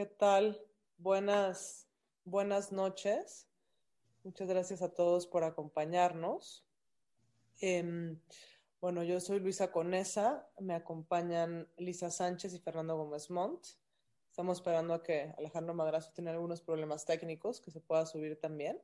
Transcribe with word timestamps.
¿qué 0.00 0.06
tal? 0.06 0.58
Buenas, 0.96 1.86
buenas 2.24 2.72
noches. 2.72 3.46
Muchas 4.24 4.48
gracias 4.48 4.80
a 4.80 4.94
todos 4.94 5.26
por 5.26 5.44
acompañarnos. 5.44 6.64
Em, 7.60 8.18
bueno, 8.80 9.02
yo 9.02 9.20
soy 9.20 9.40
Luisa 9.40 9.70
Conesa, 9.70 10.48
me 10.58 10.72
acompañan 10.72 11.68
Lisa 11.76 12.10
Sánchez 12.10 12.54
y 12.54 12.60
Fernando 12.60 12.96
Gómez 12.96 13.28
Montt. 13.28 13.66
Estamos 14.30 14.56
esperando 14.56 14.94
a 14.94 15.02
que 15.02 15.34
Alejandro 15.36 15.74
Madrazo 15.74 16.12
tiene 16.14 16.30
algunos 16.30 16.62
problemas 16.62 17.04
técnicos, 17.04 17.60
que 17.60 17.70
se 17.70 17.82
pueda 17.82 18.06
subir 18.06 18.40
también. 18.40 18.80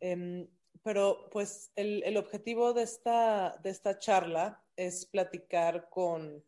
Em, 0.00 0.48
pero 0.82 1.30
pues 1.30 1.70
el, 1.76 2.02
el, 2.02 2.16
objetivo 2.16 2.72
de 2.72 2.82
esta, 2.82 3.56
de 3.62 3.70
esta 3.70 4.00
charla 4.00 4.64
es 4.74 5.06
platicar 5.06 5.88
con 5.90 6.42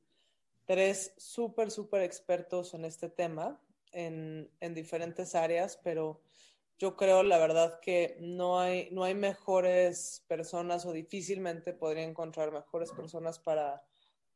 tres 0.70 1.12
súper, 1.16 1.72
súper 1.72 2.02
expertos 2.02 2.74
en 2.74 2.84
este 2.84 3.08
tema, 3.08 3.60
en, 3.90 4.48
en, 4.60 4.72
diferentes 4.72 5.34
áreas, 5.34 5.80
pero 5.82 6.22
yo 6.78 6.96
creo, 6.96 7.24
la 7.24 7.38
verdad, 7.38 7.80
que 7.80 8.16
no 8.20 8.60
hay, 8.60 8.88
no 8.92 9.02
hay 9.02 9.16
mejores 9.16 10.24
personas 10.28 10.86
o 10.86 10.92
difícilmente 10.92 11.72
podría 11.72 12.04
encontrar 12.04 12.52
mejores 12.52 12.92
personas 12.92 13.40
para, 13.40 13.84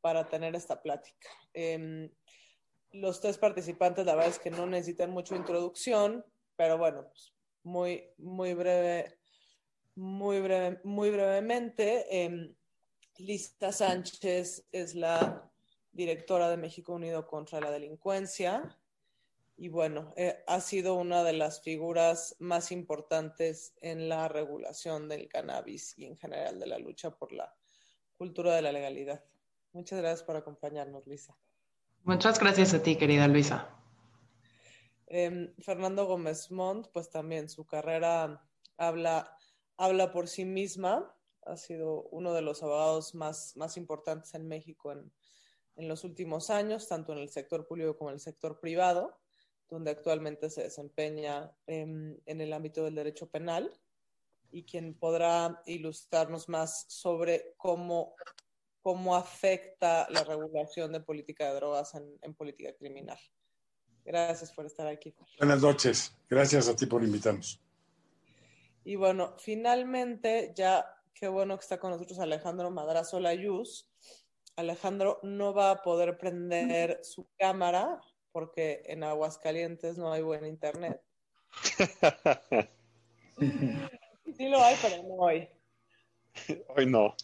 para 0.01 0.29
tener 0.29 0.57
esta 0.57 0.83
plática. 0.83 1.29
Eh, 1.53 2.11
los 2.91 3.21
tres 3.21 3.39
participantes, 3.39 4.05
la 4.05 4.17
verdad 4.17 4.33
es 4.33 4.41
que 4.41 4.51
no 4.51 4.67
necesitan 4.67 5.13
mucha 5.13 5.37
introducción, 5.37 6.27
pero 6.57 6.79
bueno, 6.79 7.07
pues 7.07 7.33
muy, 7.63 8.11
muy 8.19 8.55
breve, 8.55 9.21
muy 9.95 10.41
breve, 10.41 10.81
muy 10.83 11.11
brevemente. 11.11 12.07
Eh, 12.11 12.57
Lista 13.19 13.71
Sánchez 13.71 14.67
es 14.73 14.97
la 14.97 15.54
directora 15.95 16.51
de 16.51 16.57
México 16.57 16.93
Unido 16.93 17.27
contra 17.27 17.61
la 17.61 17.71
Delincuencia. 17.71 18.77
Y 19.57 19.69
bueno, 19.69 20.13
eh, 20.17 20.43
ha 20.49 20.61
sido 20.61 20.95
una 20.95 21.23
de 21.23 21.33
las 21.33 21.63
figuras 21.63 22.35
más 22.41 22.73
importantes 22.73 23.75
en 23.81 24.09
la 24.09 24.29
regulación 24.29 25.09
del 25.09 25.29
cannabis 25.29 25.97
y 25.97 26.07
en 26.07 26.17
general 26.17 26.59
de 26.59 26.67
la 26.67 26.79
lucha 26.79 27.17
por 27.17 27.33
la 27.33 27.55
cultura 28.17 28.55
de 28.57 28.63
la 28.63 28.73
legalidad. 28.73 29.25
Muchas 29.73 30.01
gracias 30.01 30.25
por 30.25 30.37
acompañarnos, 30.37 31.07
Lisa. 31.07 31.37
Muchas 32.03 32.39
gracias 32.39 32.75
a 32.75 32.83
ti, 32.83 32.97
querida 32.97 33.29
Luisa. 33.29 33.71
Eh, 35.07 35.55
Fernando 35.61 36.07
Gómez 36.07 36.51
Montt, 36.51 36.89
pues 36.93 37.09
también 37.11 37.49
su 37.49 37.65
carrera 37.65 38.45
habla, 38.77 39.39
habla 39.77 40.11
por 40.11 40.27
sí 40.27 40.45
misma. 40.45 41.15
Ha 41.47 41.57
sido 41.57 42.09
uno 42.11 42.35
de 42.35 42.43
los 42.43 42.63
abogados 42.63 43.15
más, 43.15 43.57
más 43.57 43.77
importantes 43.77 44.35
en 44.35 44.49
México 44.49 44.91
en, 44.91 45.13
en 45.77 45.89
los 45.89 46.05
últimos 46.05 46.51
años, 46.51 46.89
tanto 46.89 47.13
en 47.13 47.19
el 47.19 47.29
sector 47.29 47.67
público 47.67 47.97
como 47.97 48.11
en 48.11 48.15
el 48.15 48.21
sector 48.21 48.61
privado, 48.61 49.19
donde 49.69 49.91
actualmente 49.91 50.51
se 50.51 50.63
desempeña 50.63 51.53
en, 51.67 52.21
en 52.27 52.41
el 52.41 52.53
ámbito 52.53 52.85
del 52.85 52.95
derecho 52.95 53.29
penal 53.29 53.73
y 54.51 54.65
quien 54.65 54.95
podrá 54.95 55.63
ilustrarnos 55.67 56.49
más 56.49 56.87
sobre 56.89 57.55
cómo, 57.57 58.15
cómo 58.83 59.17
afecta 59.17 60.07
la 60.11 60.23
regulación 60.23 60.93
de 60.93 61.01
política 61.01 61.49
de 61.49 61.55
drogas 61.57 61.95
en, 61.95 62.19
en, 62.23 62.35
política 62.35 62.73
criminal. 62.75 63.19
Gracias 64.05 64.53
por 64.53 64.67
estar 64.67 64.87
aquí. 64.87 65.13
Buenas 65.39 65.61
noches. 65.61 66.17
Gracias 66.29 66.69
a 66.69 66.77
ti 66.77 66.87
por 66.87 67.03
invitarnos. 67.03 67.61
Y 68.85 68.97
bueno, 68.97 69.35
finalmente, 69.39 70.53
ya 70.55 70.87
qué 71.15 71.27
bueno 71.27 71.57
que 71.57 71.63
está 71.63 71.81
con 71.81 71.91
nosotros 71.91 72.19
Alejandro 72.19 72.71
Madrazo 72.71 73.19
Layuz. 73.19 73.89
Alejandro 74.57 75.19
no 75.23 75.53
va 75.53 75.71
a 75.71 75.83
poder 75.83 76.17
prender 76.17 77.01
su 77.03 77.29
cámara 77.37 78.01
porque 78.33 78.83
en 78.87 79.03
Aguascalientes 79.05 79.99
no 79.99 80.13
hay 80.13 80.23
buen 80.23 80.47
internet. 80.47 81.01
sí 84.37 84.49
lo 84.49 84.63
hay, 84.63 84.77
pero 84.81 85.03
no 85.03 85.15
hoy. 85.15 85.49
Hoy 86.77 86.87
no. 86.87 87.15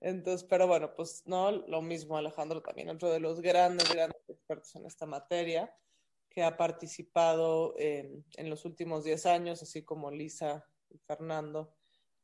Entonces, 0.00 0.46
pero 0.48 0.66
bueno, 0.66 0.94
pues 0.94 1.22
no, 1.26 1.50
lo 1.50 1.82
mismo 1.82 2.16
Alejandro 2.16 2.62
también, 2.62 2.88
otro 2.88 3.10
de 3.10 3.20
los 3.20 3.40
grandes, 3.40 3.92
grandes 3.92 4.22
expertos 4.28 4.74
en 4.76 4.86
esta 4.86 5.04
materia, 5.06 5.74
que 6.30 6.42
ha 6.42 6.56
participado 6.56 7.74
eh, 7.78 8.22
en 8.36 8.50
los 8.50 8.64
últimos 8.64 9.04
10 9.04 9.26
años, 9.26 9.62
así 9.62 9.84
como 9.84 10.10
Lisa 10.10 10.66
y 10.90 10.98
Fernando. 10.98 11.74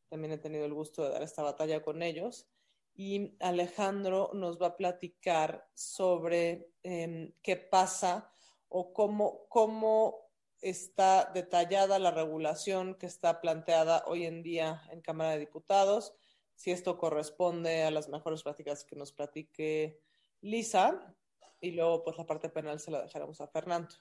También 0.09 0.33
he 0.33 0.39
tenido 0.39 0.65
el 0.65 0.75
gusto 0.75 1.05
de 1.05 1.11
dar 1.11 1.23
esta 1.23 1.43
batalla 1.43 1.83
con 1.83 2.03
ellos 2.03 2.49
y 3.01 3.35
Alejandro 3.41 4.31
nos 4.35 4.61
va 4.61 4.67
a 4.67 4.77
platicar 4.77 5.67
sobre 5.73 6.69
eh, 6.83 7.33
qué 7.41 7.57
pasa 7.57 8.31
o 8.69 8.93
cómo, 8.93 9.47
cómo 9.49 10.29
está 10.61 11.31
detallada 11.33 11.99
la 11.99 12.11
regulación 12.11 12.95
que 12.97 13.07
está 13.07 13.41
planteada 13.41 14.05
hoy 14.07 14.27
en 14.27 14.43
día 14.43 14.83
en 14.91 15.01
Cámara 15.01 15.31
de 15.31 15.39
Diputados, 15.39 16.13
si 16.57 16.73
esto 16.73 16.99
corresponde 16.99 17.85
a 17.85 17.91
las 17.91 18.11
mejores 18.11 18.43
prácticas 18.43 18.85
que 18.85 18.97
nos 18.97 19.13
platique 19.13 19.99
Lisa 20.43 21.17
y 21.59 21.71
luego 21.71 22.05
pues 22.05 22.19
la 22.19 22.27
parte 22.27 22.51
penal 22.51 22.81
se 22.81 22.91
la 22.91 23.01
dejaremos 23.01 23.41
a 23.41 23.47
Fernando. 23.47 23.95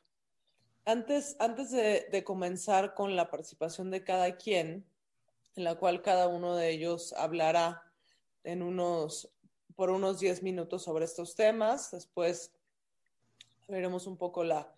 Antes, 0.84 1.38
antes 1.40 1.72
de, 1.72 2.10
de 2.12 2.24
comenzar 2.26 2.96
con 2.96 3.16
la 3.16 3.30
participación 3.30 3.92
de 3.92 4.04
cada 4.04 4.36
quien, 4.36 4.86
en 5.56 5.64
la 5.64 5.76
cual 5.76 6.02
cada 6.02 6.28
uno 6.28 6.58
de 6.58 6.70
ellos 6.72 7.14
hablará 7.14 7.89
en 8.44 8.62
unos, 8.62 9.32
por 9.76 9.90
unos 9.90 10.20
10 10.20 10.44
minutos 10.44 10.84
sobre 10.84 11.06
estos 11.06 11.36
temas. 11.36 11.92
Después 11.92 12.52
veremos 13.68 14.08
un 14.08 14.18
poco 14.18 14.44
la, 14.44 14.74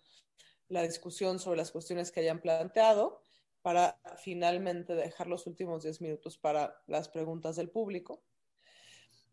la 0.68 0.82
discusión 0.82 1.38
sobre 1.38 1.58
las 1.58 1.70
cuestiones 1.70 2.10
que 2.10 2.20
hayan 2.20 2.40
planteado 2.40 3.20
para 3.62 3.98
finalmente 4.16 4.94
dejar 4.94 5.28
los 5.28 5.46
últimos 5.46 5.82
10 5.84 6.00
minutos 6.00 6.36
para 6.36 6.82
las 6.86 7.08
preguntas 7.08 7.56
del 7.56 7.70
público. 7.70 8.22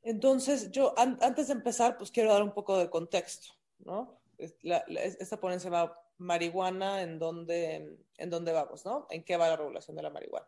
Entonces, 0.04 0.72
yo 0.72 0.98
an 0.98 1.18
antes 1.22 1.48
de 1.48 1.54
empezar, 1.54 1.98
pues 1.98 2.12
quiero 2.12 2.32
dar 2.32 2.44
un 2.44 2.54
poco 2.54 2.78
de 2.78 2.90
contexto, 2.90 3.54
¿no? 3.80 4.22
La, 4.62 4.84
la, 4.88 5.02
esta 5.02 5.40
ponencia 5.40 5.70
va 5.70 5.94
marihuana, 6.18 7.02
¿en 7.02 7.20
dónde, 7.20 7.98
¿en 8.18 8.30
dónde 8.30 8.54
vamos, 8.54 8.86
no? 8.86 9.08
¿En 9.10 9.24
qué 9.24 9.36
va 9.36 9.50
la 9.50 9.58
regulación 9.58 9.98
de 9.98 10.04
la 10.04 10.10
marihuana? 10.10 10.48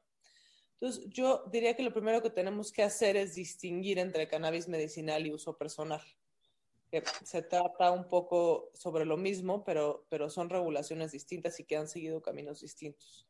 Entonces, 0.82 1.08
yo 1.10 1.44
diría 1.52 1.76
que 1.76 1.84
lo 1.84 1.94
primero 1.94 2.24
que 2.24 2.32
tenemos 2.32 2.72
que 2.72 2.82
hacer 2.82 3.16
es 3.16 3.36
distinguir 3.36 4.00
entre 4.00 4.28
cannabis 4.28 4.68
medicinal 4.68 5.28
y 5.28 5.32
uso 5.32 5.56
personal. 5.56 6.02
Que 6.90 7.04
se 7.24 7.44
trata 7.44 7.92
un 7.92 8.10
poco 8.10 8.72
sobre 8.74 9.06
lo 9.06 9.16
mismo, 9.16 9.64
pero, 9.64 10.08
pero 10.10 10.32
son 10.32 10.50
regulaciones 10.50 11.12
distintas 11.12 11.60
y 11.60 11.66
que 11.66 11.78
han 11.78 11.88
seguido 11.88 12.24
caminos 12.24 12.62
distintos. 12.62 13.28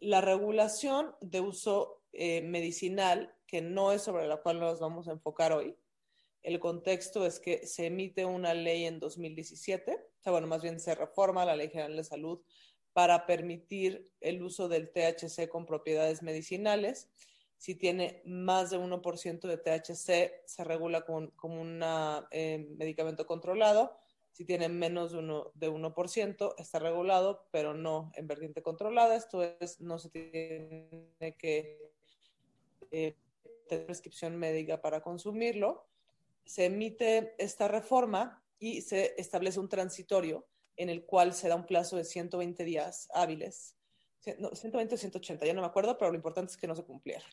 La 0.00 0.20
regulación 0.20 1.14
de 1.22 1.40
uso 1.40 2.02
eh, 2.12 2.42
medicinal, 2.42 3.34
que 3.46 3.62
no 3.62 3.92
es 3.92 4.02
sobre 4.02 4.28
la 4.28 4.42
cual 4.42 4.60
nos 4.60 4.78
vamos 4.78 5.08
a 5.08 5.12
enfocar 5.12 5.54
hoy, 5.54 5.74
el 6.42 6.60
contexto 6.60 7.24
es 7.24 7.40
que 7.40 7.66
se 7.66 7.86
emite 7.86 8.26
una 8.26 8.52
ley 8.52 8.84
en 8.84 9.00
2017, 9.00 9.94
o 9.94 10.22
sea, 10.22 10.30
bueno, 10.30 10.46
más 10.46 10.60
bien 10.60 10.78
se 10.78 10.94
reforma 10.94 11.46
la 11.46 11.56
Ley 11.56 11.70
General 11.70 11.96
de 11.96 12.04
Salud 12.04 12.40
para 12.96 13.26
permitir 13.26 14.10
el 14.22 14.42
uso 14.42 14.68
del 14.70 14.90
THC 14.90 15.50
con 15.50 15.66
propiedades 15.66 16.22
medicinales. 16.22 17.10
Si 17.58 17.74
tiene 17.74 18.22
más 18.24 18.70
de 18.70 18.78
1% 18.78 19.40
de 19.40 19.58
THC, 19.58 20.46
se 20.46 20.64
regula 20.64 21.02
como, 21.02 21.30
como 21.36 21.60
un 21.60 21.82
eh, 22.30 22.66
medicamento 22.78 23.26
controlado. 23.26 23.98
Si 24.32 24.46
tiene 24.46 24.70
menos 24.70 25.12
de 25.12 25.18
1%, 25.18 25.52
de 25.52 25.70
1%, 25.70 26.54
está 26.56 26.78
regulado, 26.78 27.46
pero 27.50 27.74
no 27.74 28.12
en 28.14 28.28
vertiente 28.28 28.62
controlada. 28.62 29.14
Esto 29.14 29.42
es, 29.42 29.78
no 29.78 29.98
se 29.98 30.08
tiene 30.08 31.36
que 31.36 31.92
eh, 32.90 33.14
tener 33.68 33.84
prescripción 33.84 34.38
médica 34.38 34.80
para 34.80 35.02
consumirlo. 35.02 35.86
Se 36.46 36.64
emite 36.64 37.34
esta 37.36 37.68
reforma 37.68 38.42
y 38.58 38.80
se 38.80 39.14
establece 39.18 39.60
un 39.60 39.68
transitorio 39.68 40.46
en 40.76 40.88
el 40.88 41.04
cual 41.04 41.32
se 41.34 41.48
da 41.48 41.56
un 41.56 41.66
plazo 41.66 41.96
de 41.96 42.04
120 42.04 42.64
días 42.64 43.08
hábiles, 43.12 43.76
no, 44.38 44.54
120 44.54 44.94
o 44.94 44.98
180, 44.98 45.46
ya 45.46 45.54
no 45.54 45.60
me 45.60 45.66
acuerdo, 45.66 45.96
pero 45.96 46.10
lo 46.10 46.16
importante 46.16 46.52
es 46.52 46.58
que 46.58 46.66
no 46.66 46.74
se 46.74 46.84
cumpliera, 46.84 47.24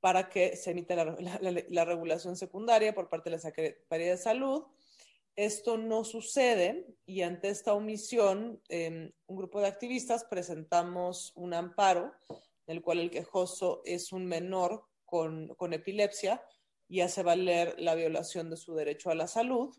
para 0.00 0.28
que 0.28 0.56
se 0.56 0.72
emita 0.72 0.94
la, 0.94 1.04
la, 1.18 1.38
la, 1.40 1.62
la 1.68 1.84
regulación 1.84 2.36
secundaria 2.36 2.94
por 2.94 3.08
parte 3.08 3.30
de 3.30 3.36
la 3.36 3.42
Secretaría 3.42 4.10
de 4.10 4.18
Salud. 4.18 4.64
Esto 5.34 5.76
no 5.76 6.04
sucede 6.04 6.86
y 7.04 7.22
ante 7.22 7.48
esta 7.48 7.74
omisión, 7.74 8.62
eh, 8.68 9.12
un 9.26 9.36
grupo 9.36 9.60
de 9.60 9.66
activistas 9.66 10.24
presentamos 10.24 11.32
un 11.34 11.52
amparo 11.52 12.14
en 12.66 12.76
el 12.76 12.82
cual 12.82 13.00
el 13.00 13.10
quejoso 13.10 13.82
es 13.84 14.12
un 14.12 14.26
menor 14.26 14.84
con, 15.04 15.48
con 15.56 15.72
epilepsia 15.72 16.42
y 16.88 17.00
hace 17.00 17.22
valer 17.22 17.74
la 17.78 17.94
violación 17.94 18.50
de 18.50 18.56
su 18.56 18.74
derecho 18.74 19.10
a 19.10 19.14
la 19.14 19.26
salud 19.26 19.76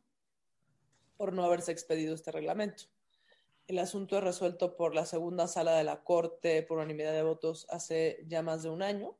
por 1.17 1.33
no 1.33 1.43
haberse 1.43 1.71
expedido 1.71 2.13
este 2.13 2.31
reglamento. 2.31 2.83
El 3.67 3.79
asunto 3.79 4.17
es 4.17 4.23
resuelto 4.23 4.77
por 4.77 4.95
la 4.95 5.05
segunda 5.05 5.45
sala 5.45 5.75
de 5.75 5.83
la 5.83 6.01
Corte 6.01 6.63
por 6.63 6.77
unanimidad 6.77 7.11
de 7.11 7.21
votos 7.21 7.67
hace 7.69 8.23
ya 8.25 8.41
más 8.41 8.63
de 8.63 8.69
un 8.69 8.81
año. 8.81 9.19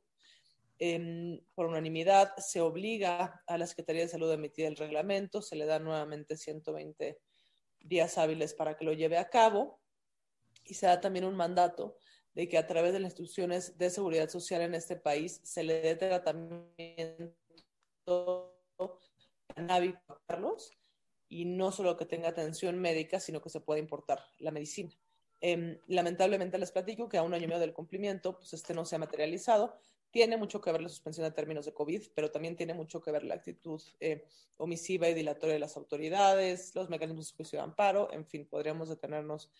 Eh, 0.78 1.42
por 1.54 1.66
unanimidad 1.66 2.34
se 2.38 2.62
obliga 2.62 3.42
a 3.46 3.58
la 3.58 3.66
Secretaría 3.66 4.02
de 4.02 4.08
Salud 4.08 4.30
a 4.30 4.34
emitir 4.34 4.64
el 4.64 4.76
reglamento, 4.76 5.42
se 5.42 5.56
le 5.56 5.66
da 5.66 5.78
nuevamente 5.78 6.38
120 6.38 7.20
días 7.80 8.16
hábiles 8.16 8.54
para 8.54 8.76
que 8.76 8.86
lo 8.86 8.94
lleve 8.94 9.18
a 9.18 9.28
cabo 9.28 9.80
y 10.64 10.74
se 10.74 10.86
da 10.86 11.00
también 11.00 11.26
un 11.26 11.36
mandato 11.36 11.98
de 12.32 12.48
que 12.48 12.56
a 12.56 12.66
través 12.66 12.94
de 12.94 13.00
las 13.00 13.10
instituciones 13.12 13.76
de 13.76 13.90
seguridad 13.90 14.30
social 14.30 14.62
en 14.62 14.74
este 14.74 14.96
país 14.96 15.40
se 15.42 15.62
le 15.62 15.82
dé 15.82 15.96
tratamiento 15.96 17.34
cannabis 19.54 19.94
y 21.28 21.44
no 21.44 21.72
solo 21.72 21.96
que 21.96 22.06
tenga 22.06 22.28
atención 22.28 22.78
médica, 22.78 23.20
sino 23.20 23.42
que 23.42 23.50
se 23.50 23.60
pueda 23.60 23.80
importar 23.80 24.24
la 24.38 24.50
medicina. 24.50 24.90
Eh, 25.40 25.80
lamentablemente 25.86 26.58
les 26.58 26.72
platico 26.72 27.08
que 27.08 27.18
a 27.18 27.22
un 27.22 27.34
año 27.34 27.44
y 27.44 27.46
medio 27.46 27.60
del 27.60 27.72
cumplimiento, 27.72 28.38
pues 28.38 28.54
este 28.54 28.74
no 28.74 28.84
se 28.84 28.96
ha 28.96 28.98
materializado. 28.98 29.76
Tiene 30.10 30.36
mucho 30.36 30.60
que 30.60 30.72
ver 30.72 30.80
la 30.80 30.88
suspensión 30.88 31.24
de 31.24 31.32
términos 31.32 31.66
de 31.66 31.74
COVID, 31.74 32.02
pero 32.14 32.30
también 32.30 32.56
tiene 32.56 32.74
mucho 32.74 33.00
que 33.02 33.12
ver 33.12 33.24
la 33.24 33.34
actitud 33.34 33.80
eh, 34.00 34.26
omisiva 34.56 35.08
y 35.08 35.14
dilatoria 35.14 35.54
de 35.54 35.60
las 35.60 35.76
autoridades, 35.76 36.74
los 36.74 36.88
mecanismos 36.88 37.30
de 37.30 37.36
juicio 37.36 37.58
de 37.58 37.64
amparo, 37.64 38.10
en 38.12 38.26
fin, 38.26 38.46
podríamos 38.46 38.88
detenernos 38.88 39.50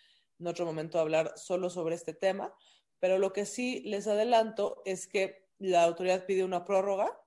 en 0.40 0.46
otro 0.46 0.64
momento 0.64 0.98
a 0.98 1.02
hablar 1.02 1.34
solo 1.36 1.68
sobre 1.68 1.96
este 1.96 2.14
tema, 2.14 2.54
pero 2.98 3.18
lo 3.18 3.32
que 3.32 3.44
sí 3.44 3.80
les 3.80 4.06
adelanto 4.06 4.82
es 4.84 5.06
que 5.06 5.46
la 5.58 5.84
autoridad 5.84 6.24
pide 6.24 6.44
una 6.44 6.64
prórroga 6.64 7.20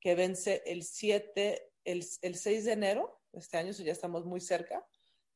que 0.00 0.14
vence 0.14 0.62
el 0.66 0.82
7, 0.82 1.72
el, 1.84 2.04
el 2.22 2.34
6 2.34 2.64
de 2.64 2.72
enero 2.72 3.17
este 3.32 3.56
año, 3.56 3.72
ya 3.72 3.92
estamos 3.92 4.24
muy 4.24 4.40
cerca, 4.40 4.86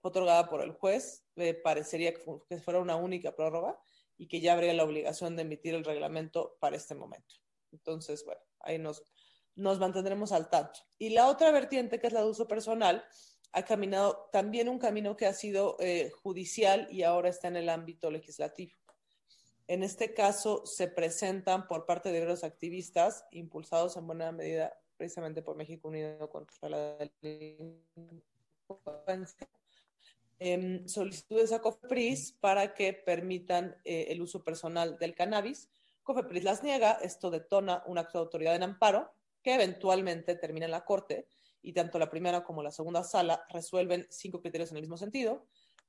fue 0.00 0.10
otorgada 0.10 0.48
por 0.48 0.62
el 0.62 0.72
juez, 0.72 1.24
eh, 1.36 1.54
parecería 1.54 2.12
que, 2.12 2.58
fuera 2.58 2.80
una 2.80 2.96
única 2.96 3.34
prórroga 3.34 3.78
y 4.18 4.26
que 4.26 4.40
ya 4.40 4.52
habría 4.52 4.74
la 4.74 4.84
obligación 4.84 5.36
de 5.36 5.42
emitir 5.42 5.74
el 5.74 5.84
reglamento 5.84 6.56
para 6.60 6.76
este 6.76 6.94
momento. 6.94 7.36
Entonces, 7.70 8.24
bueno, 8.24 8.40
ahí 8.60 8.78
nos, 8.78 9.02
nos 9.54 9.78
mantendremos 9.78 10.32
al 10.32 10.50
tanto. 10.50 10.80
Y 10.98 11.10
la 11.10 11.28
otra 11.28 11.50
vertiente, 11.50 12.00
que 12.00 12.08
es 12.08 12.12
la 12.12 12.22
de 12.22 12.30
uso 12.30 12.48
personal, 12.48 13.04
ha 13.52 13.64
caminado 13.64 14.28
también 14.32 14.68
un 14.68 14.78
camino 14.78 15.16
que 15.16 15.26
ha 15.26 15.34
sido 15.34 15.76
eh, 15.78 16.10
judicial 16.22 16.88
y 16.90 17.02
ahora 17.02 17.28
está 17.28 17.48
en 17.48 17.56
el 17.56 17.68
ámbito 17.68 18.10
legislativo. 18.10 18.76
En 19.68 19.82
este 19.82 20.14
caso, 20.14 20.66
se 20.66 20.88
presentan 20.88 21.68
por 21.68 21.86
parte 21.86 22.10
de 22.10 22.24
los 22.24 22.44
activistas, 22.44 23.24
impulsados 23.30 23.96
en 23.96 24.06
buena 24.06 24.32
medida 24.32 24.81
precisamente 25.02 25.42
por 25.42 25.56
México 25.56 25.88
Unido 25.88 26.30
contra 26.30 26.68
la 26.68 26.96
delincuencia, 27.20 29.48
eh, 30.38 30.84
solicitudes 30.86 31.50
a 31.50 31.60
COFEPRIS 31.60 32.36
para 32.38 32.72
que 32.72 32.92
permitan 32.92 33.76
eh, 33.84 34.06
el 34.10 34.22
uso 34.22 34.44
personal 34.44 34.96
del 35.00 35.16
cannabis. 35.16 35.68
COFEPRIS 36.04 36.44
las 36.44 36.62
niega, 36.62 36.92
esto 37.02 37.32
detona 37.32 37.82
un 37.86 37.98
acto 37.98 38.18
de 38.18 38.22
autoridad 38.22 38.54
en 38.54 38.62
amparo 38.62 39.12
que 39.42 39.54
eventualmente 39.54 40.36
termina 40.36 40.66
en 40.66 40.70
la 40.70 40.84
Corte 40.84 41.26
y 41.62 41.72
tanto 41.72 41.98
la 41.98 42.08
primera 42.08 42.44
como 42.44 42.62
la 42.62 42.70
segunda 42.70 43.02
sala 43.02 43.44
resuelven 43.48 44.06
cinco 44.08 44.40
criterios 44.40 44.70
en 44.70 44.76
el 44.76 44.82
mismo 44.82 44.98
sentido, 44.98 45.48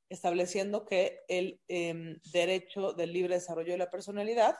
estableciendo 0.10 0.86
que 0.86 1.19
el 1.27 1.62
eh, 1.68 2.18
derecho 2.31 2.94
del 2.94 3.13
libre 3.13 3.36
desarrollo 3.36 3.74
de 3.74 3.77
la 3.77 3.92
personalidad 3.92 4.56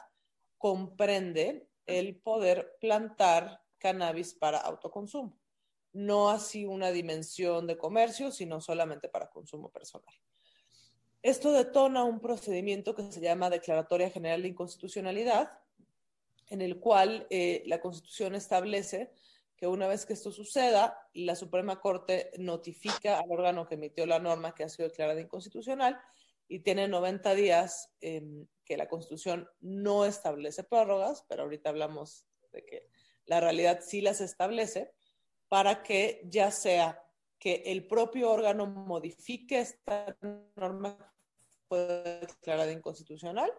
comprende 0.58 1.66
el 1.86 2.20
poder 2.20 2.76
plantar 2.80 3.63
cannabis 3.84 4.34
para 4.34 4.58
autoconsumo 4.58 5.36
no 5.94 6.28
así 6.28 6.66
una 6.66 6.90
dimensión 6.90 7.66
de 7.66 7.78
comercio, 7.78 8.30
sino 8.30 8.60
solamente 8.60 9.08
para 9.08 9.30
consumo 9.30 9.70
personal. 9.70 10.14
Esto 11.22 11.52
detona 11.52 12.04
un 12.04 12.20
procedimiento 12.20 12.94
que 12.94 13.10
se 13.10 13.20
llama 13.20 13.48
Declaratoria 13.48 14.10
General 14.10 14.42
de 14.42 14.48
Inconstitucionalidad, 14.48 15.52
en 16.48 16.60
el 16.60 16.78
cual 16.80 17.26
eh, 17.30 17.62
la 17.66 17.80
Constitución 17.80 18.34
establece 18.34 19.12
que 19.56 19.68
una 19.68 19.86
vez 19.86 20.04
que 20.04 20.12
esto 20.12 20.32
suceda, 20.32 20.98
la 21.14 21.36
Suprema 21.36 21.80
Corte 21.80 22.32
notifica 22.38 23.20
al 23.20 23.30
órgano 23.30 23.66
que 23.66 23.76
emitió 23.76 24.04
la 24.04 24.18
norma 24.18 24.54
que 24.54 24.64
ha 24.64 24.68
sido 24.68 24.88
declarada 24.88 25.20
inconstitucional 25.20 25.98
y 26.48 26.58
tiene 26.58 26.88
90 26.88 27.34
días 27.36 27.94
eh, 28.00 28.44
que 28.64 28.76
la 28.76 28.88
Constitución 28.88 29.48
no 29.60 30.04
establece 30.04 30.64
prórrogas, 30.64 31.24
pero 31.28 31.44
ahorita 31.44 31.70
hablamos 31.70 32.26
de 32.52 32.64
que 32.66 32.88
la 33.26 33.40
realidad 33.40 33.80
sí 33.84 34.00
las 34.00 34.20
establece 34.20 34.92
para 35.48 35.82
que 35.82 36.22
ya 36.24 36.50
sea 36.50 37.02
que 37.38 37.62
el 37.66 37.86
propio 37.86 38.30
órgano 38.30 38.66
modifique 38.66 39.60
esta 39.60 40.16
norma 40.56 40.96
declarada 41.70 42.72
inconstitucional, 42.72 43.52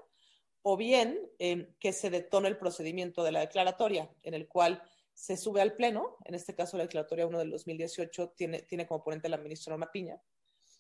o 0.62 0.78
bien 0.78 1.20
eh, 1.38 1.76
que 1.80 1.94
se 1.94 2.10
detone 2.10 2.48
el 2.48 2.58
procedimiento 2.58 3.24
de 3.24 3.32
la 3.32 3.42
declaratoria, 3.42 4.10
en 4.24 4.34
el 4.34 4.48
cual 4.48 4.82
se 5.14 5.38
sube 5.38 5.62
al 5.62 5.76
Pleno, 5.76 6.18
en 6.26 6.36
este 6.36 6.56
caso 6.56 6.78
la 6.78 6.84
declaratoria 6.84 7.28
1 7.28 7.40
del 7.40 7.52
2018 7.52 8.30
tiene, 8.30 8.64
tiene 8.64 8.88
como 8.88 9.04
ponente 9.04 9.30
la 9.30 9.38
ministra 9.38 9.72
Norma 9.72 9.92
Piña, 9.92 10.20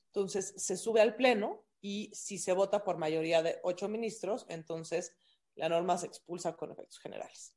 entonces 0.08 0.54
se 0.58 0.76
sube 0.76 1.02
al 1.02 1.16
Pleno 1.16 1.64
y 1.82 2.10
si 2.14 2.40
se 2.40 2.54
vota 2.54 2.84
por 2.84 2.98
mayoría 2.98 3.44
de 3.44 3.60
ocho 3.64 3.88
ministros, 3.88 4.46
entonces 4.50 5.16
la 5.56 5.70
norma 5.70 5.98
se 5.98 6.08
expulsa 6.08 6.56
con 6.56 6.72
efectos 6.72 7.00
generales. 7.00 7.54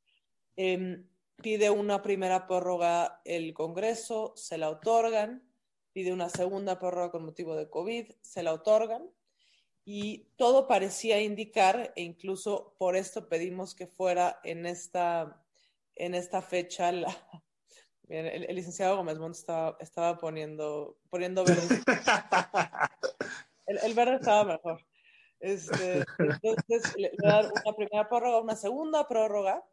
Eh, 0.55 1.03
pide 1.41 1.69
una 1.69 2.01
primera 2.01 2.47
prórroga 2.47 3.21
el 3.25 3.53
Congreso, 3.53 4.33
se 4.35 4.57
la 4.57 4.69
otorgan, 4.69 5.43
pide 5.93 6.13
una 6.13 6.29
segunda 6.29 6.79
prórroga 6.79 7.11
con 7.11 7.25
motivo 7.25 7.55
de 7.55 7.69
COVID, 7.69 8.11
se 8.21 8.43
la 8.43 8.53
otorgan 8.53 9.09
y 9.85 10.27
todo 10.35 10.67
parecía 10.67 11.21
indicar, 11.21 11.93
e 11.95 12.03
incluso 12.03 12.75
por 12.77 12.95
esto 12.95 13.27
pedimos 13.27 13.73
que 13.73 13.87
fuera 13.87 14.39
en 14.43 14.65
esta, 14.65 15.41
en 15.95 16.13
esta 16.13 16.41
fecha 16.41 16.91
la, 16.91 17.07
el, 18.09 18.55
licenciado 18.55 18.97
Gómez 18.97 19.17
Montt 19.17 19.35
estaba, 19.35 19.77
estaba, 19.79 20.17
poniendo, 20.17 20.97
poniendo 21.09 21.43
verde. 21.43 21.81
El, 23.65 23.93
verde 23.93 24.15
estaba 24.15 24.43
mejor. 24.43 24.85
Este, 25.39 26.03
entonces, 26.17 26.95
le, 26.97 27.11
le 27.11 27.27
dar 27.27 27.45
una 27.45 27.75
primera 27.75 28.09
prórroga, 28.09 28.41
una 28.41 28.55
segunda 28.55 29.07
prórroga, 29.07 29.63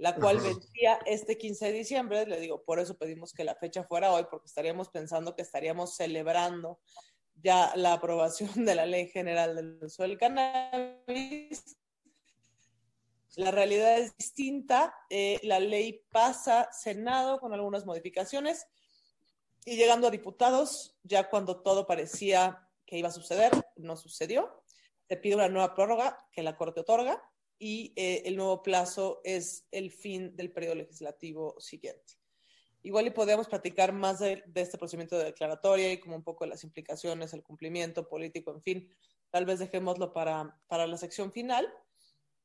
la 0.00 0.14
cual 0.14 0.40
vencía 0.40 0.98
este 1.04 1.36
15 1.36 1.66
de 1.66 1.72
diciembre. 1.72 2.26
Le 2.26 2.40
digo, 2.40 2.62
por 2.62 2.80
eso 2.80 2.96
pedimos 2.96 3.34
que 3.34 3.44
la 3.44 3.54
fecha 3.54 3.84
fuera 3.84 4.10
hoy, 4.12 4.24
porque 4.30 4.46
estaríamos 4.46 4.88
pensando 4.88 5.36
que 5.36 5.42
estaríamos 5.42 5.94
celebrando 5.94 6.80
ya 7.34 7.72
la 7.76 7.92
aprobación 7.92 8.64
de 8.64 8.74
la 8.74 8.86
Ley 8.86 9.08
General 9.08 9.54
del 9.54 9.78
Uso 9.82 10.02
del 10.02 10.16
Cannabis. 10.16 11.76
La 13.36 13.50
realidad 13.50 13.98
es 13.98 14.16
distinta. 14.16 14.94
Eh, 15.10 15.38
la 15.42 15.60
ley 15.60 16.02
pasa 16.10 16.72
Senado 16.72 17.38
con 17.38 17.52
algunas 17.52 17.84
modificaciones 17.84 18.66
y 19.66 19.76
llegando 19.76 20.08
a 20.08 20.10
diputados, 20.10 20.96
ya 21.02 21.28
cuando 21.28 21.60
todo 21.60 21.86
parecía 21.86 22.66
que 22.86 22.96
iba 22.96 23.08
a 23.08 23.12
suceder, 23.12 23.52
no 23.76 23.96
sucedió. 23.96 24.62
Se 25.08 25.18
pide 25.18 25.34
una 25.34 25.48
nueva 25.48 25.74
prórroga 25.74 26.26
que 26.32 26.42
la 26.42 26.56
Corte 26.56 26.80
otorga 26.80 27.22
y 27.60 27.92
eh, 27.94 28.22
el 28.24 28.36
nuevo 28.36 28.62
plazo 28.62 29.20
es 29.22 29.66
el 29.70 29.92
fin 29.92 30.34
del 30.34 30.50
periodo 30.50 30.76
legislativo 30.76 31.60
siguiente. 31.60 32.14
Igual 32.82 33.06
y 33.06 33.10
podríamos 33.10 33.46
platicar 33.46 33.92
más 33.92 34.18
de, 34.18 34.42
de, 34.46 34.62
este 34.62 34.78
procedimiento 34.78 35.18
de 35.18 35.26
declaratoria 35.26 35.92
y 35.92 36.00
como 36.00 36.16
un 36.16 36.24
poco 36.24 36.46
las 36.46 36.64
implicaciones, 36.64 37.34
el 37.34 37.42
cumplimiento 37.42 38.08
político, 38.08 38.50
en 38.52 38.62
fin, 38.62 38.88
tal 39.28 39.44
vez 39.44 39.58
dejémoslo 39.58 40.14
para, 40.14 40.58
para 40.66 40.86
la 40.86 40.96
sección 40.96 41.30
final, 41.32 41.70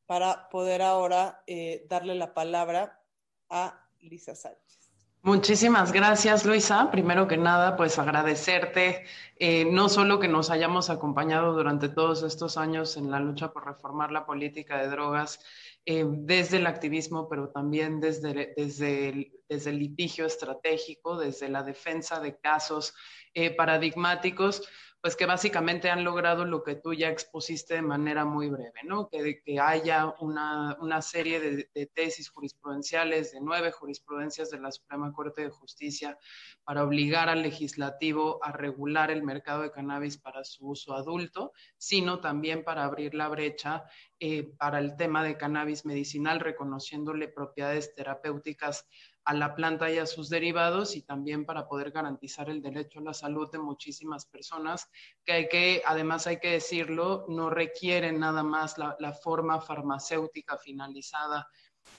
para 0.06 0.50
poder 0.50 0.82
ahora 0.82 1.42
eh, 1.48 1.86
darle 1.88 2.16
la 2.16 2.34
palabra 2.34 3.02
a 3.50 3.90
Lisa 4.02 4.36
Sánchez. 4.36 4.85
Muchísimas 5.26 5.92
gracias, 5.92 6.46
Luisa. 6.46 6.92
Primero 6.92 7.28
que 7.28 7.36
nada, 7.36 7.76
pues 7.76 7.98
agradecerte 7.98 9.06
eh, 9.40 9.66
no 9.66 9.90
solo 9.90 10.20
que 10.20 10.28
nos 10.28 10.52
hayamos 10.52 10.92
acompañado 10.92 11.54
durante 11.54 11.90
todos 11.90 12.22
estos 12.22 12.58
años 12.58 12.96
en 12.96 13.10
la 13.10 13.20
lucha 13.20 13.52
por 13.52 13.66
reformar 13.66 14.12
la 14.12 14.28
política 14.28 14.78
de 14.78 14.88
drogas 14.88 15.40
eh, 15.84 16.06
desde 16.08 16.58
el 16.58 16.68
activismo, 16.68 17.28
pero 17.28 17.50
también 17.50 18.00
desde, 18.00 18.54
desde, 18.56 19.10
el, 19.10 19.32
desde 19.50 19.74
litigio 19.74 20.28
estratégico, 20.28 21.18
desde 21.18 21.50
la 21.50 21.64
defensa 21.64 22.20
de 22.20 22.38
casos 22.38 22.94
eh, 23.34 23.50
paradigmáticos, 23.50 24.62
pues 25.06 25.16
que 25.16 25.28
básicamente 25.28 25.92
han 25.92 26.04
logrado 26.04 26.46
lo 26.46 26.64
que 26.64 26.74
tú 26.74 26.92
ya 26.92 27.10
expusiste 27.10 27.76
de 27.76 27.84
manera 27.84 28.26
muy 28.26 28.50
breve, 28.50 28.80
¿no? 28.86 29.08
Que, 29.08 29.60
haya 29.62 30.16
una, 30.20 30.76
una 30.82 31.00
serie 31.04 31.40
de, 31.40 31.70
de, 31.76 31.86
tesis 31.86 32.28
jurisprudenciales, 32.32 33.32
de 33.32 33.40
nueve 33.40 33.72
jurisprudencias 33.72 34.50
de 34.50 34.60
la 34.60 34.72
Suprema 34.72 35.14
Corte 35.14 35.44
de 35.44 35.52
Justicia 35.52 36.18
para 36.64 36.84
obligar 36.84 37.30
al 37.30 37.44
legislativo 37.44 38.44
a 38.44 38.52
regular 38.52 39.12
el 39.12 39.22
mercado 39.22 39.62
de 39.62 39.72
cannabis 39.72 40.18
para 40.18 40.44
su 40.44 40.70
uso 40.70 40.96
adulto, 40.96 41.54
sino 41.78 42.20
también 42.20 42.64
para 42.64 42.84
abrir 42.84 43.14
la 43.14 43.28
brecha 43.28 43.84
eh, 44.20 44.56
para 44.58 44.80
el 44.80 44.96
tema 44.96 45.24
de 45.24 45.38
cannabis 45.38 45.86
medicinal, 45.86 46.40
reconociéndole 46.40 47.28
propiedades 47.28 47.94
terapéuticas 47.94 48.88
a 49.26 49.34
la 49.34 49.56
planta 49.56 49.92
y 49.92 49.98
a 49.98 50.06
sus 50.06 50.30
derivados 50.30 50.96
y 50.96 51.02
también 51.02 51.46
para 51.46 51.68
poder 51.68 51.90
garantizar 51.92 52.48
el 52.50 52.62
derecho 52.62 53.00
a 53.00 53.04
la 53.04 53.14
salud 53.14 53.52
de 53.52 53.58
muchísimas 53.58 54.26
personas 54.26 54.88
que 55.26 55.34
hay 55.34 55.48
que, 55.50 55.82
además 55.86 56.28
hay 56.28 56.40
que 56.40 56.52
decirlo, 56.52 57.26
no 57.28 57.50
requieren 57.50 58.20
nada 58.20 58.44
más 58.44 58.78
la, 58.78 59.14
forma 59.14 59.60
farmacéutica 59.60 60.58
finalizada 60.58 61.48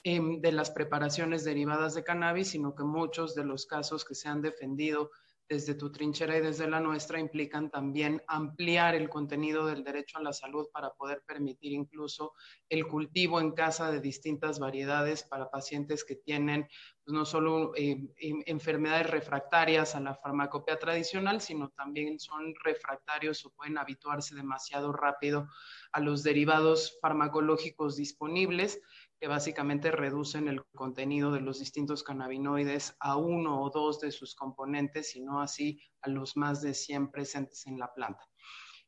eh, 0.03 0.21
de 0.39 0.51
las 0.53 0.71
preparaciones 0.71 1.43
derivadas 1.43 1.95
de 1.95 2.03
cannabis, 2.03 2.49
sino 2.49 2.73
que 2.73 2.83
muchos 2.83 3.35
de 3.35 3.43
los 3.43 3.65
casos 3.65 4.05
que 4.05 4.15
se 4.15 4.29
han 4.29 4.41
defendido 4.41 5.11
desde 5.49 5.75
tu 5.75 5.91
trinchera 5.91 6.37
y 6.37 6.41
desde 6.41 6.69
la 6.69 6.79
nuestra 6.79 7.19
implican 7.19 7.69
también 7.69 8.21
ampliar 8.27 8.95
el 8.95 9.09
contenido 9.09 9.65
del 9.65 9.83
derecho 9.83 10.17
a 10.17 10.23
la 10.23 10.33
salud 10.33 10.67
para 10.73 10.91
poder 10.91 11.23
permitir 11.25 11.71
incluso 11.71 12.33
el 12.69 12.87
cultivo 12.87 13.39
en 13.39 13.51
casa 13.51 13.91
de 13.91 14.01
distintas 14.01 14.59
variedades 14.59 15.23
para 15.23 15.49
pacientes 15.49 16.03
que 16.03 16.15
tienen 16.15 16.67
pues, 17.03 17.13
no 17.13 17.25
solo 17.25 17.71
eh, 17.75 17.97
enfermedades 18.17 19.09
refractarias 19.09 19.95
a 19.95 20.01
la 20.01 20.15
farmacopea 20.15 20.77
tradicional, 20.77 21.39
sino 21.39 21.69
también 21.69 22.19
son 22.19 22.53
refractarios 22.63 23.45
o 23.45 23.51
pueden 23.51 23.77
habituarse 23.77 24.35
demasiado 24.35 24.91
rápido 24.91 25.47
a 25.93 26.01
los 26.01 26.23
derivados 26.23 26.97
farmacológicos 27.01 27.95
disponibles 27.95 28.81
que 29.19 29.27
básicamente 29.27 29.91
reducen 29.91 30.47
el 30.47 30.63
contenido 30.75 31.31
de 31.31 31.41
los 31.41 31.59
distintos 31.59 32.03
cannabinoides 32.03 32.95
a 32.99 33.17
uno 33.17 33.61
o 33.61 33.69
dos 33.69 33.99
de 33.99 34.11
sus 34.11 34.35
componentes, 34.35 35.15
y 35.15 35.21
no 35.21 35.41
así 35.41 35.81
a 36.01 36.09
los 36.09 36.37
más 36.37 36.61
de 36.61 36.73
100 36.73 37.11
presentes 37.11 37.65
en 37.67 37.79
la 37.79 37.93
planta. 37.93 38.27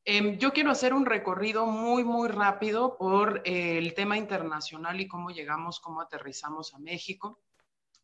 Em, 0.06 0.38
yo 0.38 0.54
quiero 0.54 0.72
hacer 0.72 0.94
un 0.94 1.06
recorrido 1.06 1.66
muy, 1.66 2.04
muy 2.04 2.30
rápido 2.30 2.98
por 2.98 3.42
eh, 3.46 3.78
el 3.78 3.94
tema 3.94 4.18
internacional 4.18 5.00
y 5.02 5.08
cómo 5.08 5.30
llegamos, 5.30 5.80
cómo 5.80 6.02
aterrizamos 6.02 6.74
a 6.74 6.80
México. 6.80 7.42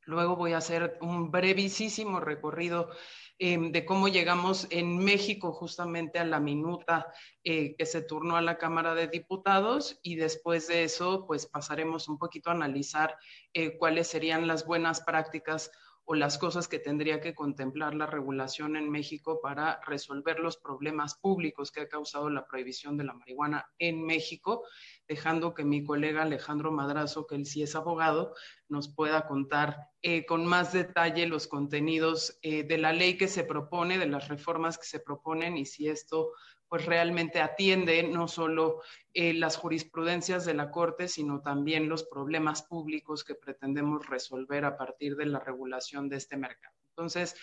Luego 0.03 0.36
voy 0.36 0.53
a 0.53 0.58
hacer 0.58 0.98
un 1.01 1.32
brevísimo 1.32 2.20
recorrido 2.20 2.89
Em, 3.37 3.73
de 3.73 3.83
cómo 3.83 4.07
llegamos 4.07 4.65
en 4.69 4.97
México 4.97 5.51
justamente 5.51 6.19
a 6.19 6.23
la 6.23 6.39
minuta 6.39 7.11
eh, 7.43 7.75
que 7.75 7.85
se 7.85 8.01
turnó 8.01 8.37
a 8.37 8.41
la 8.41 8.57
Cámara 8.57 8.95
de 8.95 9.09
Diputados 9.09 9.99
y 10.01 10.15
después 10.15 10.69
de 10.69 10.85
eso 10.85 11.25
pues 11.27 11.45
pasaremos 11.45 12.07
un 12.07 12.17
poquito 12.17 12.49
a 12.49 12.53
analizar 12.53 13.17
eh, 13.53 13.77
cuáles 13.77 14.07
serían 14.07 14.47
las 14.47 14.65
buenas 14.65 15.01
prácticas 15.01 15.69
o 16.05 16.15
las 16.15 16.37
cosas 16.37 16.69
que 16.69 16.79
tendría 16.79 17.19
que 17.19 17.35
contemplar 17.35 17.93
la 17.93 18.05
regulación 18.05 18.77
en 18.77 18.89
México 18.89 19.41
para 19.41 19.81
resolver 19.85 20.39
los 20.39 20.55
problemas 20.55 21.15
públicos 21.15 21.71
que 21.71 21.81
ha 21.81 21.89
causado 21.89 22.29
la 22.29 22.45
prohibición 22.45 22.95
de 22.95 23.03
la 23.03 23.15
marihuana 23.15 23.69
en 23.79 24.05
México 24.05 24.63
dejando 25.07 25.53
que 25.53 25.63
mi 25.63 25.83
colega 25.83 26.24
Alejandro 26.24 26.71
Madrazo, 26.71 27.27
que 27.27 27.35
él 27.35 27.45
sí 27.45 27.62
es 27.62 27.75
abogado, 27.75 28.33
nos 28.67 28.93
pueda 28.93 29.27
contar 29.27 29.89
eh, 30.01 30.25
con 30.25 30.45
más 30.45 30.74
detalle 30.74 31.27
los 31.27 31.47
contenidos 31.47 32.39
eh, 32.41 32.63
de 32.63 32.77
la 32.77 32.93
ley 32.93 33.17
que 33.17 33.27
se 33.27 33.43
propone, 33.43 33.97
de 33.97 34.07
las 34.07 34.27
reformas 34.27 34.77
que 34.77 34.85
se 34.85 35.00
proponen 35.00 35.57
y 35.57 35.65
si 35.65 35.88
esto 35.88 36.31
pues 36.67 36.85
realmente 36.85 37.41
atiende 37.41 38.03
no 38.03 38.27
solo 38.27 38.81
eh, 39.13 39.33
las 39.33 39.55
jurisprudencias 39.55 40.45
de 40.45 40.55
la 40.55 40.71
Corte, 40.71 41.07
sino 41.07 41.41
también 41.41 41.88
los 41.88 42.03
problemas 42.03 42.63
públicos 42.63 43.24
que 43.24 43.35
pretendemos 43.35 44.07
resolver 44.07 44.65
a 44.65 44.75
partir 44.75 45.15
de 45.15 45.27
la 45.27 45.39
regulación 45.39 46.09
de 46.09 46.17
este 46.17 46.38
mercado. 46.38 46.75
Entonces, 46.89 47.35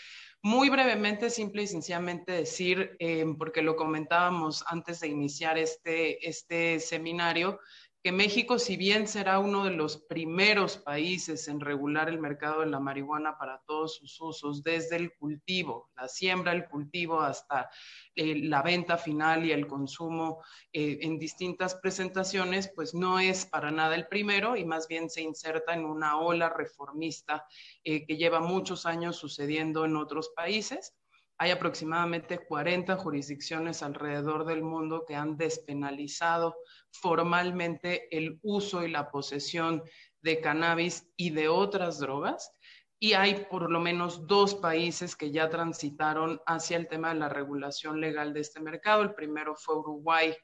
muy 0.43 0.69
brevemente, 0.71 1.31
simple 1.31 1.63
y 1.63 1.67
sencillamente 1.69 2.33
decir, 2.33 2.97
eh, 2.99 3.25
porque 3.39 3.63
lo 3.63 3.77
comentábamos 3.77 4.65
antes 4.67 5.01
de 5.01 5.09
iniciar 5.09 5.57
este, 5.57 6.29
este 6.29 6.81
seminario, 6.81 7.61
que 8.03 8.11
México, 8.11 8.59
si 8.59 8.77
bien 8.77 9.07
será 9.07 9.39
uno 9.39 9.65
de 9.65 9.71
los 9.71 9.97
primeros 9.97 10.77
países 10.77 11.47
en 11.47 11.61
regular 11.61 12.09
el 12.09 12.19
mercado 12.19 12.61
de 12.61 12.67
la 12.67 12.81
marihuana 12.81 13.39
para 13.39 13.63
todos 13.65 13.97
sus 13.97 14.21
usos, 14.21 14.65
desde 14.65 14.97
el 14.97 15.15
cultivo, 15.15 15.89
la 15.97 16.09
siembra, 16.09 16.51
el 16.53 16.69
cultivo, 16.69 17.21
hasta 17.21 17.71
eh, 18.17 18.35
la 18.43 18.61
venta 18.63 18.99
final 18.99 19.45
y 19.45 19.53
el 19.53 19.69
consumo 19.69 20.43
eh, 20.73 20.99
en 21.03 21.21
distintas 21.21 21.77
presentaciones, 21.77 22.73
pues 22.75 22.93
no 22.93 23.21
es 23.21 23.47
para 23.47 23.71
nada 23.71 23.95
el 23.95 24.09
primero 24.09 24.57
y 24.57 24.65
más 24.65 24.89
bien 24.89 25.09
se 25.09 25.23
inserta 25.23 25.73
en 25.73 25.85
una 25.85 26.19
ola 26.19 26.49
reformista 26.49 27.47
eh, 27.85 28.05
que 28.05 28.17
lleva 28.17 28.41
muchos 28.41 28.85
años 28.85 29.17
sucediendo 29.17 29.85
en 29.85 29.97
otros 29.97 30.33
países 30.35 30.97
hay 31.39 31.51
aproximadamente 31.51 32.39
40 32.39 32.97
jurisdicciones 32.97 33.83
alrededor 33.83 34.45
del 34.45 34.63
mundo 34.63 35.05
que 35.07 35.15
han 35.15 35.37
despenalizado 35.37 36.57
formalmente 36.91 38.09
el 38.17 38.39
uso 38.43 38.85
y 38.85 38.91
la 38.91 39.11
posesión 39.11 39.83
de 40.21 40.41
cannabis 40.41 41.11
y 41.17 41.31
de 41.31 41.49
otras 41.49 41.99
drogas. 41.99 42.53
Y 42.99 43.15
hay 43.15 43.47
por 43.51 43.71
lo 43.71 43.81
menos 43.81 44.29
dos 44.29 44.55
países 44.55 45.17
que 45.17 45.33
ya 45.33 45.51
transitaron 45.51 46.41
hacia 46.47 46.77
el 46.77 46.87
tema 46.87 47.09
de 47.09 47.19
la 47.19 47.29
regulación 47.29 48.01
legal 48.01 48.33
de 48.33 48.41
este 48.41 48.61
mercado. 48.61 49.03
El 49.03 49.15
primero 49.15 49.57
fue 49.57 49.79
Uruguay 49.79 50.37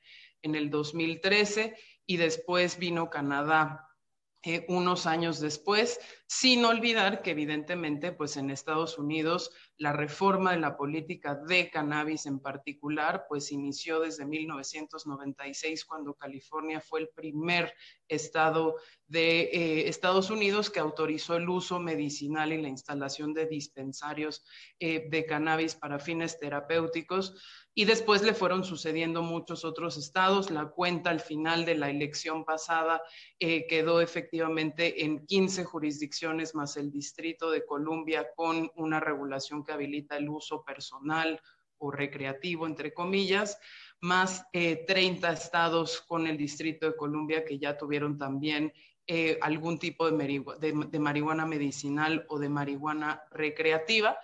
en 0.42 0.56
el 0.56 0.68
2013 0.68 1.76
y 2.06 2.16
después 2.16 2.78
vino 2.78 3.10
Canadá 3.10 3.88
eh, 4.44 4.64
unos 4.68 5.06
años 5.06 5.40
después, 5.40 6.00
sin 6.30 6.62
olvidar 6.66 7.22
que 7.22 7.30
evidentemente, 7.30 8.12
pues 8.12 8.36
en 8.36 8.50
Estados 8.50 8.98
Unidos, 8.98 9.50
la 9.78 9.94
reforma 9.94 10.52
de 10.52 10.60
la 10.60 10.76
política 10.76 11.34
de 11.34 11.70
cannabis 11.70 12.26
en 12.26 12.40
particular, 12.40 13.24
pues 13.30 13.50
inició 13.50 14.00
desde 14.00 14.26
1996, 14.26 15.86
cuando 15.86 16.12
California 16.12 16.82
fue 16.82 17.00
el 17.00 17.08
primer 17.08 17.72
estado 18.08 18.76
de 19.06 19.40
eh, 19.40 19.88
Estados 19.88 20.28
Unidos 20.28 20.68
que 20.68 20.80
autorizó 20.80 21.34
el 21.34 21.48
uso 21.48 21.80
medicinal 21.80 22.52
y 22.52 22.60
la 22.60 22.68
instalación 22.68 23.32
de 23.32 23.46
dispensarios 23.46 24.44
eh, 24.80 25.08
de 25.08 25.24
cannabis 25.24 25.76
para 25.76 25.98
fines 25.98 26.38
terapéuticos 26.38 27.42
y 27.74 27.86
después 27.86 28.22
le 28.22 28.34
fueron 28.34 28.64
sucediendo 28.64 29.22
muchos 29.22 29.64
otros 29.64 29.96
estados. 29.96 30.50
La 30.50 30.66
cuenta 30.66 31.08
al 31.08 31.20
final 31.20 31.64
de 31.64 31.76
la 31.76 31.88
elección 31.88 32.44
pasada 32.44 33.00
eh, 33.38 33.66
quedó 33.66 34.02
efectivamente 34.02 35.04
en 35.04 35.24
15 35.24 35.64
jurisdicciones 35.64 36.17
más 36.54 36.76
el 36.76 36.90
Distrito 36.90 37.50
de 37.50 37.64
Columbia 37.64 38.28
con 38.34 38.70
una 38.76 39.00
regulación 39.00 39.64
que 39.64 39.72
habilita 39.72 40.16
el 40.16 40.28
uso 40.28 40.64
personal 40.64 41.40
o 41.78 41.90
recreativo, 41.90 42.66
entre 42.66 42.92
comillas, 42.92 43.58
más 44.00 44.44
30 44.52 45.30
eh, 45.30 45.34
estados 45.34 46.00
con 46.00 46.26
el 46.26 46.36
Distrito 46.36 46.86
de 46.86 46.96
Columbia 46.96 47.44
que 47.44 47.58
ya 47.58 47.76
tuvieron 47.76 48.18
también 48.18 48.72
eh, 49.06 49.38
algún 49.40 49.78
tipo 49.78 50.10
de 50.10 50.98
marihuana 50.98 51.46
medicinal 51.46 52.26
o 52.28 52.38
de 52.38 52.48
marihuana 52.48 53.22
recreativa. 53.30 54.18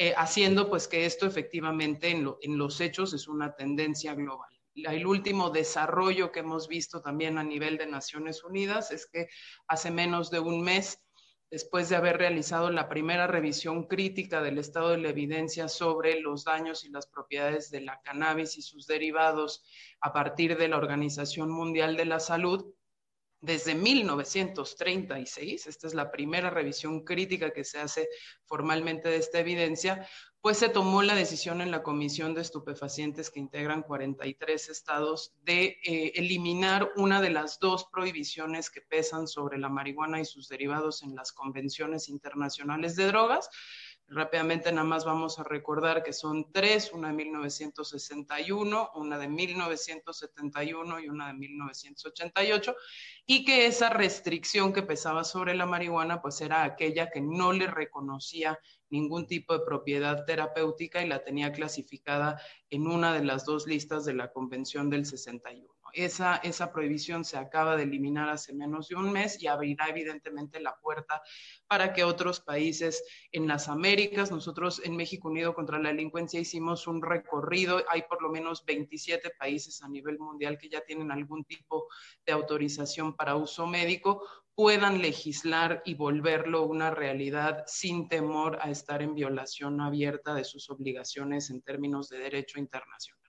Eh, 0.00 0.14
haciendo 0.16 0.70
pues 0.70 0.86
que 0.86 1.06
esto 1.06 1.26
efectivamente 1.26 2.10
en, 2.10 2.56
los 2.56 2.80
hechos 2.80 3.12
es 3.14 3.26
una 3.26 3.56
tendencia 3.56 4.14
global. 4.14 4.48
El 4.76 5.04
último 5.04 5.50
desarrollo 5.50 6.30
que 6.30 6.38
hemos 6.38 6.68
visto 6.68 7.02
también 7.02 7.36
a 7.36 7.42
nivel 7.42 7.78
de 7.78 7.86
Naciones 7.88 8.44
Unidas 8.44 8.92
es 8.92 9.08
que 9.10 9.26
hace 9.66 9.90
menos 9.90 10.30
de 10.30 10.38
un 10.38 10.62
mes, 10.62 11.02
después 11.50 11.88
de 11.88 11.96
haber 11.96 12.18
realizado 12.18 12.70
la 12.70 12.88
primera 12.88 13.26
revisión 13.26 13.86
crítica 13.86 14.42
del 14.42 14.58
estado 14.58 14.90
de 14.90 14.98
la 14.98 15.08
evidencia 15.08 15.68
sobre 15.68 16.20
los 16.20 16.44
daños 16.44 16.84
y 16.84 16.90
las 16.90 17.06
propiedades 17.06 17.70
de 17.70 17.80
la 17.80 18.00
cannabis 18.02 18.58
y 18.58 18.62
sus 18.62 18.86
derivados 18.86 19.64
a 20.00 20.12
partir 20.12 20.58
de 20.58 20.68
la 20.68 20.76
Organización 20.76 21.50
Mundial 21.50 21.96
de 21.96 22.04
la 22.04 22.20
Salud, 22.20 22.74
desde 23.40 23.76
1936, 23.76 25.68
esta 25.68 25.86
es 25.86 25.94
la 25.94 26.10
primera 26.10 26.50
revisión 26.50 27.04
crítica 27.04 27.52
que 27.52 27.62
se 27.62 27.78
hace 27.78 28.08
formalmente 28.46 29.08
de 29.08 29.16
esta 29.16 29.38
evidencia, 29.38 30.08
pues 30.40 30.58
se 30.58 30.68
tomó 30.68 31.02
la 31.02 31.14
decisión 31.14 31.60
en 31.60 31.70
la 31.70 31.82
Comisión 31.82 32.32
de 32.34 32.42
Estupefacientes 32.42 33.30
que 33.30 33.40
integran 33.40 33.82
43 33.82 34.68
estados 34.68 35.34
de 35.42 35.78
eh, 35.84 36.12
eliminar 36.14 36.90
una 36.96 37.20
de 37.20 37.30
las 37.30 37.58
dos 37.58 37.86
prohibiciones 37.92 38.70
que 38.70 38.80
pesan 38.80 39.26
sobre 39.26 39.58
la 39.58 39.68
marihuana 39.68 40.20
y 40.20 40.24
sus 40.24 40.48
derivados 40.48 41.02
en 41.02 41.16
las 41.16 41.32
convenciones 41.32 42.08
internacionales 42.08 42.94
de 42.94 43.06
drogas, 43.06 43.50
Rápidamente 44.10 44.72
nada 44.72 44.86
más 44.86 45.04
vamos 45.04 45.38
a 45.38 45.44
recordar 45.44 46.02
que 46.02 46.14
son 46.14 46.50
tres, 46.50 46.92
una 46.94 47.08
de 47.08 47.14
1961, 47.14 48.92
una 48.94 49.18
de 49.18 49.28
1971 49.28 51.00
y 51.00 51.08
una 51.10 51.26
de 51.26 51.34
1988, 51.34 52.74
y 53.26 53.44
que 53.44 53.66
esa 53.66 53.90
restricción 53.90 54.72
que 54.72 54.82
pesaba 54.82 55.24
sobre 55.24 55.54
la 55.54 55.66
marihuana 55.66 56.22
pues 56.22 56.40
era 56.40 56.64
aquella 56.64 57.10
que 57.10 57.20
no 57.20 57.52
le 57.52 57.66
reconocía 57.66 58.58
ningún 58.88 59.26
tipo 59.26 59.52
de 59.52 59.66
propiedad 59.66 60.24
terapéutica 60.24 61.02
y 61.02 61.08
la 61.08 61.22
tenía 61.22 61.52
clasificada 61.52 62.40
en 62.70 62.86
una 62.86 63.12
de 63.12 63.24
las 63.24 63.44
dos 63.44 63.66
listas 63.66 64.06
de 64.06 64.14
la 64.14 64.32
Convención 64.32 64.88
del 64.88 65.04
61. 65.04 65.77
Esa, 65.92 66.36
esa 66.36 66.72
prohibición 66.72 67.24
se 67.24 67.36
acaba 67.36 67.76
de 67.76 67.84
eliminar 67.84 68.28
hace 68.28 68.52
menos 68.52 68.88
de 68.88 68.96
un 68.96 69.12
mes 69.12 69.42
y 69.42 69.46
abrirá 69.46 69.88
evidentemente 69.88 70.60
la 70.60 70.76
puerta 70.76 71.22
para 71.66 71.92
que 71.92 72.04
otros 72.04 72.40
países 72.40 73.04
en 73.32 73.46
las 73.46 73.68
Américas, 73.68 74.30
nosotros 74.30 74.80
en 74.84 74.96
México 74.96 75.28
Unido 75.28 75.54
contra 75.54 75.78
la 75.78 75.90
Delincuencia 75.90 76.40
hicimos 76.40 76.86
un 76.86 77.02
recorrido, 77.02 77.82
hay 77.88 78.02
por 78.02 78.22
lo 78.22 78.30
menos 78.30 78.64
27 78.64 79.30
países 79.38 79.82
a 79.82 79.88
nivel 79.88 80.18
mundial 80.18 80.58
que 80.58 80.68
ya 80.68 80.80
tienen 80.82 81.10
algún 81.10 81.44
tipo 81.44 81.88
de 82.26 82.32
autorización 82.32 83.14
para 83.14 83.36
uso 83.36 83.66
médico, 83.66 84.22
puedan 84.58 85.00
legislar 85.00 85.82
y 85.84 85.94
volverlo 85.94 86.64
una 86.64 86.90
realidad 86.90 87.62
sin 87.68 88.08
temor 88.08 88.58
a 88.60 88.70
estar 88.70 89.02
en 89.02 89.14
violación 89.14 89.80
abierta 89.80 90.34
de 90.34 90.42
sus 90.42 90.68
obligaciones 90.68 91.50
en 91.50 91.62
términos 91.62 92.08
de 92.08 92.18
derecho 92.18 92.58
internacional. 92.58 93.27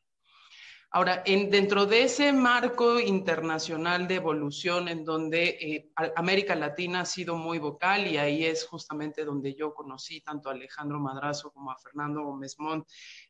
Ahora, 0.91 1.21
en, 1.23 1.51
dentro 1.51 1.85
de 1.85 2.03
ese 2.03 2.33
marco 2.33 2.99
internacional 2.99 4.07
de 4.07 4.15
evolución 4.15 4.87
en 4.87 5.05
donde 5.05 5.49
eh, 5.61 5.91
América 6.15 6.55
Latina 6.55 7.01
ha 7.01 7.05
sido 7.05 7.35
muy 7.35 7.59
vocal 7.59 8.07
y 8.07 8.17
ahí 8.17 8.43
es 8.43 8.65
justamente 8.65 9.23
donde 9.23 9.53
yo 9.53 9.75
conocí 9.75 10.21
tanto 10.21 10.49
a 10.49 10.53
Alejandro 10.53 10.99
Madrazo 10.99 11.51
como 11.51 11.69
a 11.69 11.77
Fernando 11.77 12.23
Gómez 12.23 12.55
Montt 12.57 12.87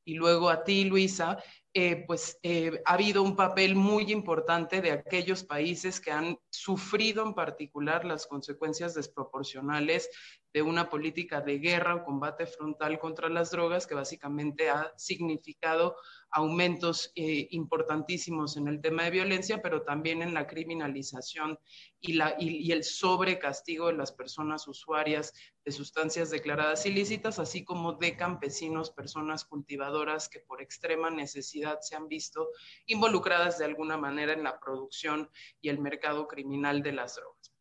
y 0.10 0.16
luego 0.16 0.50
a 0.50 0.64
ti, 0.64 0.86
Luisa, 0.86 1.38
eh, 1.72 2.04
pues 2.08 2.40
eh, 2.42 2.82
ha 2.84 2.94
habido 2.96 3.22
un 3.22 3.36
papel 3.36 3.76
muy 3.76 4.12
importante 4.12 4.82
de 4.82 4.90
aquellos 4.90 5.44
países 5.44 6.02
que 6.02 6.12
han 6.12 6.36
sufrido 6.50 7.24
en 7.24 7.36
particular 7.36 8.06
las 8.06 8.26
consecuencias 8.26 8.96
desproporcionales 8.96 10.10
de 10.52 10.64
una 10.64 10.90
política 10.90 11.42
de 11.42 11.60
guerra 11.60 11.94
o 11.94 12.04
combate 12.04 12.48
frontal 12.48 12.98
contra 12.98 13.30
las 13.30 13.52
drogas 13.52 13.86
que 13.86 13.94
básicamente 13.94 14.72
ha 14.72 14.92
significado 14.98 15.96
aumentos 16.32 17.12
eh, 17.16 17.48
importantísimos 17.52 18.58
en 18.58 18.68
el 18.68 18.82
tema 18.82 19.04
de 19.04 19.12
violencia, 19.12 19.62
pero 19.62 19.84
también 19.84 20.24
en 20.24 20.34
la 20.34 20.48
criminalización 20.48 21.60
y, 22.02 22.14
la, 22.14 22.36
y, 22.40 22.72
el 22.72 22.84
sobrecastigo 22.84 23.88
de 23.88 23.94
las 23.94 24.12
personas 24.12 24.68
usuarias 24.68 25.34
de 25.66 25.72
sustancias 25.72 26.30
declaradas 26.30 26.86
ilícitas, 26.86 27.40
así 27.40 27.64
como 27.66 27.94
de 27.94 28.16
campesinos, 28.16 28.92
personas 28.92 29.44
cultivadoras 29.46 30.30
que 30.30 30.40
por 30.40 30.62
extrema 30.62 31.10
necesidad 31.10 31.80
se 31.82 31.96
han 31.96 32.08
visto 32.08 32.50
involucradas 32.86 33.58
de 33.58 33.66
alguna 33.66 33.98
manera 33.98 34.34
en 34.34 34.44
la 34.44 34.60
producción 34.60 35.30
y 35.62 35.70
el 35.70 35.80
mercado 35.80 36.28
criminal 36.28 36.82
de 36.82 36.94
las 36.94 37.16
drogas. 37.16 37.54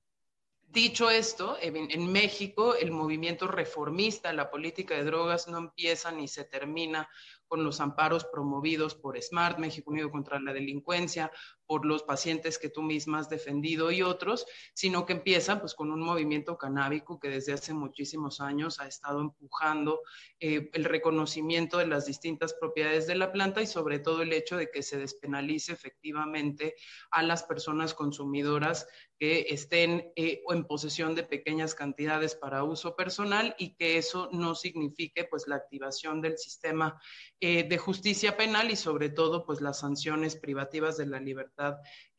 Dicho 0.71 1.09
esto, 1.09 1.57
en, 1.63 2.13
México 2.13 2.75
el 2.75 2.91
movimiento 2.91 3.49
reformista, 3.49 4.35
la 4.35 4.51
política 4.51 4.95
de 4.95 5.05
drogas 5.05 5.49
no 5.49 5.57
empieza 5.57 6.13
ni 6.13 6.29
se 6.29 6.45
termina 6.45 7.09
con 7.47 7.65
los 7.65 7.81
amparos 7.81 8.27
promovidos 8.27 8.95
por 8.95 9.21
SMART, 9.21 9.59
México 9.59 9.91
Unido 9.91 10.11
contra 10.11 10.39
la 10.39 10.53
Delincuencia, 10.53 11.33
por 11.69 11.85
los 11.85 12.03
pacientes 12.03 12.59
que 12.59 12.71
tú 12.71 12.83
misma 12.83 13.19
has 13.19 13.29
defendido 13.29 13.93
y 13.93 14.01
otros, 14.01 14.47
sino 14.73 15.05
que 15.05 15.13
empieza 15.13 15.61
pues 15.61 15.75
con 15.75 15.91
un 15.91 16.01
movimiento 16.01 16.57
canábico 16.57 17.21
que 17.21 17.29
desde 17.29 17.53
hace 17.53 17.75
muchísimos 17.75 18.41
años 18.41 18.81
ha 18.81 18.89
estado 18.89 19.21
empujando 19.21 20.01
eh, 20.41 20.71
el 20.73 20.85
reconocimiento 20.85 21.77
de 21.77 21.87
las 21.87 22.07
distintas 22.07 22.55
propiedades 22.55 23.07
de 23.07 23.17
la 23.17 23.33
planta 23.33 23.61
y 23.61 23.67
sobre 23.67 23.99
todo 23.99 24.23
el 24.23 24.33
hecho 24.33 24.57
de 24.57 24.71
que 24.71 24.83
se 24.83 24.97
despenalice 24.97 25.73
efectivamente 25.73 26.75
a 27.11 27.23
las 27.23 27.43
personas 27.43 27.93
consumidoras 27.93 28.87
que 29.19 29.47
estén 29.51 30.13
eh, 30.17 30.43
en 30.49 30.65
posesión 30.65 31.15
de 31.15 31.25
pequeñas 31.25 31.75
cantidades 31.75 32.35
para 32.35 32.65
uso 32.65 32.97
personal 32.97 33.55
y 33.59 33.75
que 33.75 33.99
eso 33.99 34.31
no 34.33 34.55
signifique 34.55 35.25
pues 35.25 35.49
la 35.49 35.57
activación 35.57 36.23
del 36.23 36.39
sistema 36.39 36.99
eh, 37.41 37.69
de 37.69 37.79
justicia 37.79 38.37
penal 38.37 38.71
y 38.71 38.77
sobre 38.77 39.11
todo 39.11 39.45
pues 39.45 39.61
las 39.61 39.81
sanciones 39.81 40.37
privativas 40.37 40.97
de 40.97 41.07
la 41.07 41.21
libertad 41.21 41.58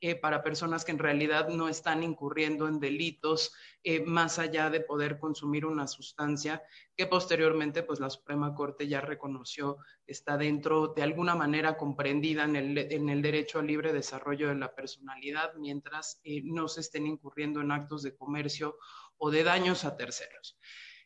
eh, 0.02 0.16
para 0.16 0.44
personas 0.44 0.86
que 0.86 0.92
en 0.92 1.00
realidad 1.00 1.50
no 1.50 1.70
están 1.70 2.04
incurriendo 2.04 2.68
en 2.68 2.80
delitos 2.80 3.54
eh, 3.84 4.02
más 4.02 4.40
allá 4.40 4.70
de 4.70 4.82
poder 4.82 5.20
consumir 5.20 5.66
una 5.66 5.88
sustancia 5.88 6.62
que 6.96 7.06
posteriormente 7.06 7.84
pues 7.84 8.00
la 8.00 8.10
Suprema 8.10 8.54
Corte 8.54 8.88
ya 8.88 9.02
reconoció 9.02 9.78
está 10.06 10.38
dentro 10.38 10.94
de 10.96 11.04
alguna 11.04 11.36
manera 11.36 11.78
comprendida 11.78 12.44
en 12.44 12.56
el, 12.56 12.78
en 12.78 13.10
el 13.10 13.22
derecho 13.22 13.60
al 13.60 13.68
libre 13.68 13.94
desarrollo 13.94 14.50
de 14.50 14.56
la 14.56 14.74
personalidad 14.76 15.54
mientras 15.56 16.22
no 16.44 16.68
se 16.68 16.82
estén 16.82 17.08
incurriendo 17.08 17.62
en 17.62 17.72
actos 17.72 18.04
de 18.04 18.16
comercio 18.16 18.78
o 19.18 19.32
de 19.32 19.44
daños 19.44 19.86
a 19.86 19.96
terceros. 19.98 20.58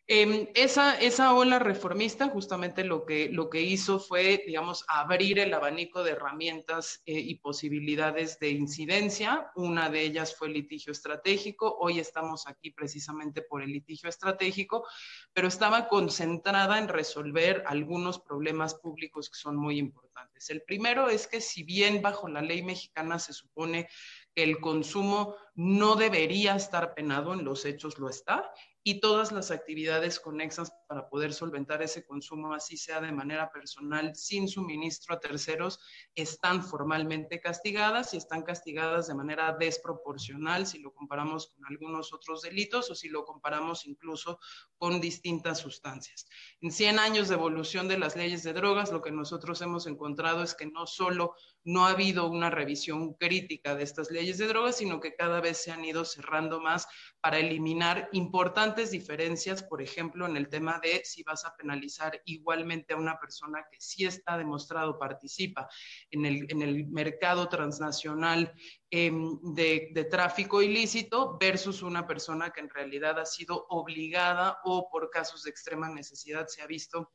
Em, 0.05 0.50
esa, 0.53 1.00
esa 1.00 1.33
ola 1.33 1.60
reformista 1.60 2.27
justamente 2.27 2.83
lo 2.83 3.05
que, 3.05 3.29
lo 3.29 3.50
que 3.50 3.62
hizo 3.62 4.01
fue, 4.01 4.43
digamos, 4.45 4.83
abrir 4.89 5.39
el 5.39 5.53
abanico 5.53 6.03
de 6.03 6.12
herramientas 6.12 7.01
eh, 7.05 7.17
y 7.17 7.36
posibilidades 7.36 8.38
de 8.38 8.50
incidencia. 8.50 9.50
Una 9.55 9.89
de 9.89 10.01
ellas 10.01 10.36
fue 10.36 10.48
el 10.50 10.55
litigio 10.55 10.91
estratégico. 10.91 11.77
Hoy 11.79 12.00
estamos 12.00 12.48
aquí 12.48 12.72
precisamente 12.72 13.43
por 13.43 13.63
el 13.63 13.72
litigio 13.72 14.10
estratégico, 14.10 14.86
pero 15.31 15.48
estaba 15.48 15.87
concentrada 15.87 16.79
en 16.79 16.89
resolver 16.89 17.63
algunos 17.66 18.20
problemas 18.20 18.75
públicos 18.75 19.29
que 19.29 19.37
son 19.37 19.55
muy 19.55 19.79
importantes. 19.79 20.50
El 20.50 20.63
primero 20.63 21.07
es 21.07 21.27
que 21.27 21.39
si 21.39 21.63
bien 21.63 22.01
bajo 22.01 22.27
la 22.27 22.42
ley 22.42 22.61
mexicana 22.61 23.20
se 23.20 23.31
supone 23.31 23.87
que 24.35 24.44
el 24.44 24.59
consumo 24.59 25.35
no 25.55 25.96
debería 25.96 26.55
estar 26.55 26.94
penado, 26.94 27.33
en 27.33 27.44
los 27.44 27.66
hechos 27.66 28.00
lo 28.00 28.09
está, 28.09 28.51
y 28.85 29.00
todas 29.00 29.31
las 29.31 29.50
actividades 29.50 30.20
conexas 30.20 30.74
para 30.89 31.07
poder 31.07 31.33
solventar 31.33 31.81
ese 31.81 32.05
consumo, 32.05 32.53
así 32.53 32.75
sea 32.75 33.00
de 33.00 33.13
manera 33.13 33.50
personal, 33.50 34.13
sin 34.13 34.50
suministro 34.50 35.16
a 35.16 35.22
terceros, 35.22 35.79
están 36.16 36.61
formalmente 36.61 37.39
castigadas 37.39 38.13
y 38.13 38.18
están 38.18 38.42
castigadas 38.42 39.07
de 39.07 39.16
manera 39.16 39.55
desproporcional 39.57 40.68
si 40.68 40.79
lo 40.79 40.94
comparamos 40.94 41.48
con 41.48 41.66
algunos 41.66 42.11
otros 42.11 42.42
delitos 42.42 42.89
o 42.92 42.96
si 42.96 43.07
lo 43.07 43.24
comparamos 43.24 43.85
incluso 43.85 44.39
con 44.77 45.00
distintas 45.00 45.59
sustancias. 45.59 46.27
En 46.59 46.72
100 46.72 47.00
años 47.00 47.29
de 47.29 47.35
evolución 47.35 47.87
de 47.87 47.98
las 47.98 48.18
leyes 48.18 48.44
de 48.44 48.51
drogas, 48.51 48.92
lo 48.92 49.01
que 49.01 49.11
nosotros 49.11 49.61
hemos 49.61 49.87
encontrado 49.87 50.44
es 50.44 50.55
que 50.55 50.66
no 50.66 50.87
solo 50.87 51.35
no 51.63 51.87
ha 51.87 51.92
habido 51.92 52.29
una 52.29 52.50
revisión 52.50 53.13
crítica 53.13 53.75
de 53.75 53.83
estas 53.83 54.11
leyes 54.11 54.37
de 54.37 54.48
drogas, 54.48 54.75
sino 54.75 55.00
que 55.00 55.16
cada 55.16 55.39
vez 55.44 55.60
se 55.62 55.72
han 55.72 55.86
ido 55.86 56.03
cerrando 56.03 56.60
más 56.60 56.88
para 57.22 57.38
eliminar 57.38 58.10
importantes 58.14 58.90
diferencias, 58.90 59.62
por 59.62 59.84
ejemplo, 59.84 60.25
en 60.25 60.36
el 60.36 60.50
tema 60.50 60.79
de 60.82 61.06
si 61.06 61.22
vas 61.22 61.46
a 61.46 61.56
penalizar 61.56 62.20
igualmente 62.25 62.96
a 62.96 62.98
una 62.98 63.20
persona 63.20 63.64
que 63.72 63.79
sí 63.79 64.06
está 64.06 64.36
demostrado 64.38 64.98
participa 64.98 65.70
en 66.10 66.25
el, 66.25 66.48
en 66.50 66.64
el 66.64 66.88
mercado 66.88 67.48
transnacional 67.48 68.51
em, 68.90 69.40
de, 69.53 69.90
de 69.94 70.06
tráfico 70.06 70.64
ilícito 70.64 71.38
versus 71.40 71.84
una 71.84 72.08
persona 72.08 72.50
que 72.50 72.62
en 72.62 72.70
realidad 72.70 73.20
ha 73.20 73.25
sido 73.25 73.68
obligada 73.70 74.58
o 74.64 74.90
por 74.90 75.12
casos 75.12 75.44
de 75.44 75.51
extrema 75.51 75.90
necesidad 75.90 76.48
se 76.48 76.64
ha 76.64 76.68
visto 76.68 77.12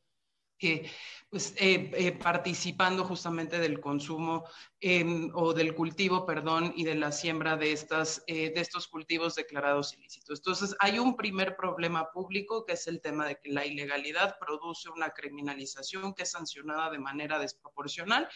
pues, 1.29 1.53
eh, 1.57 1.91
eh, 1.93 2.11
participando 2.11 3.03
justamente 3.05 3.59
del 3.59 3.79
consumo 3.79 4.45
em, 4.81 5.29
o 5.33 5.53
del 5.53 5.75
cultivo, 5.75 6.25
perdón, 6.25 6.73
y 6.75 6.83
de 6.83 6.95
la 6.95 7.11
siembra 7.11 7.55
de, 7.55 7.71
estas, 7.71 8.23
eh, 8.27 8.51
de 8.51 8.61
estos 8.61 8.87
cultivos 8.87 9.35
declarados 9.35 9.93
ilícitos. 9.93 10.39
Entonces, 10.39 10.75
hay 10.79 10.97
un 10.99 11.15
primer 11.15 11.55
problema 11.55 12.11
público 12.11 12.65
que 12.65 12.73
es 12.73 12.87
el 12.87 12.99
tema 13.01 13.27
de 13.27 13.39
que 13.39 13.51
la 13.51 13.65
ilegalidad 13.65 14.37
produce 14.39 14.89
una 14.89 15.11
criminalización 15.11 16.13
que 16.13 16.23
es 16.23 16.31
sancionada 16.31 16.89
de 16.89 16.99
manera 16.99 17.37
desproporcional 17.37 18.27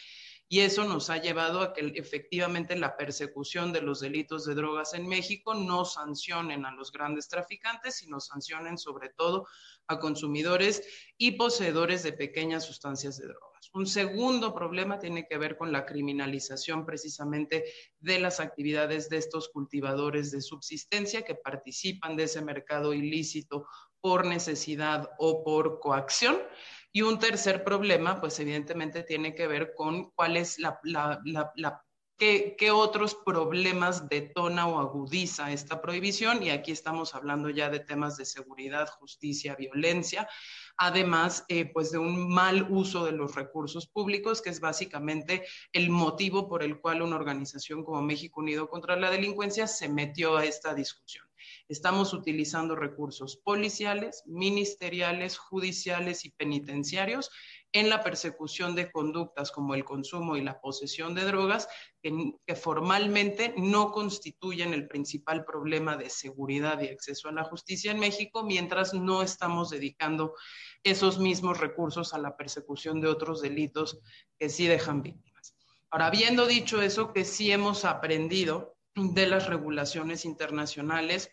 y 0.48 0.60
eso 0.60 0.84
nos 0.84 1.10
ha 1.10 1.16
llevado 1.16 1.62
a 1.62 1.72
que 1.72 1.92
efectivamente 1.96 2.76
la 2.76 2.96
persecución 2.96 3.72
de 3.72 3.80
los 3.80 4.00
delitos 4.00 4.44
de 4.44 4.54
drogas 4.54 4.94
en 4.94 5.08
México 5.08 5.54
no 5.54 5.84
sancionen 5.84 6.66
a 6.66 6.72
los 6.72 6.92
grandes 6.92 7.28
traficantes, 7.28 7.96
sino 7.96 8.20
sancionen 8.20 8.76
sobre 8.76 9.08
todo 9.08 9.46
a 9.86 9.98
consumidores 9.98 10.82
y 11.16 11.32
poseedores 11.32 12.02
de 12.02 12.12
pequeñas 12.12 12.64
sustancias 12.64 13.16
de 13.18 13.26
drogas. 13.26 13.70
Un 13.72 13.86
segundo 13.86 14.54
problema 14.54 14.98
tiene 14.98 15.26
que 15.26 15.38
ver 15.38 15.56
con 15.56 15.72
la 15.72 15.86
criminalización 15.86 16.84
precisamente 16.84 17.64
de 17.98 18.18
las 18.18 18.38
actividades 18.38 19.08
de 19.08 19.16
estos 19.16 19.48
cultivadores 19.48 20.30
de 20.30 20.42
subsistencia 20.42 21.22
que 21.22 21.34
participan 21.34 22.16
de 22.16 22.24
ese 22.24 22.42
mercado 22.42 22.92
ilícito 22.92 23.66
por 24.00 24.26
necesidad 24.26 25.10
o 25.18 25.42
por 25.42 25.80
coacción 25.80 26.38
y 26.96 27.02
un 27.02 27.18
tercer 27.18 27.64
problema, 27.64 28.20
pues 28.20 28.38
evidentemente 28.38 29.02
tiene 29.02 29.34
que 29.34 29.48
ver 29.48 29.74
con 29.74 30.12
cuál 30.12 30.36
es 30.36 30.60
la, 30.60 30.78
qué, 32.16 32.54
qué, 32.56 32.70
otros 32.70 33.16
problemas 33.16 34.08
detona 34.08 34.68
o 34.68 34.78
agudiza 34.78 35.50
esta 35.50 35.82
prohibición. 35.82 36.44
Y 36.44 36.50
aquí 36.50 36.70
estamos 36.70 37.16
hablando 37.16 37.50
ya 37.50 37.68
de 37.68 37.80
temas 37.80 38.16
de 38.16 38.24
seguridad, 38.24 38.88
justicia, 38.88 39.56
violencia, 39.56 40.28
además 40.76 41.44
eh, 41.48 41.64
pues 41.64 41.90
de 41.90 41.98
un 41.98 42.32
mal 42.32 42.68
uso 42.70 43.04
de 43.04 43.10
los 43.10 43.34
recursos 43.34 43.88
públicos, 43.88 44.40
que 44.40 44.50
es 44.50 44.60
básicamente 44.60 45.44
el 45.72 45.90
motivo 45.90 46.48
por 46.48 46.62
el 46.62 46.80
cual 46.80 47.02
una 47.02 47.16
organización 47.16 47.82
como 47.82 48.02
México 48.02 48.40
Unido 48.40 48.68
contra 48.68 48.94
la 48.94 49.10
Delincuencia 49.10 49.66
se 49.66 49.88
metió 49.88 50.36
a 50.36 50.44
esta 50.44 50.74
discusión. 50.74 51.23
Estamos 51.68 52.12
utilizando 52.12 52.76
recursos 52.76 53.38
policiales, 53.38 54.22
ministeriales, 54.26 55.38
judiciales 55.38 56.26
y 56.26 56.30
penitenciarios 56.30 57.30
en 57.72 57.88
la 57.88 58.02
persecución 58.02 58.74
de 58.74 58.92
conductas 58.92 59.50
como 59.50 59.74
el 59.74 59.84
consumo 59.84 60.36
y 60.36 60.42
la 60.42 60.60
posesión 60.60 61.14
de 61.14 61.24
drogas 61.24 61.66
que, 62.02 62.36
formalmente 62.54 63.54
no 63.56 63.90
constituyen 63.92 64.74
el 64.74 64.86
principal 64.86 65.44
problema 65.44 65.96
de 65.96 66.10
seguridad 66.10 66.80
y 66.82 66.88
acceso 66.88 67.28
a 67.28 67.32
la 67.32 67.44
justicia 67.44 67.90
en 67.90 67.98
México, 67.98 68.44
mientras 68.44 68.94
no 68.94 69.22
estamos 69.22 69.70
dedicando 69.70 70.34
esos 70.84 71.18
mismos 71.18 71.58
recursos 71.58 72.14
a 72.14 72.18
la 72.18 72.36
persecución 72.36 73.00
de 73.00 73.08
otros 73.08 73.40
delitos 73.40 74.00
que 74.38 74.50
sí 74.50 74.66
dejan 74.66 75.02
víctimas. 75.02 75.56
Ahora, 75.90 76.06
habiendo 76.06 76.46
dicho 76.46 76.82
eso, 76.82 77.12
que 77.12 77.24
sí 77.24 77.50
hemos 77.50 77.84
aprendido 77.84 78.76
de 78.94 79.26
las 79.26 79.48
regulaciones 79.48 80.24
internacionales 80.24 81.30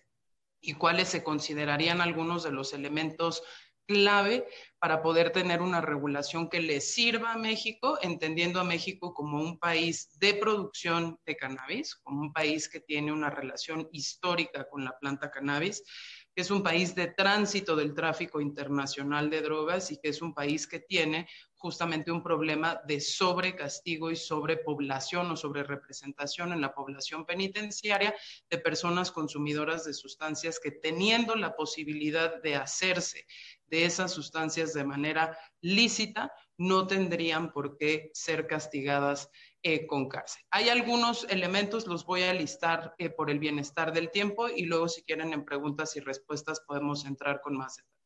y 0.62 0.74
cuáles 0.74 1.10
se 1.10 1.24
considerarían 1.24 2.02
algunos 2.02 2.44
de 2.44 2.52
los 2.52 2.74
elementos 2.74 3.44
clave 3.88 4.48
para 4.80 5.02
poder 5.02 5.32
tener 5.32 5.62
una 5.62 5.82
regulación 5.82 6.50
que 6.50 6.62
le 6.62 6.82
sirva 6.82 7.34
a 7.34 7.38
México, 7.38 7.98
entendiendo 8.02 8.60
a 8.60 8.64
México 8.64 9.14
como 9.14 9.42
un 9.42 9.60
país 9.60 10.18
de 10.18 10.34
producción 10.34 11.20
de 11.26 11.36
cannabis, 11.36 11.96
como 11.96 12.22
un 12.22 12.34
país 12.34 12.70
que 12.70 12.80
tiene 12.80 13.12
una 13.12 13.30
relación 13.30 13.90
histórica 13.92 14.68
con 14.70 14.86
la 14.86 14.98
planta 14.98 15.30
cannabis, 15.30 15.84
que 16.34 16.42
es 16.42 16.52
un 16.52 16.64
país 16.64 16.96
de 16.96 17.08
tránsito 17.08 17.76
del 17.76 17.94
tráfico 17.94 18.40
internacional 18.40 19.30
de 19.30 19.42
drogas 19.42 19.92
y 19.92 20.00
que 20.00 20.10
es 20.10 20.22
un 20.22 20.34
país 20.34 20.68
que 20.68 20.80
tiene 20.80 21.28
justamente 21.62 22.12
un 22.12 22.24
problema 22.24 22.82
de 22.88 23.00
sobrecastigo 23.00 24.10
y 24.10 24.16
sobrepoblación 24.16 25.30
o 25.30 25.38
sobrerepresentación 25.38 26.54
en 26.54 26.60
la 26.60 26.74
población 26.74 27.24
penitenciaria 27.24 28.16
de 28.50 28.58
personas 28.58 29.12
consumidoras 29.12 29.86
de 29.86 29.94
sustancias 29.94 30.60
que 30.60 30.72
teniendo 30.72 31.36
la 31.36 31.56
posibilidad 31.56 32.42
de 32.42 32.56
hacerse 32.56 33.28
de 33.68 33.86
esas 33.86 34.12
sustancias 34.12 34.74
de 34.74 34.84
manera 34.84 35.38
lícita, 35.62 36.34
no 36.58 36.88
tendrían 36.88 37.52
por 37.52 37.78
qué 37.78 38.10
ser 38.14 38.48
castigadas 38.48 39.30
eh, 39.62 39.86
con 39.86 40.10
cárcel. 40.10 40.42
Hay 40.50 40.70
algunos 40.70 41.26
elementos, 41.30 41.86
los 41.86 42.06
voy 42.06 42.24
a 42.24 42.34
listar 42.34 42.96
eh, 42.98 43.12
por 43.12 43.30
el 43.30 43.38
bienestar 43.38 43.94
del 43.94 44.10
tiempo 44.10 44.50
y 44.50 44.66
luego 44.66 44.90
si 44.90 45.04
quieren 45.04 45.32
en 45.32 45.46
preguntas 45.46 45.96
y 45.96 46.00
respuestas 46.00 46.60
podemos 46.62 47.06
entrar 47.06 47.40
con 47.42 47.56
más 47.56 47.78
detalle. 47.78 48.01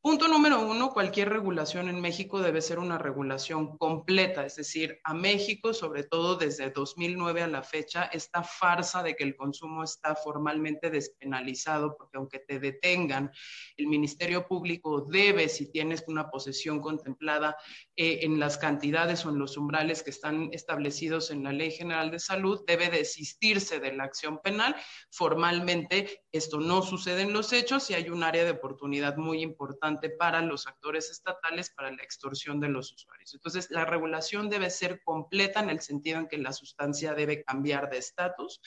Punto 0.00 0.28
número 0.28 0.60
uno, 0.60 0.92
cualquier 0.92 1.28
regulación 1.28 1.88
en 1.88 2.00
México 2.00 2.40
debe 2.40 2.62
ser 2.62 2.78
una 2.78 2.98
regulación 2.98 3.76
completa, 3.76 4.46
es 4.46 4.54
decir, 4.54 5.00
a 5.02 5.12
México, 5.12 5.74
sobre 5.74 6.04
todo 6.04 6.36
desde 6.36 6.70
2009 6.70 7.42
a 7.42 7.48
la 7.48 7.64
fecha, 7.64 8.04
esta 8.04 8.44
farsa 8.44 9.02
de 9.02 9.16
que 9.16 9.24
el 9.24 9.34
consumo 9.34 9.82
está 9.82 10.14
formalmente 10.14 10.90
despenalizado, 10.90 11.96
porque 11.98 12.16
aunque 12.16 12.38
te 12.38 12.60
detengan, 12.60 13.32
el 13.76 13.88
Ministerio 13.88 14.46
Público 14.46 15.00
debe, 15.00 15.48
si 15.48 15.72
tienes 15.72 16.04
una 16.06 16.30
posesión 16.30 16.80
contemplada 16.80 17.56
eh, 17.96 18.20
en 18.22 18.38
las 18.38 18.56
cantidades 18.56 19.26
o 19.26 19.30
en 19.30 19.40
los 19.40 19.56
umbrales 19.56 20.04
que 20.04 20.10
están 20.10 20.50
establecidos 20.52 21.32
en 21.32 21.42
la 21.42 21.52
Ley 21.52 21.72
General 21.72 22.12
de 22.12 22.20
Salud, 22.20 22.62
debe 22.68 22.88
desistirse 22.88 23.80
de 23.80 23.94
la 23.94 24.04
acción 24.04 24.38
penal. 24.38 24.76
Formalmente 25.10 26.22
esto 26.30 26.60
no 26.60 26.82
sucede 26.82 27.22
en 27.22 27.32
los 27.32 27.52
hechos 27.52 27.90
y 27.90 27.94
hay 27.94 28.10
un 28.10 28.22
área 28.22 28.44
de 28.44 28.52
oportunidad 28.52 29.16
muy 29.16 29.42
importante 29.42 29.87
para 30.18 30.42
los 30.42 30.66
actores 30.66 31.10
estatales 31.10 31.70
para 31.70 31.90
la 31.90 32.02
extorsión 32.02 32.60
de 32.60 32.68
los 32.68 32.92
usuarios. 32.92 33.34
Entonces, 33.34 33.70
la 33.70 33.84
regulación 33.84 34.50
debe 34.50 34.70
ser 34.70 35.02
completa 35.02 35.60
en 35.60 35.70
el 35.70 35.80
sentido 35.80 36.18
en 36.18 36.28
que 36.28 36.38
la 36.38 36.52
sustancia 36.52 37.14
debe 37.14 37.42
cambiar 37.42 37.88
de 37.88 37.98
estatus, 37.98 38.60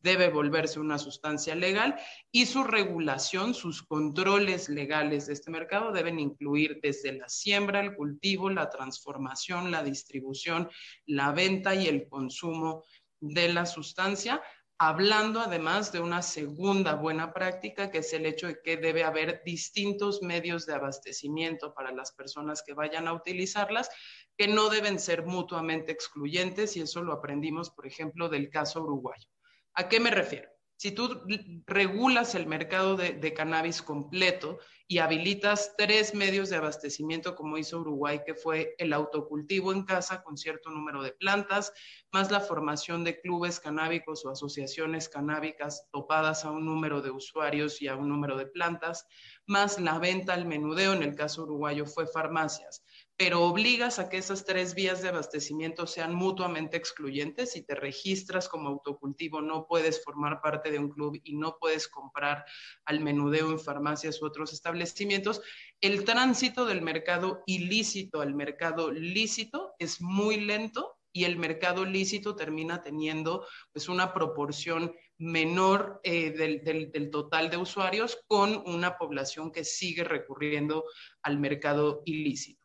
debe 0.00 0.30
volverse 0.30 0.80
una 0.80 0.98
sustancia 0.98 1.54
legal 1.54 1.96
y 2.30 2.46
su 2.46 2.64
regulación, 2.64 3.54
sus 3.54 3.82
controles 3.82 4.68
legales 4.68 5.26
de 5.26 5.34
este 5.34 5.50
mercado 5.50 5.92
deben 5.92 6.18
incluir 6.18 6.80
desde 6.82 7.12
la 7.12 7.28
siembra, 7.28 7.80
el 7.80 7.94
cultivo, 7.94 8.50
la 8.50 8.70
transformación, 8.70 9.70
la 9.70 9.82
distribución, 9.82 10.70
la 11.06 11.32
venta 11.32 11.74
y 11.74 11.86
el 11.86 12.08
consumo 12.08 12.84
de 13.20 13.52
la 13.52 13.66
sustancia 13.66 14.42
hablando 14.78 15.40
además 15.40 15.92
de 15.92 16.00
una 16.00 16.22
segunda 16.22 16.94
buena 16.94 17.32
práctica, 17.32 17.90
que 17.90 17.98
es 17.98 18.12
el 18.12 18.26
hecho 18.26 18.48
de 18.48 18.60
que 18.62 18.76
debe 18.76 19.04
haber 19.04 19.42
distintos 19.44 20.22
medios 20.22 20.66
de 20.66 20.74
abastecimiento 20.74 21.72
para 21.74 21.92
las 21.92 22.12
personas 22.12 22.62
que 22.62 22.74
vayan 22.74 23.08
a 23.08 23.12
utilizarlas, 23.12 23.90
que 24.36 24.48
no 24.48 24.68
deben 24.68 24.98
ser 24.98 25.24
mutuamente 25.24 25.92
excluyentes, 25.92 26.76
y 26.76 26.82
eso 26.82 27.02
lo 27.02 27.12
aprendimos, 27.12 27.70
por 27.70 27.86
ejemplo, 27.86 28.28
del 28.28 28.50
caso 28.50 28.82
uruguayo. 28.82 29.28
¿A 29.74 29.88
qué 29.88 30.00
me 30.00 30.10
refiero? 30.10 30.51
Si 30.82 30.90
tú 30.90 31.22
regulas 31.64 32.34
el 32.34 32.48
mercado 32.48 32.96
de, 32.96 33.34
cannabis 33.34 33.82
completo 33.82 34.58
y 34.88 34.98
habilitas 34.98 35.76
tres 35.78 36.12
medios 36.12 36.50
de 36.50 36.56
abastecimiento, 36.56 37.36
como 37.36 37.56
hizo 37.56 37.78
Uruguay, 37.78 38.22
que 38.26 38.34
fue 38.34 38.74
el 38.78 38.92
autocultivo 38.92 39.72
en 39.72 39.84
casa 39.84 40.24
con 40.24 40.36
cierto 40.36 40.70
número 40.70 41.04
de 41.04 41.12
plantas, 41.12 41.72
más 42.10 42.32
la 42.32 42.40
formación 42.40 43.04
de 43.04 43.20
clubes 43.20 43.60
canábicos 43.60 44.24
o 44.24 44.30
asociaciones 44.30 45.08
canábicas 45.08 45.86
topadas 45.92 46.44
a 46.44 46.50
un 46.50 46.66
número 46.66 47.00
de 47.00 47.12
usuarios 47.12 47.80
y 47.80 47.86
a 47.86 47.94
un 47.94 48.08
número 48.08 48.36
de 48.36 48.46
plantas, 48.46 49.06
más 49.46 49.78
la 49.78 50.00
venta 50.00 50.34
al 50.34 50.46
menudeo, 50.46 50.94
en 50.94 51.04
el 51.04 51.14
caso 51.14 51.44
uruguayo 51.44 51.86
fue 51.86 52.08
farmacias, 52.08 52.82
pero 53.16 53.42
obligas 53.42 53.98
a 53.98 54.08
que 54.08 54.16
esas 54.16 54.44
tres 54.44 54.74
vías 54.74 55.02
de 55.02 55.08
abastecimiento 55.08 55.86
sean 55.86 56.14
mutuamente 56.14 56.76
excluyentes. 56.76 57.52
Si 57.52 57.62
te 57.62 57.74
registras 57.74 58.48
como 58.48 58.68
autocultivo, 58.68 59.40
no 59.40 59.66
puedes 59.66 60.02
formar 60.02 60.40
parte 60.40 60.70
de 60.70 60.78
un 60.78 60.90
club 60.90 61.20
y 61.22 61.36
no 61.36 61.56
puedes 61.60 61.88
comprar 61.88 62.44
al 62.84 63.00
menudeo 63.00 63.50
en 63.50 63.60
farmacias 63.60 64.20
u 64.20 64.26
otros 64.26 64.52
establecimientos. 64.52 65.40
El 65.80 66.04
tránsito 66.04 66.66
del 66.66 66.82
mercado 66.82 67.42
ilícito 67.46 68.20
al 68.20 68.34
mercado 68.34 68.90
lícito 68.90 69.74
es 69.78 70.00
muy 70.00 70.40
lento 70.40 70.98
y 71.12 71.24
el 71.24 71.36
mercado 71.36 71.84
lícito 71.84 72.34
termina 72.34 72.82
teniendo 72.82 73.46
pues 73.72 73.88
una 73.88 74.14
proporción 74.14 74.94
menor 75.18 76.00
eh, 76.02 76.30
del, 76.30 76.64
del, 76.64 77.10
total 77.10 77.50
de 77.50 77.58
usuarios 77.58 78.18
con 78.26 78.62
una 78.66 78.96
población 78.96 79.52
que 79.52 79.64
sigue 79.64 80.04
recurriendo 80.04 80.84
al 81.22 81.38
mercado 81.38 82.02
ilícito. 82.06 82.61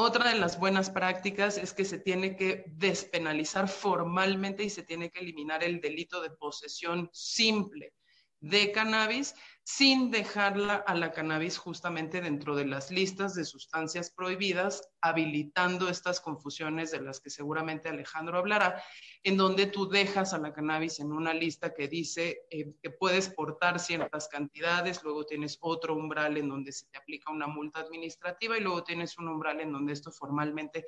Otra 0.00 0.32
de 0.32 0.38
las 0.38 0.60
buenas 0.60 0.90
prácticas 0.90 1.58
es 1.58 1.72
que 1.72 1.84
se 1.84 1.98
tiene 1.98 2.36
que 2.36 2.62
despenalizar 2.68 3.68
formalmente 3.68 4.62
y 4.62 4.70
se 4.70 4.84
tiene 4.84 5.10
que 5.10 5.18
eliminar 5.18 5.64
el 5.64 5.80
delito 5.80 6.22
de 6.22 6.30
posesión 6.30 7.10
simple 7.12 7.94
de 8.38 8.70
cannabis 8.70 9.34
sin 9.70 10.10
dejarla 10.10 10.76
a 10.76 10.94
la 10.94 11.12
cannabis 11.12 11.58
justamente 11.58 12.22
dentro 12.22 12.56
de 12.56 12.64
las 12.64 12.90
listas 12.90 13.34
de 13.34 13.44
sustancias 13.44 14.10
prohibidas, 14.10 14.88
habilitando 15.02 15.90
estas 15.90 16.22
confusiones 16.22 16.90
de 16.90 17.02
las 17.02 17.20
que 17.20 17.28
seguramente 17.28 17.90
Alejandro 17.90 18.38
hablará, 18.38 18.82
en 19.22 19.36
donde 19.36 19.66
tú 19.66 19.86
dejas 19.86 20.32
a 20.32 20.38
la 20.38 20.54
cannabis 20.54 21.00
en 21.00 21.12
una 21.12 21.34
lista 21.34 21.74
que 21.74 21.86
dice 21.86 22.46
eh, 22.50 22.72
que 22.82 22.88
puedes 22.88 23.28
portar 23.28 23.78
ciertas 23.78 24.28
cantidades, 24.28 25.02
luego 25.04 25.26
tienes 25.26 25.58
otro 25.60 25.94
umbral 25.94 26.38
en 26.38 26.48
donde 26.48 26.72
se 26.72 26.86
te 26.86 26.96
aplica 26.96 27.30
una 27.30 27.46
multa 27.46 27.80
administrativa 27.80 28.56
y 28.56 28.62
luego 28.62 28.84
tienes 28.84 29.18
un 29.18 29.28
umbral 29.28 29.60
en 29.60 29.70
donde 29.70 29.92
esto 29.92 30.10
formalmente 30.10 30.86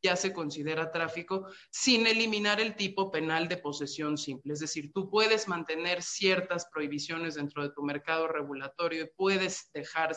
ya 0.00 0.14
se 0.14 0.32
considera 0.32 0.92
tráfico, 0.92 1.48
sin 1.70 2.06
eliminar 2.06 2.60
el 2.60 2.76
tipo 2.76 3.10
penal 3.10 3.48
de 3.48 3.56
posesión 3.56 4.16
simple. 4.16 4.52
Es 4.52 4.60
decir, 4.60 4.92
tú 4.92 5.10
puedes 5.10 5.48
mantener 5.48 6.00
ciertas 6.00 6.66
prohibiciones 6.72 7.34
dentro 7.34 7.64
de 7.64 7.70
tu 7.74 7.82
mercado 7.82 8.19
regulatorio 8.28 9.04
y 9.04 9.10
puedes 9.16 9.70
dejar, 9.72 10.14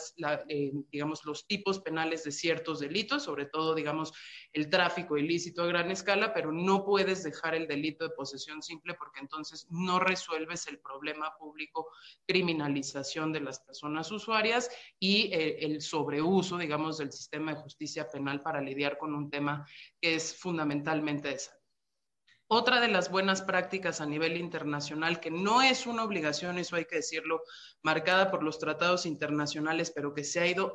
eh, 0.48 0.72
digamos, 0.90 1.24
los 1.24 1.46
tipos 1.46 1.80
penales 1.80 2.24
de 2.24 2.32
ciertos 2.32 2.80
delitos, 2.80 3.22
sobre 3.24 3.46
todo, 3.46 3.74
digamos, 3.74 4.12
el 4.52 4.68
tráfico 4.70 5.16
ilícito 5.16 5.62
a 5.62 5.66
gran 5.66 5.90
escala, 5.90 6.32
pero 6.32 6.52
no 6.52 6.84
puedes 6.84 7.22
dejar 7.22 7.54
el 7.54 7.66
delito 7.66 8.04
de 8.04 8.14
posesión 8.14 8.62
simple 8.62 8.94
porque 8.94 9.20
entonces 9.20 9.66
no 9.70 9.98
resuelves 9.98 10.66
el 10.66 10.78
problema 10.78 11.34
público, 11.38 11.88
criminalización 12.26 13.32
de 13.32 13.40
las 13.40 13.60
personas 13.60 14.10
usuarias 14.10 14.70
y 14.98 15.32
eh, 15.32 15.58
el 15.60 15.80
sobreuso, 15.80 16.58
digamos, 16.58 16.98
del 16.98 17.12
sistema 17.12 17.54
de 17.54 17.60
justicia 17.60 18.08
penal 18.08 18.42
para 18.42 18.60
lidiar 18.60 18.98
con 18.98 19.14
un 19.14 19.30
tema 19.30 19.66
que 20.00 20.14
es 20.16 20.36
fundamentalmente 20.36 21.28
de. 21.28 21.63
Otra 22.56 22.80
de 22.80 22.86
las 22.86 23.10
buenas 23.10 23.42
prácticas 23.42 24.00
a 24.00 24.06
nivel 24.06 24.36
internacional, 24.36 25.18
que 25.18 25.32
no 25.32 25.60
es 25.60 25.88
una 25.88 26.04
obligación, 26.04 26.56
eso 26.56 26.76
hay 26.76 26.84
que 26.84 26.94
decirlo, 26.94 27.42
marcada 27.82 28.30
por 28.30 28.44
los 28.44 28.60
tratados 28.60 29.06
internacionales, 29.06 29.90
pero 29.92 30.14
que 30.14 30.22
se 30.22 30.38
ha 30.38 30.46
ido 30.46 30.72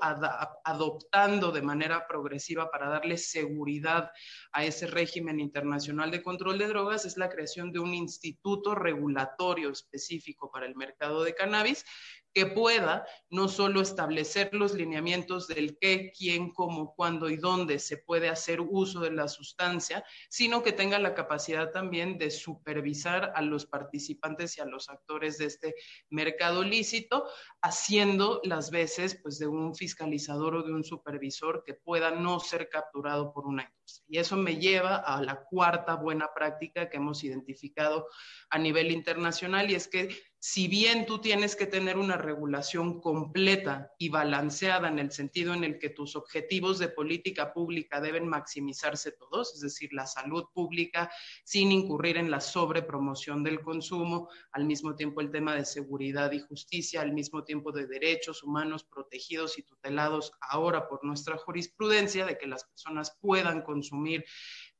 adoptando 0.65 1.53
de 1.53 1.61
manera 1.61 2.05
progresiva 2.05 2.69
para 2.69 2.89
darle 2.89 3.15
seguridad 3.15 4.11
a 4.51 4.65
ese 4.65 4.87
régimen 4.87 5.39
internacional 5.39 6.11
de 6.11 6.21
control 6.21 6.57
de 6.57 6.67
drogas, 6.67 7.05
es 7.05 7.15
la 7.15 7.29
creación 7.29 7.71
de 7.71 7.79
un 7.79 7.93
instituto 7.93 8.75
regulatorio 8.75 9.69
específico 9.69 10.51
para 10.51 10.65
el 10.65 10.75
mercado 10.75 11.23
de 11.23 11.33
cannabis 11.33 11.85
que 12.33 12.45
pueda 12.45 13.05
no 13.29 13.47
solo 13.47 13.81
establecer 13.81 14.49
los 14.53 14.73
lineamientos 14.73 15.47
del 15.47 15.77
qué, 15.79 16.11
quién, 16.17 16.51
cómo, 16.51 16.93
cuándo 16.95 17.29
y 17.29 17.37
dónde 17.37 17.79
se 17.79 17.97
puede 17.97 18.29
hacer 18.29 18.61
uso 18.61 18.99
de 18.99 19.11
la 19.11 19.27
sustancia, 19.27 20.03
sino 20.29 20.63
que 20.63 20.71
tenga 20.71 20.99
la 20.99 21.15
capacidad 21.15 21.71
también 21.71 22.17
de 22.17 22.31
supervisar 22.31 23.31
a 23.35 23.41
los 23.41 23.65
participantes 23.65 24.57
y 24.57 24.61
a 24.61 24.65
los 24.65 24.89
actores 24.89 25.37
de 25.37 25.45
este 25.45 25.75
mercado 26.09 26.63
lícito, 26.63 27.25
haciendo 27.61 28.41
las 28.43 28.71
veces 28.71 29.19
pues, 29.21 29.39
de 29.39 29.47
un 29.47 29.75
fiscalizador 29.75 30.55
o 30.55 30.63
de 30.63 30.73
un 30.73 30.83
supervisor 30.83 31.63
que 31.65 31.73
pueda 31.73 32.11
no 32.11 32.39
ser 32.39 32.69
capturado 32.69 33.33
por 33.33 33.45
una 33.45 33.63
industria. 33.63 34.05
Y 34.07 34.17
eso 34.19 34.37
me 34.37 34.57
lleva 34.57 34.97
a 34.97 35.21
la 35.21 35.43
cuarta 35.43 35.95
buena 35.95 36.29
práctica 36.33 36.89
que 36.89 36.97
hemos 36.97 37.23
identificado 37.23 38.07
a 38.49 38.59
nivel 38.59 38.91
internacional 38.91 39.69
y 39.69 39.75
es 39.75 39.87
que 39.87 40.09
si 40.41 40.69
bien 40.69 41.05
tú 41.05 41.19
tienes 41.19 41.57
que 41.57 41.65
tener 41.65 41.97
una 41.97 42.15
regulación 42.15 43.01
completa 43.01 43.93
y 43.97 44.07
balanceada 44.07 44.87
en 44.87 44.97
el 44.97 45.11
sentido 45.11 45.53
en 45.53 45.65
el 45.65 45.79
que 45.79 45.89
tus 45.89 46.15
objetivos 46.15 46.79
de 46.79 46.87
política 46.87 47.53
pública 47.53 47.99
deben 47.99 48.25
maximizarse 48.25 49.11
todos, 49.11 49.53
es 49.53 49.59
decir, 49.59 49.89
la 49.91 50.07
salud 50.07 50.45
pública 50.53 51.11
sin 51.43 51.73
incurrir 51.73 52.15
en 52.15 52.31
la 52.31 52.39
sobrepromoción 52.39 53.43
del 53.43 53.59
consumo, 53.59 54.29
al 54.53 54.63
mismo 54.63 54.95
tiempo 54.95 55.19
el 55.19 55.29
tema 55.29 55.55
de 55.55 55.65
seguridad 55.65 56.31
y 56.31 56.39
justicia, 56.39 57.01
al 57.01 57.11
mismo 57.11 57.43
tiempo 57.43 57.73
de 57.73 57.87
derechos 57.87 58.41
humanos 58.41 58.85
protegidos 58.85 59.59
y 59.59 59.63
tutelados 59.63 60.31
ahora 60.39 60.87
por 60.87 61.03
nuestra 61.03 61.37
jurisprudencia, 61.37 62.25
de 62.25 62.37
que 62.37 62.47
las 62.47 62.63
personas 62.63 63.17
puedan 63.19 63.61
consumir 63.61 64.23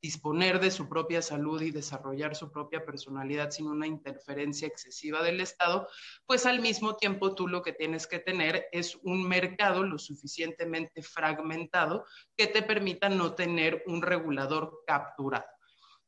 disponer 0.02 0.60
de 0.60 0.70
su 0.70 0.88
propia 0.88 1.22
salud 1.22 1.60
y 1.60 1.70
desarrollar 1.70 2.34
su 2.34 2.50
propia 2.50 2.84
personalidad 2.84 3.50
sin 3.50 3.66
una 3.66 3.86
interferencia 3.86 4.66
excesiva 4.66 5.22
del 5.22 5.40
Estado, 5.40 5.88
pues 6.26 6.46
al 6.46 6.60
mismo 6.60 6.96
tiempo 6.96 7.34
tú 7.34 7.48
lo 7.48 7.62
que 7.62 7.72
tienes 7.72 8.06
que 8.06 8.18
tener 8.18 8.66
es 8.72 8.96
un 9.02 9.28
mercado 9.28 9.82
lo 9.82 9.98
suficientemente 9.98 11.02
fragmentado 11.02 12.04
que 12.36 12.46
te 12.46 12.62
permita 12.62 13.08
no 13.08 13.34
tener 13.34 13.82
un 13.86 14.02
regulador 14.02 14.82
capturado. 14.86 15.46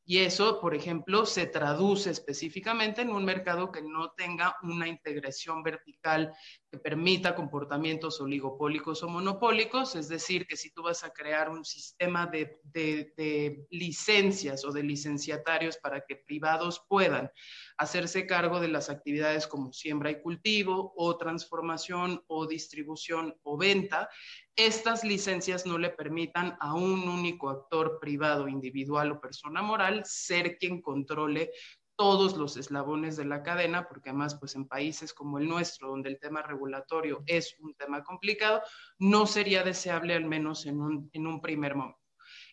Y 0.05 0.19
eso, 0.19 0.59
por 0.59 0.75
ejemplo, 0.75 1.25
se 1.25 1.45
traduce 1.45 2.09
específicamente 2.09 3.01
en 3.01 3.09
un 3.09 3.23
mercado 3.23 3.71
que 3.71 3.81
no 3.81 4.11
tenga 4.11 4.57
una 4.61 4.87
integración 4.87 5.63
vertical 5.63 6.33
que 6.73 6.79
permita 6.79 7.35
comportamientos 7.35 8.19
oligopólicos 8.19 9.03
o 9.03 9.07
monopólicos, 9.07 9.95
es 9.95 10.09
decir, 10.09 10.47
que 10.47 10.57
si 10.57 10.71
tú 10.71 10.81
vas 10.81 11.03
a 11.03 11.13
crear 11.13 11.47
un 11.51 11.63
sistema 11.63 12.25
de, 12.25 12.61
de, 12.63 13.67
licencias 13.69 14.65
o 14.65 14.71
de 14.71 14.81
licenciatarios 14.81 15.77
para 15.77 16.01
que 16.01 16.15
privados 16.15 16.83
puedan 16.89 17.29
hacerse 17.77 18.25
cargo 18.25 18.59
de 18.59 18.69
las 18.69 18.89
actividades 18.89 19.45
como 19.45 19.71
siembra 19.71 20.09
y 20.09 20.19
cultivo 20.19 20.95
o 20.97 21.15
transformación 21.15 22.23
o 22.25 22.47
distribución 22.47 23.35
o 23.43 23.55
venta, 23.55 24.09
estas 24.55 25.03
licencias 25.03 25.67
no 25.67 25.77
le 25.77 25.91
permitan 25.91 26.57
a 26.59 26.73
un 26.73 27.07
único 27.07 27.51
actor 27.51 27.99
privado, 28.01 28.47
individual 28.47 29.11
o 29.11 29.21
persona 29.21 29.61
moral 29.61 30.01
ser 30.05 30.57
quien 30.57 30.81
controle 30.81 31.51
todos 31.95 32.37
los 32.37 32.57
eslabones 32.57 33.17
de 33.17 33.25
la 33.25 33.43
cadena, 33.43 33.87
porque 33.87 34.09
además, 34.09 34.35
pues 34.35 34.55
en 34.55 34.67
países 34.67 35.13
como 35.13 35.37
el 35.37 35.47
nuestro, 35.47 35.89
donde 35.89 36.09
el 36.09 36.19
tema 36.19 36.41
regulatorio 36.41 37.23
es 37.25 37.55
un 37.59 37.73
tema 37.75 38.03
complicado, 38.03 38.61
no 38.99 39.25
sería 39.27 39.63
deseable 39.63 40.15
al 40.15 40.25
menos 40.25 40.65
en 40.65 40.81
un, 40.81 41.09
en 41.13 41.27
un 41.27 41.41
primer 41.41 41.75
momento. 41.75 42.03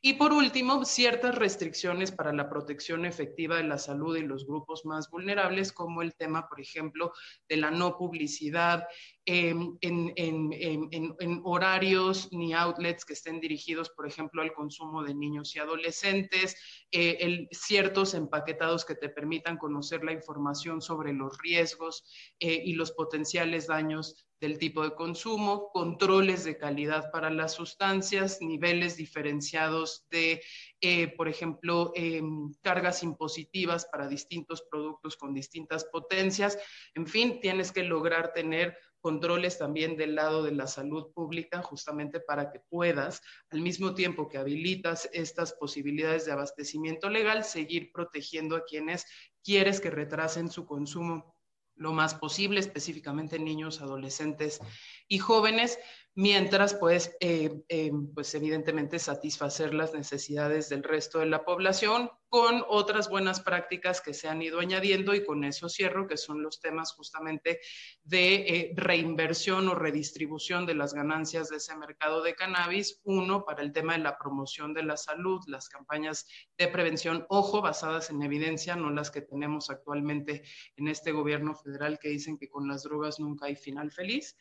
Y 0.02 0.14
por 0.14 0.32
último, 0.32 0.84
ciertas 0.86 1.34
restricciones 1.34 2.10
para 2.10 2.32
la 2.32 2.48
protección 2.48 3.04
efectiva 3.04 3.56
de 3.56 3.64
la 3.64 3.76
salud 3.76 4.16
y 4.16 4.22
los 4.22 4.46
grupos 4.46 4.86
más 4.86 5.10
vulnerables, 5.10 5.72
como 5.72 6.00
el 6.00 6.14
tema, 6.14 6.48
por 6.48 6.58
ejemplo, 6.58 7.12
de 7.48 7.58
la 7.58 7.70
no 7.70 7.98
publicidad 7.98 8.86
em, 9.26 9.76
en, 9.80 11.40
horarios 11.44 12.28
ni 12.32 12.52
outlets 12.52 13.04
que 13.04 13.12
estén 13.12 13.40
dirigidos, 13.40 13.90
por 13.90 14.06
ejemplo, 14.06 14.42
al 14.42 14.52
consumo 14.52 15.02
de 15.02 15.14
niños 15.14 15.54
y 15.54 15.58
adolescentes, 15.58 16.56
eh, 16.90 17.46
ciertos 17.50 18.14
empaquetados 18.14 18.84
que 18.84 18.94
te 18.94 19.08
permitan 19.08 19.56
conocer 19.56 20.04
la 20.04 20.12
información 20.12 20.80
sobre 20.80 21.12
los 21.12 21.38
riesgos 21.38 22.04
eh, 22.40 22.62
y 22.64 22.74
los 22.74 22.92
potenciales 22.92 23.66
daños 23.66 24.26
del 24.40 24.58
tipo 24.58 24.82
de 24.82 24.94
consumo, 24.94 25.70
controles 25.72 26.44
de 26.44 26.56
calidad 26.56 27.10
para 27.12 27.30
las 27.30 27.52
sustancias, 27.52 28.38
niveles 28.40 28.96
diferenciados 28.96 30.06
de, 30.10 30.42
eh, 30.80 31.08
por 31.14 31.28
ejemplo, 31.28 31.92
em, 31.94 32.50
cargas 32.62 33.02
impositivas 33.02 33.86
para 33.92 34.08
distintos 34.08 34.62
productos 34.70 35.16
con 35.16 35.34
distintas 35.34 35.84
potencias. 35.84 36.58
En 36.94 37.06
fin, 37.06 37.38
tienes 37.40 37.70
que 37.70 37.84
lograr 37.84 38.32
tener 38.32 38.76
controles 39.00 39.58
también 39.58 39.96
del 39.96 40.14
lado 40.14 40.42
de 40.42 40.52
la 40.52 40.66
salud 40.66 41.12
pública, 41.12 41.62
justamente 41.62 42.20
para 42.20 42.50
que 42.50 42.60
puedas, 42.60 43.22
al 43.50 43.60
mismo 43.60 43.94
tiempo 43.94 44.28
que 44.28 44.38
habilitas 44.38 45.08
estas 45.12 45.52
posibilidades 45.54 46.26
de 46.26 46.32
abastecimiento 46.32 47.08
legal, 47.08 47.44
seguir 47.44 47.92
protegiendo 47.92 48.56
a 48.56 48.64
quienes 48.64 49.06
quieres 49.42 49.80
que 49.80 49.90
retrasen 49.90 50.50
su 50.50 50.66
consumo 50.66 51.34
lo 51.80 51.94
más 51.94 52.14
posible, 52.14 52.60
específicamente 52.60 53.38
niños, 53.38 53.80
adolescentes 53.80 54.60
y 55.08 55.18
jóvenes, 55.18 55.78
mientras 56.14 56.74
pues, 56.74 57.16
eh, 57.20 57.62
eh, 57.68 57.92
pues 58.14 58.34
evidentemente 58.34 58.98
satisfacer 58.98 59.74
las 59.74 59.94
necesidades 59.94 60.68
del 60.68 60.82
resto 60.82 61.20
de 61.20 61.26
la 61.26 61.44
población 61.44 62.10
con 62.30 62.62
otras 62.68 63.10
buenas 63.10 63.40
prácticas 63.40 64.00
que 64.00 64.14
se 64.14 64.28
han 64.28 64.40
ido 64.40 64.60
añadiendo 64.60 65.14
y 65.14 65.24
con 65.24 65.42
eso 65.42 65.68
cierro, 65.68 66.06
que 66.06 66.16
son 66.16 66.42
los 66.42 66.60
temas 66.60 66.92
justamente 66.92 67.60
de 68.04 68.34
eh, 68.34 68.72
reinversión 68.76 69.66
o 69.68 69.74
redistribución 69.74 70.64
de 70.64 70.76
las 70.76 70.94
ganancias 70.94 71.48
de 71.48 71.56
ese 71.56 71.76
mercado 71.76 72.22
de 72.22 72.36
cannabis. 72.36 73.00
Uno, 73.02 73.44
para 73.44 73.62
el 73.62 73.72
tema 73.72 73.94
de 73.94 73.98
la 73.98 74.16
promoción 74.16 74.72
de 74.74 74.84
la 74.84 74.96
salud, 74.96 75.40
las 75.48 75.68
campañas 75.68 76.28
de 76.56 76.68
prevención, 76.68 77.26
ojo, 77.28 77.62
basadas 77.62 78.10
en 78.10 78.22
evidencia, 78.22 78.76
no 78.76 78.90
las 78.90 79.10
que 79.10 79.22
tenemos 79.22 79.68
actualmente 79.68 80.44
en 80.76 80.86
este 80.86 81.10
gobierno 81.10 81.56
federal 81.56 81.98
que 81.98 82.10
dicen 82.10 82.38
que 82.38 82.48
con 82.48 82.68
las 82.68 82.84
drogas 82.84 83.18
nunca 83.18 83.46
hay 83.46 83.56
final 83.56 83.90
feliz. 83.90 84.36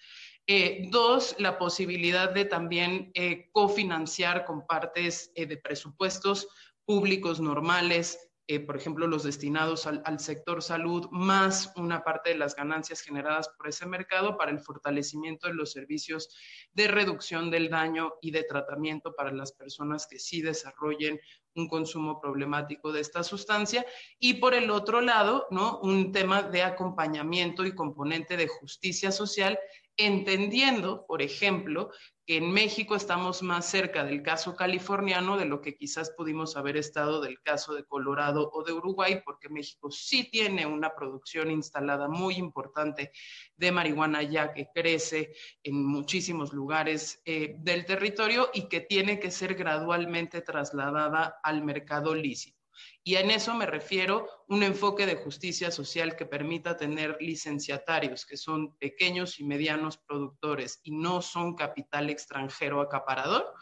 Eh, 0.52 0.88
dos, 0.90 1.36
la 1.38 1.60
posibilidad 1.60 2.34
de 2.34 2.44
también 2.44 3.12
eh, 3.14 3.52
cofinanciar 3.52 4.46
con 4.46 4.66
partes 4.66 5.32
de 5.36 5.58
presupuestos 5.58 6.48
públicos 6.86 7.40
normales, 7.40 8.32
eh, 8.48 8.60
por 8.60 8.76
ejemplo, 8.76 9.06
los 9.06 9.22
destinados 9.22 9.86
al, 9.86 10.20
sector 10.20 10.64
salud, 10.64 11.08
más 11.12 11.72
una 11.76 12.04
parte 12.04 12.32
de 12.32 12.36
las 12.36 12.56
ganancias 12.56 13.02
generadas 13.02 13.48
por 13.50 13.68
ese 13.68 13.86
mercado 13.86 14.40
para 14.40 14.50
el 14.50 14.60
fortalecimiento 14.60 15.48
de 15.48 15.54
los 15.54 15.72
servicios 15.72 16.36
de 16.74 16.88
reducción 16.88 17.52
del 17.52 17.70
daño 17.70 18.14
y 18.20 18.32
de 18.32 18.44
tratamiento 18.44 19.14
para 19.14 19.32
las 19.32 19.52
personas 19.52 20.08
que 20.08 20.18
sí 20.18 20.42
desarrollen 20.42 21.20
un 21.54 21.68
consumo 21.68 22.20
problemático 22.20 22.92
de 22.92 23.02
esta 23.02 23.22
sustancia. 23.22 23.86
Y 24.18 24.36
por 24.36 24.56
el 24.56 24.72
otro 24.72 25.00
lado, 25.02 25.46
¿no? 25.52 25.80
un 25.82 26.12
tema 26.12 26.42
de 26.42 26.64
acompañamiento 26.64 27.68
y 27.68 27.76
componente 27.76 28.36
de 28.36 28.48
justicia 28.48 29.12
social 29.12 29.60
entendiendo, 30.00 31.06
por 31.06 31.22
ejemplo, 31.22 31.92
que 32.26 32.38
en 32.38 32.52
México 32.52 32.96
estamos 32.96 33.44
más 33.44 33.66
cerca 33.66 34.04
del 34.06 34.24
caso 34.24 34.56
californiano 34.56 35.36
de 35.38 35.46
lo 35.46 35.62
que 35.62 35.76
quizás 35.76 36.12
pudimos 36.12 36.56
haber 36.56 36.78
estado 36.78 37.22
del 37.22 37.42
caso 37.42 37.74
de 37.74 37.84
Colorado 37.84 38.50
o 38.54 38.64
de 38.64 38.72
Uruguay, 38.72 39.22
porque 39.26 39.50
México 39.50 39.92
sí 39.92 40.30
tiene 40.30 40.66
una 40.66 40.96
producción 40.96 41.52
instalada 41.52 42.08
muy 42.08 42.36
importante 42.36 43.12
de 43.58 43.72
marihuana 43.72 44.24
ya 44.24 44.54
que 44.54 44.70
crece 44.74 45.34
en 45.64 45.84
muchísimos 45.86 46.54
lugares 46.54 47.22
eh, 47.26 47.56
del 47.60 47.86
territorio 47.86 48.50
y 48.54 48.70
que 48.70 48.82
tiene 48.82 49.20
que 49.20 49.32
ser 49.32 49.56
gradualmente 49.56 50.42
trasladada 50.42 51.40
al 51.44 51.64
mercado 51.64 52.16
lícito. 52.16 52.59
Y 53.04 53.16
en 53.16 53.32
eso 53.32 53.54
me 53.54 53.66
refiero 53.66 54.28
un 54.48 54.64
enfoque 54.64 55.06
de 55.06 55.16
justicia 55.16 55.72
social 55.72 56.16
que 56.16 56.26
permita 56.26 56.78
tener 56.78 57.18
licenciatarios, 57.20 58.26
que 58.26 58.38
son 58.38 58.76
pequeños 58.78 59.40
y 59.40 59.44
medianos 59.44 59.98
productores 59.98 60.80
y 60.84 60.92
no 60.92 61.22
son 61.22 61.56
capital 61.56 62.10
extranjero 62.10 62.82
acaparador. 62.82 63.54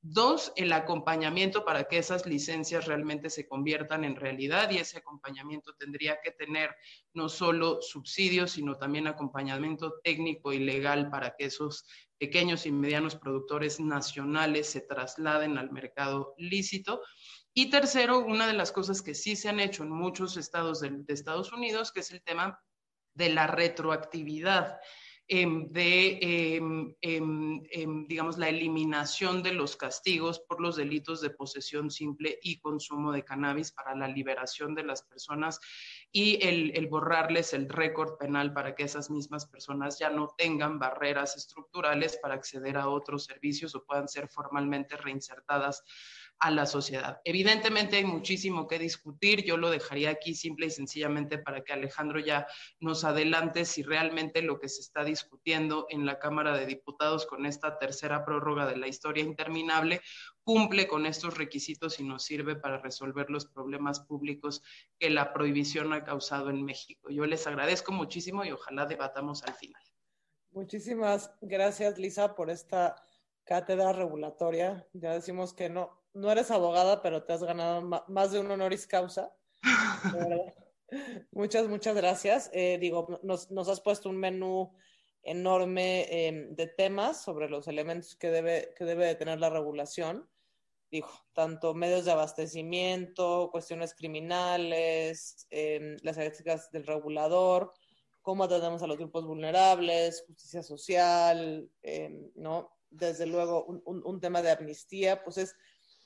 Dos, 0.00 0.52
el 0.54 0.72
acompañamiento 0.72 1.64
para 1.64 1.84
que 1.84 1.98
esas 1.98 2.24
licencias 2.24 2.86
realmente 2.86 3.30
se 3.30 3.48
conviertan 3.48 4.04
en 4.04 4.14
realidad 4.14 4.70
y 4.70 4.78
ese 4.78 4.98
acompañamiento 4.98 5.74
tendría 5.74 6.20
que 6.22 6.30
tener 6.30 6.70
no 7.14 7.28
solo 7.28 7.82
subsidios, 7.82 8.52
sino 8.52 8.76
también 8.76 9.08
acompañamiento 9.08 9.98
técnico 10.04 10.52
y 10.52 10.60
legal 10.60 11.10
para 11.10 11.34
que 11.36 11.46
esos 11.46 11.84
pequeños 12.16 12.64
y 12.64 12.70
medianos 12.70 13.16
productores 13.16 13.80
nacionales 13.80 14.68
se 14.68 14.82
trasladen 14.82 15.58
al 15.58 15.72
mercado 15.72 16.34
lícito. 16.38 17.02
Y 17.54 17.70
tercero, 17.70 18.20
una 18.20 18.46
de 18.46 18.52
las 18.52 18.72
cosas 18.72 19.02
que 19.02 19.14
sí 19.14 19.34
se 19.34 19.48
han 19.48 19.60
hecho 19.60 19.82
en 19.82 19.90
muchos 19.90 20.36
estados 20.36 20.80
de, 20.80 21.04
Estados 21.08 21.52
Unidos, 21.52 21.92
que 21.92 22.00
es 22.00 22.10
el 22.10 22.22
tema 22.22 22.60
de 23.14 23.30
la 23.30 23.46
retroactividad. 23.46 24.78
Em, 25.30 25.70
de, 25.70 26.18
em, 26.22 26.94
em, 27.02 28.06
digamos, 28.08 28.38
la 28.38 28.48
eliminación 28.48 29.42
de 29.42 29.52
los 29.52 29.76
castigos 29.76 30.40
por 30.40 30.58
los 30.58 30.76
delitos 30.76 31.20
de 31.20 31.28
posesión 31.28 31.90
simple 31.90 32.38
y 32.42 32.58
consumo 32.60 33.12
de 33.12 33.26
cannabis 33.26 33.70
para 33.72 33.94
la 33.94 34.08
liberación 34.08 34.74
de 34.74 34.84
las 34.84 35.02
personas 35.02 35.60
y 36.10 36.42
el, 36.42 36.72
el 36.74 36.86
borrarles 36.86 37.52
el 37.52 37.68
récord 37.68 38.16
penal 38.16 38.54
para 38.54 38.74
que 38.74 38.84
esas 38.84 39.10
mismas 39.10 39.44
personas 39.44 39.98
ya 39.98 40.08
no 40.08 40.34
tengan 40.38 40.78
barreras 40.78 41.36
estructurales 41.36 42.16
para 42.22 42.32
acceder 42.32 42.78
a 42.78 42.88
otros 42.88 43.26
servicios 43.26 43.74
o 43.74 43.84
puedan 43.84 44.08
ser 44.08 44.28
formalmente 44.28 44.96
reinsertadas 44.96 45.84
a 46.40 46.50
la 46.50 46.66
sociedad. 46.66 47.20
Evidentemente 47.24 47.96
hay 47.96 48.04
muchísimo 48.04 48.68
que 48.68 48.78
discutir, 48.78 49.44
yo 49.44 49.56
lo 49.56 49.70
dejaría 49.70 50.10
aquí 50.10 50.34
simple 50.34 50.66
y 50.66 50.70
sencillamente 50.70 51.38
para 51.38 51.64
que 51.64 51.72
Alejandro 51.72 52.20
ya 52.20 52.46
nos 52.80 53.04
adelante 53.04 53.64
si 53.64 53.82
realmente 53.82 54.42
lo 54.42 54.60
que 54.60 54.68
se 54.68 54.80
está 54.80 55.04
discutiendo 55.04 55.86
en 55.90 56.06
la 56.06 56.18
Cámara 56.18 56.56
de 56.56 56.66
Diputados 56.66 57.26
con 57.26 57.44
esta 57.44 57.78
tercera 57.78 58.24
prórroga 58.24 58.66
de 58.66 58.76
la 58.76 58.86
historia 58.86 59.24
interminable 59.24 60.00
cumple 60.44 60.86
con 60.86 61.06
estos 61.06 61.36
requisitos 61.36 62.00
y 62.00 62.04
nos 62.04 62.24
sirve 62.24 62.56
para 62.56 62.78
resolver 62.78 63.28
los 63.28 63.46
problemas 63.46 64.00
públicos 64.00 64.62
que 64.98 65.10
la 65.10 65.32
prohibición 65.32 65.92
ha 65.92 66.04
causado 66.04 66.50
en 66.50 66.64
México. 66.64 67.10
Yo 67.10 67.26
les 67.26 67.46
agradezco 67.46 67.92
muchísimo 67.92 68.44
y 68.44 68.52
ojalá 68.52 68.86
debatamos 68.86 69.42
al 69.42 69.54
final. 69.54 69.82
Muchísimas 70.50 71.30
gracias, 71.42 71.98
Lisa, 71.98 72.34
por 72.34 72.48
esta 72.48 72.96
cátedra 73.44 73.92
regulatoria. 73.92 74.86
Ya 74.92 75.12
decimos 75.12 75.52
que 75.52 75.68
no, 75.68 75.97
no 76.14 76.30
eres 76.30 76.50
abogada, 76.50 77.02
pero 77.02 77.24
te 77.24 77.32
has 77.32 77.42
ganado 77.42 77.82
más 78.08 78.32
de 78.32 78.40
un 78.40 78.50
honoris 78.50 78.86
causa. 78.86 79.32
muchas, 81.32 81.68
muchas 81.68 81.94
gracias. 81.94 82.50
Eh, 82.52 82.78
digo, 82.80 83.20
nos, 83.22 83.50
nos, 83.50 83.68
has 83.68 83.80
puesto 83.80 84.08
un 84.08 84.16
menú 84.16 84.72
enorme 85.22 86.06
eh, 86.10 86.46
de 86.50 86.66
temas 86.66 87.22
sobre 87.22 87.48
los 87.48 87.68
elementos 87.68 88.16
que 88.16 88.30
debe, 88.30 88.72
que 88.76 88.84
debe 88.84 89.06
de 89.06 89.14
tener 89.14 89.38
la 89.40 89.50
regulación. 89.50 90.28
Digo, 90.90 91.10
tanto 91.34 91.74
medios 91.74 92.06
de 92.06 92.12
abastecimiento, 92.12 93.50
cuestiones 93.52 93.94
criminales, 93.94 95.46
eh, 95.50 95.96
las 96.02 96.16
características 96.16 96.70
del 96.70 96.86
regulador, 96.86 97.72
cómo 98.22 98.44
atendemos 98.44 98.82
a 98.82 98.86
los 98.86 98.96
grupos 98.96 99.26
vulnerables, 99.26 100.24
justicia 100.26 100.62
social, 100.62 101.70
¿no? 102.34 102.70
Desde 102.90 103.26
luego, 103.26 103.64
un, 103.66 103.82
un, 103.84 104.02
un 104.02 104.20
tema 104.20 104.40
de 104.40 104.50
amnistía, 104.50 105.22
pues 105.22 105.36
es 105.36 105.54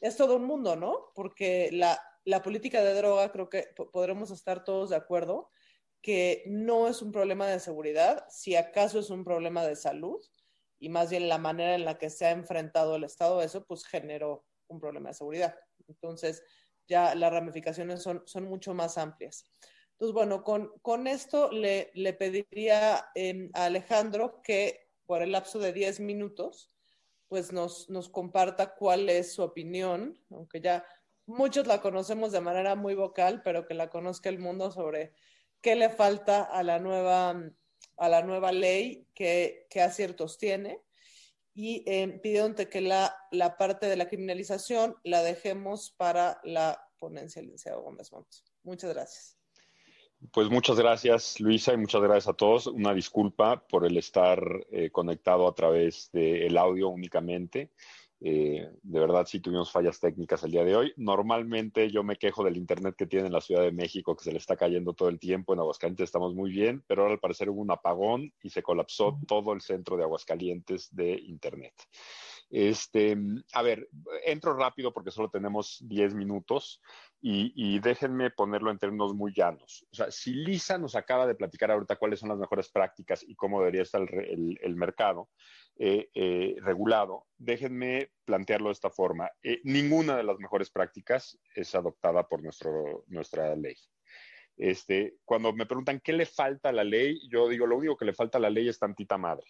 es 0.03 0.17
todo 0.17 0.37
un 0.37 0.45
mundo, 0.45 0.77
¿no? 0.77 1.12
Porque 1.15 1.71
la, 1.73 1.99
la 2.25 2.43
política 2.43 2.83
de 2.83 2.95
droga, 2.95 3.31
creo 3.31 3.49
que 3.49 3.69
podremos 3.93 4.31
estar 4.31 4.65
todos 4.65 4.91
de 4.91 4.97
acuerdo, 4.97 5.51
que 6.03 6.43
no 6.47 6.88
es 6.88 7.01
un 7.01 7.12
problema 7.12 7.47
de 7.47 7.61
seguridad, 7.61 8.27
si 8.29 8.57
acaso 8.57 8.99
es 8.99 9.11
un 9.11 9.25
problema 9.25 9.65
de 9.65 9.77
salud, 9.77 10.21
y 10.81 10.88
más 10.88 11.11
bien 11.11 11.29
la 11.29 11.38
manera 11.38 11.77
en 11.77 11.85
la 11.85 11.97
que 11.97 12.11
se 12.11 12.27
ha 12.27 12.33
enfrentado 12.33 12.97
el 12.97 13.05
Estado 13.05 13.38
a 13.38 13.45
eso, 13.45 13.65
pues 13.65 13.87
generó 13.87 14.45
un 14.67 14.81
problema 14.81 15.11
de 15.11 15.15
seguridad. 15.15 15.55
Entonces, 15.87 16.43
ya 16.88 17.15
las 17.15 17.33
ramificaciones 17.33 18.03
son, 18.03 18.25
son 18.27 18.45
mucho 18.45 18.75
más 18.75 18.99
amplias. 18.99 19.49
Entonces, 19.93 20.15
bueno, 20.15 20.43
con, 20.43 20.73
con 20.83 21.07
esto 21.07 21.53
le, 21.53 21.93
le 21.95 22.12
pediría 22.12 23.07
eh, 23.15 23.49
a 23.55 23.67
Alejandro 23.67 24.43
que 24.43 24.88
por 25.07 25.23
el 25.23 25.31
lapso 25.31 25.61
de 25.61 25.73
10 25.73 26.01
minutos 26.01 26.71
pues 27.33 27.51
nos, 27.51 27.88
nos 27.88 28.11
comparta 28.11 28.75
cuál 28.75 29.09
es 29.09 29.33
su 29.33 29.42
opinión, 29.42 30.18
aunque 30.29 30.61
ya 30.61 30.85
muchos 31.25 31.66
la 31.66 31.81
conocemos 31.81 32.31
de 32.31 32.42
manera 32.42 32.75
muy 32.75 32.95
vocal, 32.95 33.40
pero 33.42 33.64
que 33.66 33.73
la 33.73 33.88
conozca 33.88 34.29
el 34.29 34.38
mundo 34.38 34.71
sobre 34.71 35.14
qué 35.62 35.75
le 35.75 35.88
falta 35.88 36.42
a 36.42 36.62
la 36.62 36.79
nueva, 36.79 37.42
a 37.97 38.09
la 38.11 38.23
nueva 38.23 38.53
ley, 38.53 39.09
qué, 39.14 39.66
qué 39.71 39.81
aciertos 39.81 40.37
tiene. 40.37 40.83
Y 41.55 41.85
eh, 41.87 42.21
pidiéndote 42.23 42.68
que 42.68 42.83
la, 42.83 43.16
la 43.31 43.57
parte 43.57 43.87
de 43.87 43.97
la 43.97 44.09
criminalización 44.09 44.97
la 45.03 45.23
dejemos 45.23 45.90
para 45.92 46.38
la 46.45 46.87
ponencia 46.99 47.40
del 47.40 47.47
licenciado 47.47 47.81
Gómez 47.81 48.12
Montes. 48.12 48.45
Muchas 48.62 48.92
gracias. 48.92 49.41
Pues 50.30 50.48
muchas 50.50 50.78
gracias, 50.78 51.40
Luisa, 51.40 51.72
y 51.72 51.76
muchas 51.78 52.00
gracias 52.00 52.28
a 52.28 52.35
todos. 52.35 52.68
Una 52.68 52.94
disculpa 52.94 53.66
por 53.66 53.85
el 53.85 53.96
estar 53.96 54.40
eh, 54.70 54.90
conectado 54.90 55.48
a 55.48 55.54
través 55.54 56.11
del 56.12 56.56
audio 56.56 56.90
únicamente. 56.90 57.72
Eh, 58.20 58.70
de 58.82 59.00
verdad, 59.00 59.26
sí 59.26 59.40
tuvimos 59.40 59.72
fallas 59.72 59.98
técnicas 59.98 60.44
el 60.44 60.52
día 60.52 60.64
de 60.64 60.76
hoy. 60.76 60.92
Normalmente 60.96 61.90
yo 61.90 62.04
me 62.04 62.16
quejo 62.16 62.44
del 62.44 62.56
internet 62.56 62.94
que 62.96 63.06
tiene 63.06 63.26
en 63.26 63.32
la 63.32 63.40
Ciudad 63.40 63.62
de 63.62 63.72
México, 63.72 64.14
que 64.14 64.22
se 64.22 64.30
le 64.30 64.38
está 64.38 64.56
cayendo 64.56 64.92
todo 64.92 65.08
el 65.08 65.18
tiempo. 65.18 65.52
En 65.54 65.58
Aguascalientes 65.58 66.04
estamos 66.04 66.35
muy 66.35 66.52
bien, 66.52 66.85
pero 66.87 67.02
ahora 67.02 67.14
al 67.14 67.20
parecer 67.20 67.50
hubo 67.50 67.61
un 67.61 67.72
apagón 67.72 68.32
y 68.42 68.50
se 68.50 68.62
colapsó 68.62 69.18
todo 69.26 69.52
el 69.52 69.61
centro 69.61 69.96
de 69.96 70.04
Aguascalientes 70.04 70.94
de 70.94 71.14
internet. 71.14 71.74
Este, 72.48 73.16
a 73.54 73.62
ver, 73.62 73.88
entro 74.24 74.54
rápido 74.54 74.92
porque 74.92 75.11
solo 75.11 75.30
tenemos 75.30 75.80
10 75.88 76.14
minutos 76.14 76.80
y, 77.24 77.78
déjenme 77.78 78.30
ponerlo 78.30 78.72
en 78.72 78.78
términos 78.78 79.14
muy 79.14 79.32
llanos. 79.32 79.87
O 79.92 79.94
sea, 79.94 80.11
si 80.11 80.35
Lisa 80.35 80.76
nos 80.76 80.96
acaba 80.96 81.24
de 81.24 81.37
platicar 81.37 81.70
ahorita 81.70 81.94
cuáles 81.94 82.18
son 82.18 82.30
las 82.30 82.38
mejores 82.38 82.68
prácticas 82.68 83.22
y 83.22 83.37
cómo 83.37 83.61
debería 83.61 83.82
estar 83.82 84.02
el, 84.02 84.18
el, 84.18 84.58
el 84.61 84.74
mercado 84.74 85.30
eh, 85.78 86.11
eh, 86.14 86.56
regulado, 86.61 87.26
déjenme 87.38 88.11
plantearlo 88.24 88.70
de 88.70 88.72
esta 88.72 88.90
forma. 88.90 89.30
Eh, 89.40 89.61
ninguna 89.62 90.16
de 90.16 90.24
las 90.24 90.38
mejores 90.38 90.70
prácticas 90.70 91.38
es 91.54 91.72
adoptada 91.76 92.26
por 92.26 92.42
nuestro, 92.42 93.04
nuestra 93.06 93.54
ley. 93.54 93.76
Este, 94.56 95.14
cuando 95.24 95.52
me 95.52 95.66
preguntan 95.66 96.00
qué 96.00 96.12
le 96.12 96.26
falta 96.26 96.70
a 96.70 96.72
la 96.72 96.85
ley, 96.85 97.20
yo 97.30 97.48
digo, 97.48 97.66
lo 97.66 97.76
único 97.76 97.96
que 97.96 98.04
le 98.04 98.14
falta 98.14 98.38
a 98.38 98.40
la 98.40 98.50
ley 98.50 98.68
es 98.68 98.80
tantita 98.80 99.16
madre. 99.16 99.46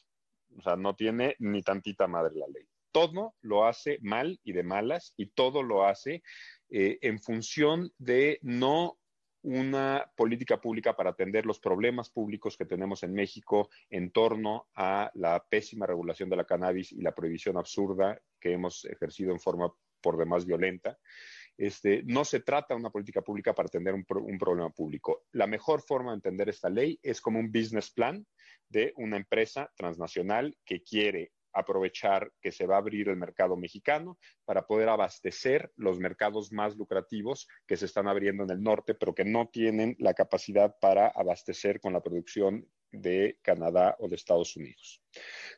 O 0.58 0.60
sea, 0.60 0.76
no 0.76 0.94
tiene 0.94 1.36
ni 1.38 1.62
tantita 1.62 2.06
madre 2.06 2.34
la 2.34 2.46
ley 2.48 2.66
todo 2.92 3.34
lo 3.40 3.66
hace 3.66 3.98
mal 4.02 4.38
y 4.44 4.52
de 4.52 4.62
malas 4.62 5.14
y 5.16 5.26
todo 5.26 5.62
lo 5.62 5.86
hace 5.86 6.22
eh, 6.74 6.98
en 7.02 7.18
función 7.18 7.92
de 7.98 8.38
no 8.40 8.98
una 9.42 10.10
política 10.16 10.58
pública 10.58 10.96
para 10.96 11.10
atender 11.10 11.44
los 11.44 11.60
problemas 11.60 12.08
públicos 12.08 12.56
que 12.56 12.64
tenemos 12.64 13.02
en 13.02 13.12
México 13.12 13.68
en 13.90 14.10
torno 14.10 14.68
a 14.74 15.10
la 15.12 15.44
pésima 15.46 15.84
regulación 15.86 16.30
de 16.30 16.36
la 16.36 16.46
cannabis 16.46 16.90
y 16.92 17.02
la 17.02 17.14
prohibición 17.14 17.58
absurda 17.58 18.18
que 18.40 18.52
hemos 18.52 18.86
ejercido 18.86 19.32
en 19.32 19.40
forma 19.40 19.70
por 20.00 20.16
demás 20.16 20.46
violenta. 20.46 20.98
Este, 21.58 22.02
no 22.04 22.24
se 22.24 22.40
trata 22.40 22.72
de 22.72 22.80
una 22.80 22.90
política 22.90 23.20
pública 23.20 23.54
para 23.54 23.66
atender 23.66 23.92
un, 23.92 24.06
un, 24.08 24.38
problema 24.38 24.70
público. 24.70 25.26
La 25.32 25.46
mejor 25.46 25.82
forma 25.82 26.12
de 26.12 26.16
entender 26.16 26.48
esta 26.48 26.70
ley 26.70 26.98
es 27.02 27.20
como 27.20 27.38
un 27.38 27.52
business 27.52 27.90
plan 27.90 28.26
de 28.70 28.94
una 28.96 29.18
empresa 29.18 29.70
transnacional 29.76 30.56
que 30.64 30.82
quiere 30.82 31.32
aprovechar 31.52 32.32
que 32.40 32.52
se 32.52 32.66
va 32.66 32.76
a 32.76 32.78
abrir 32.78 33.08
el 33.08 33.16
mercado 33.16 33.56
mexicano 33.56 34.18
para 34.44 34.66
poder 34.66 34.88
abastecer 34.88 35.72
los 35.76 35.98
mercados 35.98 36.52
más 36.52 36.76
lucrativos 36.76 37.48
que 37.66 37.76
se 37.76 37.86
están 37.86 38.08
abriendo 38.08 38.44
en 38.44 38.50
el 38.50 38.62
norte, 38.62 38.94
pero 38.94 39.14
que 39.14 39.24
no 39.24 39.48
tienen 39.48 39.96
la 39.98 40.14
capacidad 40.14 40.76
para 40.80 41.08
abastecer 41.08 41.80
con 41.80 41.92
la 41.92 42.02
producción 42.02 42.66
de 42.92 43.38
Canadá 43.42 43.96
o 43.98 44.08
de 44.08 44.16
Estados 44.16 44.54
Unidos. 44.56 45.02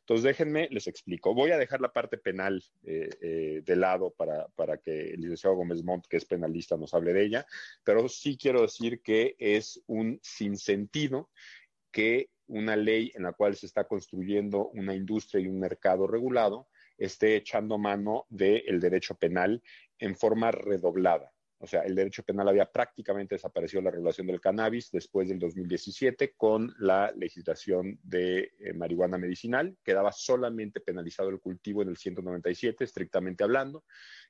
Entonces, 0.01 0.25
déjenme, 0.25 0.69
les 0.71 0.87
explico. 0.87 1.35
Voy 1.35 1.51
a 1.51 1.59
dejar 1.59 1.81
la 1.81 1.93
parte 1.93 2.17
penal 2.17 2.63
eh, 2.85 3.09
eh, 3.21 3.63
de 3.65 3.77
lado 3.77 4.15
para, 4.17 4.47
para, 4.55 4.79
que 4.79 5.11
el 5.11 5.21
licenciado 5.21 5.57
Gómez 5.57 5.83
Montt, 5.83 6.07
que 6.07 6.17
es 6.17 6.25
penalista, 6.25 6.77
nos 6.77 6.95
hable 6.95 7.13
de 7.13 7.25
ella, 7.25 7.47
pero 7.83 8.09
sí 8.09 8.37
quiero 8.37 8.63
decir 8.63 9.03
que 9.03 9.35
es 9.39 9.83
un 9.87 10.21
sinsentido 10.23 11.31
que 11.91 12.31
una 12.47 12.77
ley 12.77 13.11
en 13.15 13.23
la 13.23 13.33
cual 13.33 13.57
se 13.57 13.67
está 13.67 13.85
construyendo 13.85 14.69
una 14.69 14.95
industria 14.95 15.43
y 15.43 15.49
un 15.49 15.59
mercado 15.59 16.07
regulado 16.07 16.69
esté 16.99 17.37
echando 17.37 17.79
mano 17.79 18.27
del 18.29 18.81
derecho 18.81 19.15
penal 19.15 19.63
en 19.99 20.15
forma 20.15 20.51
redoblada. 20.51 21.33
O 21.59 21.67
sea, 21.67 21.83
el 21.83 21.95
derecho 21.95 22.23
penal 22.23 22.49
había 22.49 22.71
prácticamente 22.71 23.37
desaparecido 23.37 23.81
la 23.81 23.91
regulación 23.91 24.27
del 24.27 24.41
cannabis 24.41 24.91
después 24.91 25.29
del 25.29 25.39
2017 25.39 26.35
con 26.37 26.75
la 26.79 27.13
legislación 27.17 27.99
de 28.03 28.53
eh, 28.59 28.73
marihuana 28.75 29.19
medicinal. 29.19 29.77
Quedaba 29.83 30.13
solamente 30.13 30.81
penalizado 30.81 31.31
el 31.31 31.41
cultivo 31.41 31.83
en 31.83 31.89
el 31.89 31.97
197, 31.97 32.85
estrictamente 32.85 33.45
hablando. 33.45 33.85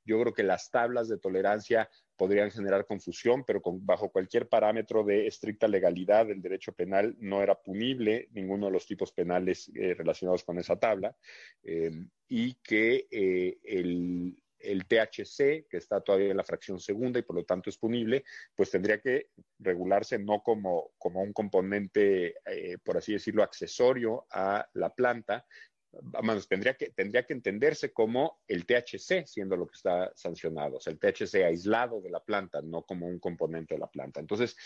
Yo 0.05 0.21
creo 0.21 0.35
que 0.35 0.43
las 0.43 0.71
tablas 0.71 1.09
de 1.09 1.19
tolerancia 1.19 1.89
podrían 2.17 2.51
generar 2.51 2.87
confusión, 2.87 3.43
pero 3.45 3.61
bajo 3.65 4.11
cualquier 4.11 4.49
parámetro 4.49 5.03
de 5.03 5.27
estricta 5.27 5.67
legalidad 5.67 6.27
del 6.27 6.43
derecho 6.43 6.73
penal 6.73 7.17
no 7.19 7.43
era 7.43 7.61
punible 7.61 8.29
ninguno 8.33 8.67
de 8.67 8.73
los 8.73 8.87
tipos 8.87 9.11
penales 9.13 9.73
eh, 9.75 9.95
relacionados 9.95 10.45
con 10.45 10.59
esa 10.59 10.77
tabla 10.77 11.17
eh, 11.65 11.91
y 12.29 12.55
que 12.63 13.09
el, 13.11 14.37
el 14.65 14.87
THC, 14.87 15.67
que 15.69 15.77
está 15.77 16.01
todavía 16.01 16.31
en 16.31 16.37
la 16.37 16.45
fracción 16.45 16.81
segunda 16.81 17.19
y 17.19 17.23
por 17.23 17.37
lo 17.37 17.45
tanto 17.45 17.71
es 17.71 17.79
punible, 17.79 18.25
pues 18.55 18.71
tendría 18.71 19.01
que 19.01 19.31
regularse 19.59 20.19
no 20.19 20.43
como, 20.43 20.93
como 20.99 21.23
un 21.23 21.33
componente, 21.33 22.35
eh, 22.47 22.79
por 22.83 22.97
así 22.97 23.13
decirlo, 23.13 23.43
accesorio 23.43 24.27
a 24.31 24.69
la 24.75 24.95
planta, 24.95 25.47
Vamos, 26.03 26.49
tendría 26.49 26.75
que, 26.75 26.91
tendría 26.91 27.25
que 27.25 27.33
entenderse 27.33 27.93
como 27.93 28.41
el 28.49 28.67
THC 28.67 29.27
siendo 29.27 29.57
lo 29.57 29.67
que 29.67 29.77
está 29.77 30.13
sancionado, 30.15 30.77
o 30.77 30.81
sea, 30.81 30.93
el 30.93 30.99
THC 30.99 31.45
aislado 31.45 32.01
de 32.01 32.11
la 32.11 32.21
planta, 32.21 32.61
no 32.63 32.83
como 32.83 33.07
un 33.07 33.19
componente 33.19 33.75
de 33.75 33.81
la 33.81 33.87
planta. 33.87 34.21
Entonces, 34.21 34.57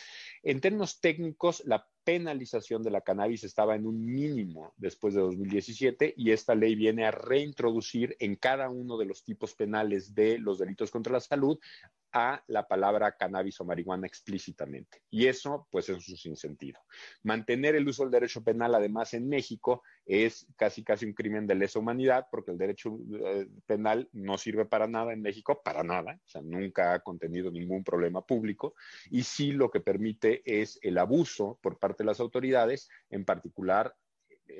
en 0.42 0.60
términos 0.60 1.00
técnicos, 1.00 1.62
la 1.66 1.86
penalización 2.04 2.82
de 2.82 2.90
la 2.90 3.02
cannabis 3.02 3.44
estaba 3.44 3.74
en 3.74 3.86
un 3.86 4.04
mínimo 4.04 4.72
después 4.76 5.14
de 5.14 5.20
2017 5.20 6.14
y 6.16 6.30
esta 6.30 6.54
ley 6.54 6.74
viene 6.74 7.04
a 7.04 7.10
reintroducir 7.10 8.16
en 8.18 8.36
cada 8.36 8.70
uno 8.70 8.96
de 8.96 9.04
los 9.04 9.22
tipos 9.24 9.54
penales 9.54 10.14
de 10.14 10.38
los 10.38 10.58
delitos 10.58 10.90
contra 10.90 11.12
la 11.12 11.20
salud 11.20 11.58
a 12.12 12.42
la 12.46 12.66
palabra 12.66 13.16
cannabis 13.16 13.60
o 13.60 13.64
marihuana 13.64 14.06
explícitamente. 14.06 15.02
Y 15.10 15.26
eso, 15.26 15.68
pues, 15.70 15.88
es 15.88 16.08
un 16.08 16.16
sinsentido. 16.16 16.80
Mantener 17.22 17.74
el 17.74 17.86
uso 17.88 18.02
del 18.02 18.12
derecho 18.12 18.42
penal, 18.42 18.74
además, 18.74 19.14
en 19.14 19.28
México, 19.28 19.82
es 20.04 20.46
casi, 20.56 20.82
casi 20.82 21.06
un 21.06 21.12
crimen 21.12 21.46
de 21.46 21.54
lesa 21.54 21.78
humanidad, 21.78 22.26
porque 22.30 22.50
el 22.50 22.58
derecho 22.58 22.98
eh, 23.12 23.46
penal 23.66 24.08
no 24.12 24.38
sirve 24.38 24.64
para 24.64 24.86
nada 24.86 25.12
en 25.12 25.20
México, 25.20 25.60
para 25.62 25.82
nada, 25.82 26.18
o 26.24 26.28
sea, 26.28 26.42
nunca 26.42 26.94
ha 26.94 27.00
contenido 27.00 27.50
ningún 27.50 27.84
problema 27.84 28.24
público, 28.24 28.74
y 29.10 29.22
sí 29.22 29.52
lo 29.52 29.70
que 29.70 29.80
permite 29.80 30.42
es 30.44 30.78
el 30.82 30.98
abuso 30.98 31.58
por 31.62 31.78
parte 31.78 32.02
de 32.02 32.06
las 32.06 32.20
autoridades, 32.20 32.88
en 33.10 33.24
particular 33.24 33.94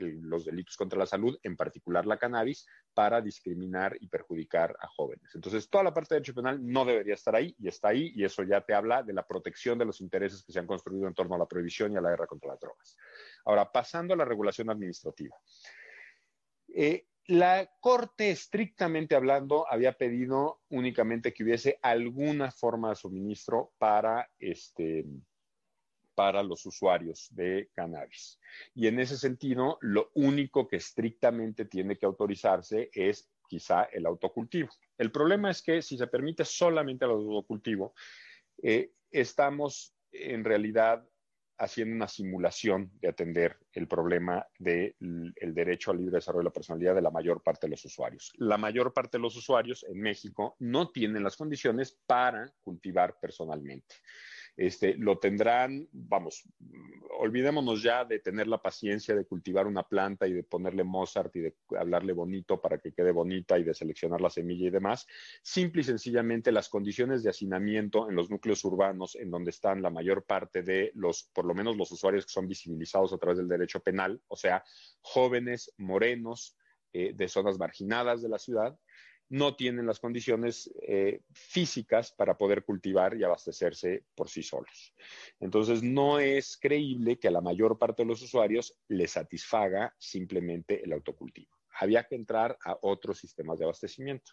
los 0.01 0.45
delitos 0.45 0.76
contra 0.76 0.99
la 0.99 1.07
salud, 1.07 1.39
en 1.43 1.57
particular 1.57 2.07
la 2.07 2.18
cannabis, 2.18 2.66
para 2.95 3.20
discriminar 3.20 3.97
y 4.01 4.09
perjudicar 4.09 4.76
a 4.80 4.89
jóvenes. 4.89 5.34
Entonces, 5.34 5.68
toda 5.68 5.84
la 5.84 5.95
parte 5.95 6.14
de 6.14 6.20
derecho 6.20 6.34
penal 6.34 6.59
no 6.61 6.84
debería 6.84 7.14
estar 7.14 7.34
ahí 7.34 7.55
y 7.59 7.68
está 7.68 7.89
ahí 7.89 8.12
y 8.14 8.24
eso 8.24 8.43
ya 8.43 8.61
te 8.61 8.74
habla 8.74 9.03
de 9.03 9.12
la 9.12 9.26
protección 9.26 9.78
de 9.78 9.84
los 9.84 10.01
intereses 10.01 10.43
que 10.43 10.53
se 10.53 10.59
han 10.59 10.66
construido 10.66 11.07
en 11.07 11.14
torno 11.14 11.34
a 11.34 11.39
la 11.39 11.47
prohibición 11.47 11.93
y 11.93 11.97
a 11.97 12.01
la 12.01 12.11
guerra 12.11 12.26
contra 12.26 12.51
las 12.51 12.61
drogas. 12.61 12.97
Ahora, 13.45 13.70
pasando 13.70 14.14
a 14.14 14.16
la 14.16 14.24
regulación 14.24 14.70
administrativa. 14.70 15.36
Eh, 16.74 17.07
la 17.28 17.70
Corte, 17.80 18.30
estrictamente 18.30 19.14
hablando, 19.14 19.70
había 19.70 19.93
pedido 19.93 20.62
únicamente 20.70 21.34
que 21.34 21.45
hubiese 21.45 21.78
alguna 21.82 22.51
forma 22.51 22.89
de 22.89 22.97
suministro 22.97 23.72
para 23.76 24.30
este, 24.39 25.05
para 26.18 26.42
los 26.42 26.66
usuarios 26.66 27.28
de 27.30 27.70
cannabis. 27.72 28.40
Y 28.74 28.88
en 28.88 28.98
ese 28.98 29.16
sentido, 29.16 29.78
lo 29.82 30.10
único 30.14 30.66
que 30.66 30.74
estrictamente 30.74 31.64
tiene 31.66 31.96
que 31.96 32.06
autorizarse 32.06 32.90
es 32.92 33.30
quizá 33.46 33.84
el 33.84 34.04
autocultivo. 34.04 34.68
El 34.96 35.12
problema 35.12 35.48
es 35.48 35.62
que 35.62 35.80
si 35.80 35.96
se 35.96 36.08
permite 36.08 36.44
solamente 36.44 37.04
el 37.04 37.12
autocultivo, 37.12 37.94
eh, 38.60 38.90
estamos 39.12 39.94
en 40.10 40.42
realidad 40.42 41.06
haciendo 41.56 41.94
una 41.94 42.08
simulación 42.08 42.90
de 43.00 43.10
atender 43.10 43.56
el 43.72 43.86
problema 43.86 44.44
del 44.58 44.96
derecho 45.54 45.92
al 45.92 45.98
libre 45.98 46.16
desarrollo 46.16 46.42
de 46.42 46.50
la 46.50 46.52
personalidad 46.52 46.96
de 46.96 47.02
la 47.02 47.12
mayor 47.12 47.44
parte 47.44 47.68
de 47.68 47.70
los 47.72 47.84
usuarios. 47.84 48.32
La 48.38 48.58
mayor 48.58 48.92
parte 48.92 49.18
de 49.18 49.22
los 49.22 49.36
usuarios 49.36 49.84
en 49.84 50.00
México 50.00 50.56
no 50.58 50.90
tienen 50.90 51.22
las 51.22 51.36
condiciones 51.36 51.96
para 52.06 52.52
cultivar 52.60 53.20
personalmente. 53.20 53.94
Este, 54.59 54.96
lo 54.96 55.20
tendrán, 55.20 55.88
vamos, 55.92 56.42
olvidémonos 57.20 57.80
ya 57.80 58.04
de 58.04 58.18
tener 58.18 58.48
la 58.48 58.61
paciencia 58.61 59.14
de 59.14 59.24
cultivar 59.24 59.68
una 59.68 59.84
planta 59.84 60.26
y 60.26 60.32
de 60.32 60.42
ponerle 60.42 60.82
Mozart 60.82 61.34
y 61.36 61.40
de 61.42 61.54
hablarle 61.78 62.12
bonito 62.12 62.61
para 62.61 62.78
que 62.78 62.92
quede 62.92 63.12
bonita 63.12 63.56
y 63.56 63.62
de 63.62 63.72
seleccionar 63.72 64.20
la 64.20 64.30
semilla 64.30 64.66
y 64.66 64.70
demás. 64.70 65.06
Simple 65.42 65.82
y 65.82 65.84
sencillamente 65.84 66.50
las 66.50 66.68
condiciones 66.68 67.22
de 67.22 67.30
hacinamiento 67.30 68.09
en 68.09 68.16
los 68.16 68.30
núcleos 68.30 68.64
urbanos 68.64 69.14
en 69.14 69.30
donde 69.30 69.50
están 69.50 69.80
la 69.80 69.90
mayor 69.90 70.24
parte 70.24 70.64
de 70.64 70.90
los, 70.96 71.30
por 71.32 71.44
lo 71.44 71.54
menos 71.54 71.76
los 71.76 71.92
usuarios 71.92 72.26
que 72.26 72.32
son 72.32 72.48
visibilizados 72.48 73.12
a 73.12 73.18
través 73.18 73.38
del 73.38 73.46
derecho 73.46 73.78
penal, 73.78 74.20
o 74.26 74.34
sea, 74.34 74.64
jóvenes, 75.02 75.72
morenos, 75.76 76.56
eh, 76.92 77.12
de 77.14 77.28
zonas 77.28 77.59
marginadas 77.59 78.22
de 78.22 78.28
la 78.28 78.40
ciudad, 78.40 78.76
no 79.31 79.55
tienen 79.57 79.87
las 79.87 80.01
condiciones 80.01 80.70
eh, 80.83 81.22
físicas 81.33 82.12
para 82.12 82.37
poder 82.39 82.64
cultivar 82.64 83.16
y 83.16 83.24
abastecerse 83.24 84.05
por 84.14 84.29
sí 84.29 84.43
solos. 84.43 84.95
Entonces, 85.41 85.83
no 85.83 86.18
es 86.18 86.57
creíble 86.57 87.18
que 87.18 87.29
a 87.29 87.33
la 87.33 87.41
mayor 87.41 87.79
parte 87.79 88.03
de 88.03 88.09
los 88.09 88.22
usuarios 88.22 88.74
les 88.89 89.12
satisfaga 89.12 89.95
simplemente 89.99 90.83
el 90.83 90.93
autocultivo. 90.93 91.51
Había 91.81 92.05
que 92.05 92.16
entrar 92.16 92.59
a 92.64 92.76
otros 92.83 93.18
sistemas 93.18 93.59
de 93.59 93.64
abastecimiento. 93.64 94.33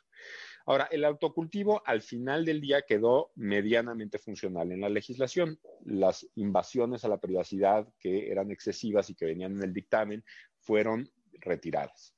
Ahora, 0.66 0.88
el 0.90 1.06
autocultivo 1.06 1.84
al 1.86 2.02
final 2.02 2.44
del 2.44 2.60
día 2.60 2.82
quedó 2.82 3.32
medianamente 3.36 4.18
funcional 4.18 4.72
en 4.72 4.82
la 4.82 4.90
legislación. 4.90 5.60
Las 5.84 6.28
invasiones 6.36 7.06
a 7.06 7.10
la 7.10 7.20
privacidad 7.20 7.88
que 8.00 8.32
eran 8.32 8.50
excesivas 8.50 9.10
y 9.10 9.16
que 9.16 9.26
venían 9.26 9.58
en 9.58 9.64
el 9.64 9.74
dictamen 9.74 10.24
fueron 10.58 11.12
retiradas. 11.34 12.16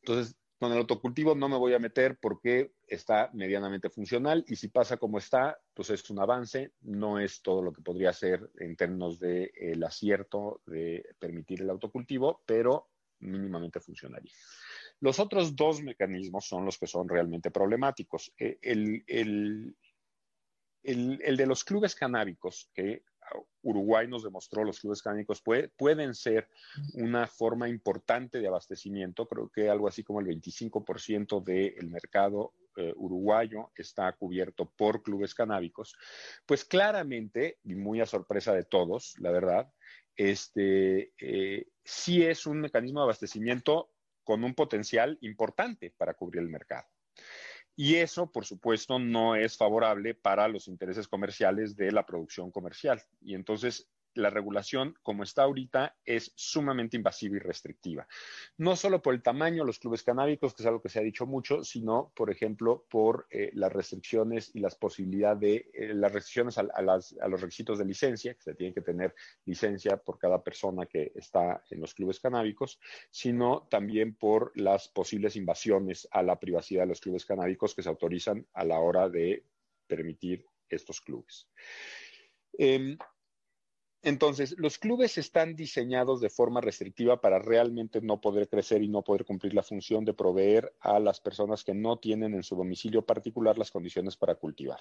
Entonces, 0.00 0.36
con 0.64 0.72
el 0.72 0.78
autocultivo 0.78 1.34
no 1.34 1.46
me 1.50 1.58
voy 1.58 1.74
a 1.74 1.78
meter 1.78 2.16
porque 2.18 2.72
está 2.88 3.28
medianamente 3.34 3.90
funcional 3.90 4.46
y 4.48 4.56
si 4.56 4.68
pasa 4.68 4.96
como 4.96 5.18
está, 5.18 5.60
pues 5.74 5.90
es 5.90 6.08
un 6.08 6.20
avance, 6.20 6.72
no 6.80 7.18
es 7.18 7.42
todo 7.42 7.60
lo 7.60 7.70
que 7.70 7.82
podría 7.82 8.14
ser 8.14 8.50
en 8.58 8.74
términos 8.74 9.18
del 9.18 9.52
de, 9.52 9.86
acierto 9.86 10.62
de 10.64 11.04
permitir 11.18 11.60
el 11.60 11.68
autocultivo, 11.68 12.40
pero 12.46 12.88
mínimamente 13.18 13.78
funcionaría. 13.78 14.32
Los 15.00 15.20
otros 15.20 15.54
dos 15.54 15.82
mecanismos 15.82 16.46
son 16.46 16.64
los 16.64 16.78
que 16.78 16.86
son 16.86 17.10
realmente 17.10 17.50
problemáticos. 17.50 18.32
Eh, 18.38 18.56
el, 18.62 19.04
el, 19.06 19.76
el 20.82 21.36
de 21.36 21.46
los 21.46 21.62
clubes 21.62 21.94
canábicos, 21.94 22.70
que 22.72 23.02
Uruguay 23.62 24.06
nos 24.06 24.22
demostró, 24.22 24.64
los 24.64 24.80
clubes 24.80 25.02
canábicos 25.02 25.42
pueden 25.76 26.14
ser 26.14 26.48
una 26.94 27.26
forma 27.26 27.68
importante 27.68 28.40
de 28.40 28.46
abastecimiento. 28.46 29.26
Creo 29.26 29.48
que 29.48 29.68
algo 29.68 29.88
así 29.88 30.02
como 30.02 30.20
el 30.20 30.26
25% 30.26 31.42
del 31.42 31.88
mercado 31.88 32.52
eh, 32.76 32.92
uruguayo 32.96 33.70
está 33.76 34.12
cubierto 34.12 34.70
por 34.76 35.02
clubes 35.02 35.34
canábicos. 35.34 35.96
Pues 36.44 36.64
claramente, 36.64 37.58
y 37.62 37.74
muy 37.74 38.00
a 38.00 38.06
sorpresa 38.06 38.52
de 38.52 38.64
todos, 38.64 39.14
la 39.18 39.30
verdad, 39.30 39.72
este, 40.16 41.12
eh, 41.18 41.68
sí 41.84 42.24
es 42.24 42.46
un 42.46 42.60
mecanismo 42.60 43.00
de 43.00 43.04
abastecimiento 43.04 43.90
con 44.24 44.42
un 44.42 44.54
potencial 44.54 45.18
importante 45.20 45.92
para 45.96 46.14
cubrir 46.14 46.42
el 46.42 46.48
mercado. 46.48 46.86
Y 47.76 47.96
eso, 47.96 48.30
por 48.30 48.44
supuesto, 48.44 48.98
no 48.98 49.34
es 49.34 49.56
favorable 49.56 50.14
para 50.14 50.46
los 50.46 50.68
intereses 50.68 51.08
comerciales 51.08 51.76
de 51.76 51.90
la 51.90 52.06
producción 52.06 52.50
comercial. 52.50 53.02
Y 53.20 53.34
entonces 53.34 53.88
la 54.14 54.30
regulación, 54.30 54.94
como 55.02 55.22
está 55.22 55.42
ahorita, 55.42 55.96
es 56.04 56.32
sumamente 56.36 56.96
invasiva 56.96 57.36
y 57.36 57.40
restrictiva. 57.40 58.06
No 58.58 58.76
solo 58.76 59.02
por 59.02 59.14
el 59.14 59.22
tamaño 59.22 59.62
de 59.62 59.66
los 59.66 59.78
clubes 59.78 60.02
canábicos, 60.02 60.54
que 60.54 60.62
es 60.62 60.66
algo 60.66 60.82
que 60.82 60.88
se 60.88 60.98
ha 60.98 61.02
dicho 61.02 61.26
mucho, 61.26 61.64
sino, 61.64 62.12
por 62.14 62.30
ejemplo, 62.30 62.86
por 62.88 63.26
eh, 63.30 63.50
las 63.54 63.72
restricciones 63.72 64.50
y 64.54 64.60
las 64.60 64.74
posibilidades 64.74 65.40
de 65.40 65.70
eh, 65.74 65.94
las 65.94 66.12
restricciones 66.12 66.58
a, 66.58 66.82
los 67.28 67.40
requisitos 67.40 67.78
de 67.78 67.84
licencia, 67.84 68.34
que 68.34 68.42
se 68.42 68.54
tiene 68.54 68.74
que 68.74 68.80
tener 68.80 69.14
licencia 69.44 69.96
por 69.96 70.18
cada 70.18 70.42
persona 70.42 70.86
que 70.86 71.12
está 71.14 71.62
en 71.70 71.80
los 71.80 71.94
clubes 71.94 72.20
canábicos, 72.20 72.78
sino 73.10 73.66
también 73.70 74.14
por 74.14 74.52
las 74.54 74.88
posibles 74.88 75.36
invasiones 75.36 76.08
a 76.10 76.22
la 76.22 76.38
privacidad 76.38 76.82
de 76.82 76.88
los 76.88 77.00
clubes 77.00 77.24
canábicos 77.24 77.74
que 77.74 77.82
se 77.82 77.88
autorizan 77.88 78.46
a 78.52 78.64
la 78.64 78.78
hora 78.78 79.08
de 79.08 79.44
permitir 79.86 80.46
estos 80.68 81.00
clubes. 81.00 81.48
Em, 82.58 82.96
entonces, 84.04 84.54
los 84.58 84.78
clubes 84.78 85.16
están 85.16 85.56
diseñados 85.56 86.20
de 86.20 86.28
forma 86.28 86.60
restrictiva 86.60 87.22
para 87.22 87.38
realmente 87.38 88.02
no 88.02 88.20
poder 88.20 88.50
crecer 88.50 88.82
y 88.82 88.88
no 88.88 89.02
poder 89.02 89.24
cumplir 89.24 89.54
la 89.54 89.62
función 89.62 90.04
de 90.04 90.12
proveer 90.12 90.74
a 90.80 91.00
las 91.00 91.22
personas 91.22 91.64
que 91.64 91.72
no 91.72 91.98
tienen 91.98 92.34
en 92.34 92.42
su 92.42 92.54
domicilio 92.54 93.06
particular 93.06 93.56
las 93.56 93.70
condiciones 93.70 94.18
para 94.18 94.34
cultivar. 94.34 94.80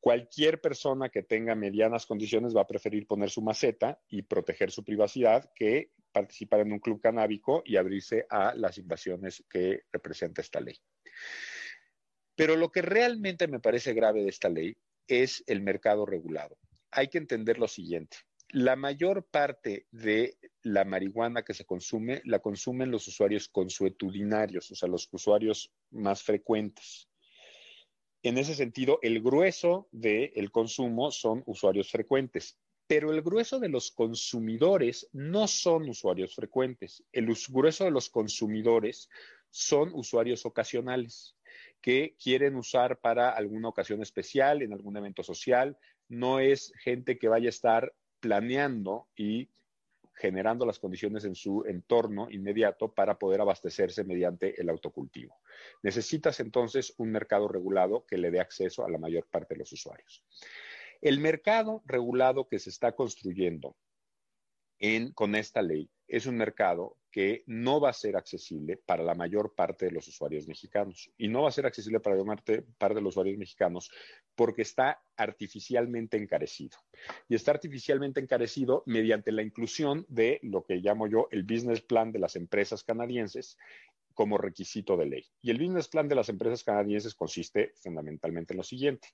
Cualquier 0.00 0.62
persona 0.62 1.10
que 1.10 1.22
tenga 1.22 1.54
medianas 1.54 2.06
condiciones 2.06 2.56
va 2.56 2.62
a 2.62 2.66
preferir 2.66 3.06
poner 3.06 3.28
su 3.28 3.42
maceta 3.42 4.00
y 4.08 4.22
proteger 4.22 4.70
su 4.70 4.82
privacidad 4.82 5.52
que 5.54 5.90
participar 6.12 6.60
en 6.60 6.72
un 6.72 6.78
club 6.78 7.02
canábico 7.02 7.62
y 7.66 7.76
abrirse 7.76 8.24
a 8.30 8.54
las 8.54 8.78
invasiones 8.78 9.44
que 9.50 9.82
representa 9.92 10.40
esta 10.40 10.60
ley. 10.60 10.78
Pero 12.34 12.56
lo 12.56 12.70
que 12.70 12.80
realmente 12.80 13.48
me 13.48 13.60
parece 13.60 13.92
grave 13.92 14.22
de 14.22 14.30
esta 14.30 14.48
ley 14.48 14.78
es 15.06 15.44
el 15.46 15.60
mercado 15.60 16.06
regulado 16.06 16.56
hay 16.96 17.08
que 17.08 17.18
entender 17.18 17.58
lo 17.58 17.68
siguiente. 17.68 18.16
La 18.50 18.74
mayor 18.74 19.26
parte 19.26 19.86
de 19.90 20.38
la 20.62 20.84
marihuana 20.84 21.42
que 21.42 21.52
se 21.52 21.66
consume 21.66 22.22
la 22.24 22.38
consumen 22.38 22.90
los 22.90 23.06
usuarios 23.06 23.48
consuetudinarios, 23.48 24.70
o 24.70 24.74
sea, 24.74 24.88
los 24.88 25.08
usuarios 25.12 25.72
más 25.90 26.22
frecuentes. 26.22 27.08
En 28.22 28.38
ese 28.38 28.54
sentido, 28.54 28.98
el 29.02 29.22
grueso 29.22 29.88
del 29.92 30.50
consumo 30.50 31.10
son 31.10 31.42
usuarios 31.46 31.90
frecuentes, 31.90 32.58
pero 32.86 33.12
el 33.12 33.20
grueso 33.20 33.60
de 33.60 33.68
los 33.68 33.90
consumidores 33.90 35.08
no 35.12 35.48
son 35.48 35.88
usuarios 35.88 36.34
frecuentes. 36.34 37.04
El 37.12 37.26
grueso 37.50 37.84
de 37.84 37.90
los 37.90 38.08
consumidores 38.08 39.10
son 39.50 39.90
usuarios 39.92 40.46
ocasionales 40.46 41.36
que 41.80 42.16
quieren 42.22 42.56
usar 42.56 43.00
para 43.00 43.30
alguna 43.30 43.68
ocasión 43.68 44.02
especial, 44.02 44.62
en 44.62 44.72
algún 44.72 44.96
evento 44.96 45.22
social, 45.22 45.76
no 46.08 46.40
es 46.40 46.72
gente 46.82 47.18
que 47.18 47.28
vaya 47.28 47.48
a 47.48 47.50
estar 47.50 47.94
planeando 48.20 49.08
y 49.16 49.48
generando 50.16 50.64
las 50.64 50.78
condiciones 50.78 51.24
en 51.24 51.34
su 51.34 51.64
entorno 51.66 52.28
inmediato 52.30 52.92
para 52.92 53.18
poder 53.18 53.40
abastecerse 53.42 54.02
mediante 54.02 54.58
el 54.60 54.70
autocultivo. 54.70 55.38
Necesitas 55.82 56.40
entonces 56.40 56.94
un 56.96 57.10
mercado 57.10 57.48
regulado 57.48 58.06
que 58.06 58.16
le 58.16 58.30
dé 58.30 58.40
acceso 58.40 58.84
a 58.84 58.90
la 58.90 58.98
mayor 58.98 59.26
parte 59.30 59.54
de 59.54 59.58
los 59.58 59.72
usuarios. 59.72 60.24
El 61.02 61.20
mercado 61.20 61.82
regulado 61.84 62.48
que 62.48 62.58
se 62.58 62.70
está 62.70 62.92
construyendo 62.92 63.76
con 65.14 65.34
esta 65.34 65.62
ley 65.62 65.90
es 66.06 66.26
un 66.26 66.36
mercado 66.36 66.96
que 67.10 67.44
no 67.46 67.80
va 67.80 67.90
a 67.90 67.94
ser 67.94 68.16
accesible 68.16 68.76
para 68.76 69.02
la 69.02 69.14
mayor 69.14 69.54
parte 69.54 69.86
de 69.86 69.92
los 69.92 70.06
usuarios 70.06 70.46
mexicanos. 70.46 71.10
Y 71.16 71.28
no 71.28 71.42
va 71.42 71.48
a 71.48 71.52
ser 71.52 71.66
accesible 71.66 72.00
para 72.00 72.16
la 72.16 72.24
mayor 72.24 72.42
parte 72.78 72.96
de 72.96 73.00
los 73.00 73.12
usuarios 73.12 73.38
mexicanos 73.38 73.90
porque 74.36 74.62
está 74.62 75.02
artificialmente 75.16 76.16
encarecido. 76.16 76.78
Y 77.28 77.34
está 77.34 77.50
artificialmente 77.52 78.20
encarecido 78.20 78.82
mediante 78.86 79.32
la 79.32 79.42
inclusión 79.42 80.04
de 80.08 80.38
lo 80.42 80.64
que 80.64 80.76
llamo 80.76 81.08
yo 81.08 81.28
el 81.30 81.42
business 81.42 81.80
plan 81.80 82.12
de 82.12 82.18
las 82.18 82.36
empresas 82.36 82.84
canadienses 82.84 83.56
como 84.14 84.38
requisito 84.38 84.96
de 84.96 85.06
ley. 85.06 85.26
Y 85.42 85.50
el 85.50 85.58
business 85.58 85.88
plan 85.88 86.08
de 86.08 86.14
las 86.14 86.28
empresas 86.28 86.62
canadienses 86.62 87.14
consiste 87.14 87.72
fundamentalmente 87.76 88.52
en 88.52 88.58
lo 88.58 88.62
siguiente. 88.62 89.08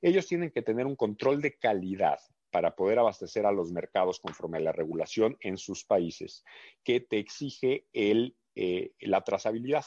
Ellos 0.00 0.26
tienen 0.26 0.50
que 0.50 0.62
tener 0.62 0.86
un 0.86 0.96
control 0.96 1.42
de 1.42 1.56
calidad 1.58 2.18
para 2.50 2.74
poder 2.74 2.98
abastecer 2.98 3.46
a 3.46 3.52
los 3.52 3.72
mercados 3.72 4.20
conforme 4.20 4.58
a 4.58 4.60
la 4.60 4.72
regulación 4.72 5.36
en 5.40 5.58
sus 5.58 5.84
países 5.84 6.44
que 6.82 7.00
te 7.00 7.18
exige 7.18 7.86
eh, 7.92 8.32
la 9.00 9.22
trazabilidad. 9.22 9.84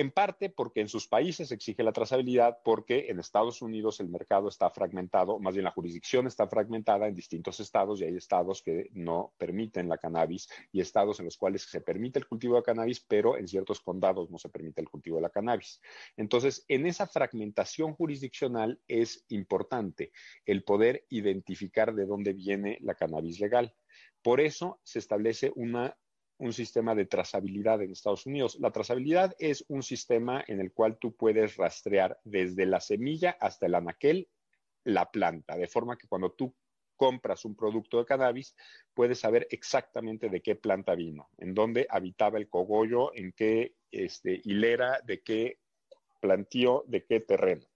En 0.00 0.12
parte 0.12 0.48
porque 0.48 0.80
en 0.80 0.88
sus 0.88 1.06
países 1.06 1.52
exige 1.52 1.82
la 1.82 1.92
trazabilidad, 1.92 2.60
porque 2.64 3.10
en 3.10 3.20
Estados 3.20 3.60
Unidos 3.60 4.00
el 4.00 4.08
mercado 4.08 4.48
está 4.48 4.70
fragmentado, 4.70 5.38
más 5.38 5.52
bien 5.52 5.64
la 5.64 5.72
jurisdicción 5.72 6.26
está 6.26 6.48
fragmentada 6.48 7.06
en 7.06 7.14
distintos 7.14 7.60
estados 7.60 8.00
y 8.00 8.04
hay 8.04 8.16
estados 8.16 8.62
que 8.62 8.88
no 8.94 9.34
permiten 9.36 9.90
la 9.90 9.98
cannabis 9.98 10.48
y 10.72 10.80
estados 10.80 11.20
en 11.20 11.26
los 11.26 11.36
cuales 11.36 11.64
se 11.64 11.82
permite 11.82 12.18
el 12.18 12.26
cultivo 12.26 12.56
de 12.56 12.62
cannabis, 12.62 13.00
pero 13.00 13.36
en 13.36 13.46
ciertos 13.46 13.82
condados 13.82 14.30
no 14.30 14.38
se 14.38 14.48
permite 14.48 14.80
el 14.80 14.88
cultivo 14.88 15.16
de 15.16 15.22
la 15.22 15.28
cannabis. 15.28 15.82
Entonces, 16.16 16.64
en 16.68 16.86
esa 16.86 17.06
fragmentación 17.06 17.92
jurisdiccional 17.92 18.80
es 18.88 19.26
importante 19.28 20.12
el 20.46 20.64
poder 20.64 21.04
identificar 21.10 21.94
de 21.94 22.06
dónde 22.06 22.32
viene 22.32 22.78
la 22.80 22.94
cannabis 22.94 23.38
legal. 23.38 23.74
Por 24.22 24.40
eso 24.40 24.80
se 24.82 24.98
establece 24.98 25.52
una 25.56 25.94
un 26.40 26.52
sistema 26.54 26.94
de 26.94 27.04
trazabilidad 27.04 27.82
en 27.82 27.92
Estados 27.92 28.24
Unidos. 28.26 28.56
La 28.60 28.70
trazabilidad 28.70 29.36
es 29.38 29.64
un 29.68 29.82
sistema 29.82 30.42
en 30.46 30.60
el 30.60 30.72
cual 30.72 30.96
tú 30.98 31.14
puedes 31.14 31.56
rastrear 31.56 32.18
desde 32.24 32.64
la 32.64 32.80
semilla 32.80 33.36
hasta 33.40 33.66
el 33.66 33.74
anaquel 33.74 34.28
la 34.84 35.10
planta, 35.10 35.56
de 35.56 35.68
forma 35.68 35.98
que 35.98 36.08
cuando 36.08 36.32
tú 36.32 36.54
compras 36.96 37.44
un 37.44 37.54
producto 37.54 37.98
de 37.98 38.06
cannabis, 38.06 38.56
puedes 38.94 39.20
saber 39.20 39.46
exactamente 39.50 40.30
de 40.30 40.40
qué 40.40 40.56
planta 40.56 40.94
vino, 40.94 41.28
en 41.36 41.54
dónde 41.54 41.86
habitaba 41.90 42.38
el 42.38 42.48
cogollo, 42.48 43.14
en 43.14 43.32
qué 43.32 43.74
este, 43.90 44.40
hilera, 44.44 45.00
de 45.04 45.22
qué 45.22 45.58
plantío, 46.20 46.84
de 46.86 47.04
qué 47.04 47.20
terreno. 47.20 47.66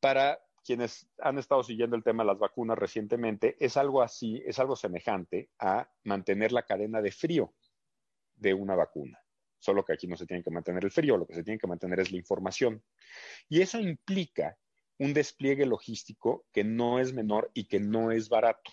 Para 0.00 0.40
quienes 0.68 1.08
han 1.20 1.38
estado 1.38 1.62
siguiendo 1.62 1.96
el 1.96 2.02
tema 2.02 2.22
de 2.22 2.26
las 2.26 2.38
vacunas 2.38 2.76
recientemente, 2.76 3.56
es 3.58 3.78
algo 3.78 4.02
así, 4.02 4.42
es 4.44 4.58
algo 4.58 4.76
semejante 4.76 5.48
a 5.58 5.90
mantener 6.04 6.52
la 6.52 6.66
cadena 6.66 7.00
de 7.00 7.10
frío 7.10 7.54
de 8.36 8.52
una 8.52 8.74
vacuna. 8.74 9.18
Solo 9.58 9.82
que 9.82 9.94
aquí 9.94 10.06
no 10.06 10.18
se 10.18 10.26
tiene 10.26 10.42
que 10.42 10.50
mantener 10.50 10.84
el 10.84 10.90
frío, 10.90 11.16
lo 11.16 11.26
que 11.26 11.32
se 11.32 11.42
tiene 11.42 11.58
que 11.58 11.66
mantener 11.66 12.00
es 12.00 12.12
la 12.12 12.18
información. 12.18 12.84
Y 13.48 13.62
eso 13.62 13.80
implica 13.80 14.58
un 14.98 15.14
despliegue 15.14 15.64
logístico 15.64 16.44
que 16.52 16.64
no 16.64 17.00
es 17.00 17.14
menor 17.14 17.50
y 17.54 17.64
que 17.64 17.80
no 17.80 18.12
es 18.12 18.28
barato. 18.28 18.70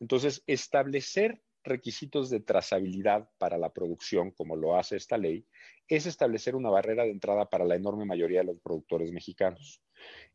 Entonces, 0.00 0.44
establecer 0.46 1.42
requisitos 1.64 2.28
de 2.28 2.40
trazabilidad 2.40 3.30
para 3.38 3.56
la 3.56 3.72
producción, 3.72 4.32
como 4.32 4.54
lo 4.54 4.76
hace 4.76 4.96
esta 4.96 5.16
ley, 5.16 5.46
es 5.88 6.04
establecer 6.04 6.56
una 6.56 6.68
barrera 6.68 7.04
de 7.04 7.10
entrada 7.10 7.48
para 7.48 7.64
la 7.64 7.74
enorme 7.74 8.04
mayoría 8.04 8.40
de 8.40 8.46
los 8.48 8.60
productores 8.60 9.12
mexicanos 9.12 9.82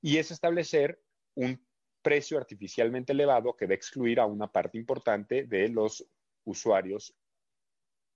y 0.02 0.18
es 0.18 0.32
establecer 0.32 1.02
un 1.36 1.66
precio 2.02 2.38
artificialmente 2.38 3.14
elevado 3.14 3.56
que 3.56 3.66
va 3.66 3.74
a 3.74 3.76
excluir 3.76 4.20
a 4.20 4.26
una 4.26 4.52
parte 4.52 4.78
importante 4.78 5.44
de 5.44 5.70
los 5.70 6.06
usuarios 6.46 7.16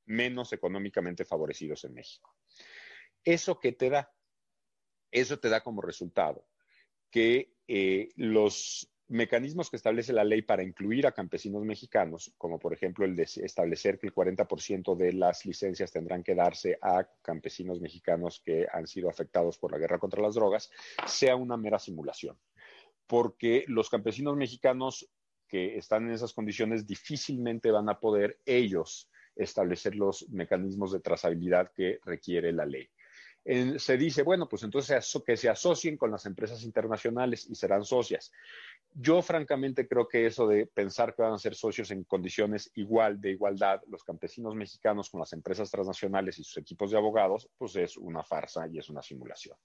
menos 0.06 0.54
económicamente 0.54 1.26
favorecidos 1.26 1.84
en 1.84 1.93
México. 1.93 2.36
¿Eso 3.24 3.60
qué 3.60 3.72
te 3.72 3.89
da? 3.89 4.14
Eso 5.12 5.39
te 5.39 5.49
da 5.49 5.62
como 5.62 5.82
resultado 5.82 6.47
que 7.10 7.58
eh, 7.68 8.10
los 8.16 8.90
mecanismos 9.12 9.70
que 9.70 9.76
establece 9.76 10.14
la 10.14 10.24
ley 10.24 10.41
para 10.41 10.64
incluir 10.64 11.05
a 11.05 11.12
campesinos 11.12 11.64
mexicanos, 11.64 12.34
como 12.38 12.57
por 12.57 12.74
ejemplo 12.74 13.05
el 13.05 13.16
de 13.16 13.24
establecer 13.24 13.99
que 13.99 14.07
el 14.07 14.14
40% 14.14 14.95
de 14.95 15.14
las 15.14 15.45
licencias 15.45 15.91
tendrán 15.91 16.24
que 16.24 16.34
darse 16.34 16.78
a 16.82 17.07
campesinos 17.22 17.82
mexicanos 17.82 18.41
que 18.43 18.66
han 18.72 18.88
sido 18.88 19.09
afectados 19.09 19.57
por 19.57 19.72
la 19.72 19.78
guerra 19.78 19.99
contra 19.99 20.22
las 20.22 20.36
drogas, 20.36 20.72
sea 21.05 21.36
una 21.36 21.57
mera 21.57 21.78
simulación. 21.78 22.38
Porque 23.05 23.66
los 23.68 23.89
campesinos 23.89 24.38
mexicanos 24.38 25.09
que 25.47 25.78
están 25.78 26.07
en 26.07 26.14
esas 26.14 26.32
condiciones 26.32 26.88
difícilmente 26.88 27.70
van 27.72 27.89
a 27.89 27.99
poder 27.99 28.39
ellos 28.45 29.09
establecer 29.36 29.95
los 29.95 30.30
mecanismos 30.30 30.93
de 30.93 31.01
trazabilidad 31.01 31.72
que 31.74 31.99
requiere 32.05 32.53
la 32.53 32.66
ley. 32.66 32.89
se 33.78 33.97
dice, 33.97 34.24
bueno, 34.24 34.47
pues 34.47 34.64
entonces 34.64 35.22
que 35.26 35.36
se 35.36 35.49
asocien 35.49 35.97
con 35.97 36.12
las 36.12 36.26
empresas 36.26 36.64
internacionales 36.64 37.47
y 37.49 37.55
serán 37.55 37.84
socias. 37.84 38.32
Yo 38.93 39.21
francamente 39.21 39.87
creo 39.87 40.07
que 40.07 40.25
eso 40.25 40.47
de 40.47 40.67
pensar 40.67 41.15
que 41.15 41.21
van 41.21 41.33
a 41.33 41.39
ser 41.39 41.55
socios 41.55 41.91
en 41.91 42.03
condiciones 42.03 42.69
igual 42.75 43.21
de 43.21 43.31
igualdad 43.31 43.81
los 43.87 44.03
campesinos 44.03 44.53
mexicanos 44.53 45.09
con 45.09 45.21
las 45.21 45.31
empresas 45.31 45.71
transnacionales 45.71 46.37
y 46.39 46.43
sus 46.43 46.57
equipos 46.57 46.91
de 46.91 46.97
abogados, 46.97 47.49
pues 47.57 47.75
es 47.77 47.95
una 47.95 48.21
farsa 48.21 48.67
y 48.67 48.79
es 48.79 48.89
una 48.89 49.01
simulación. 49.01 49.57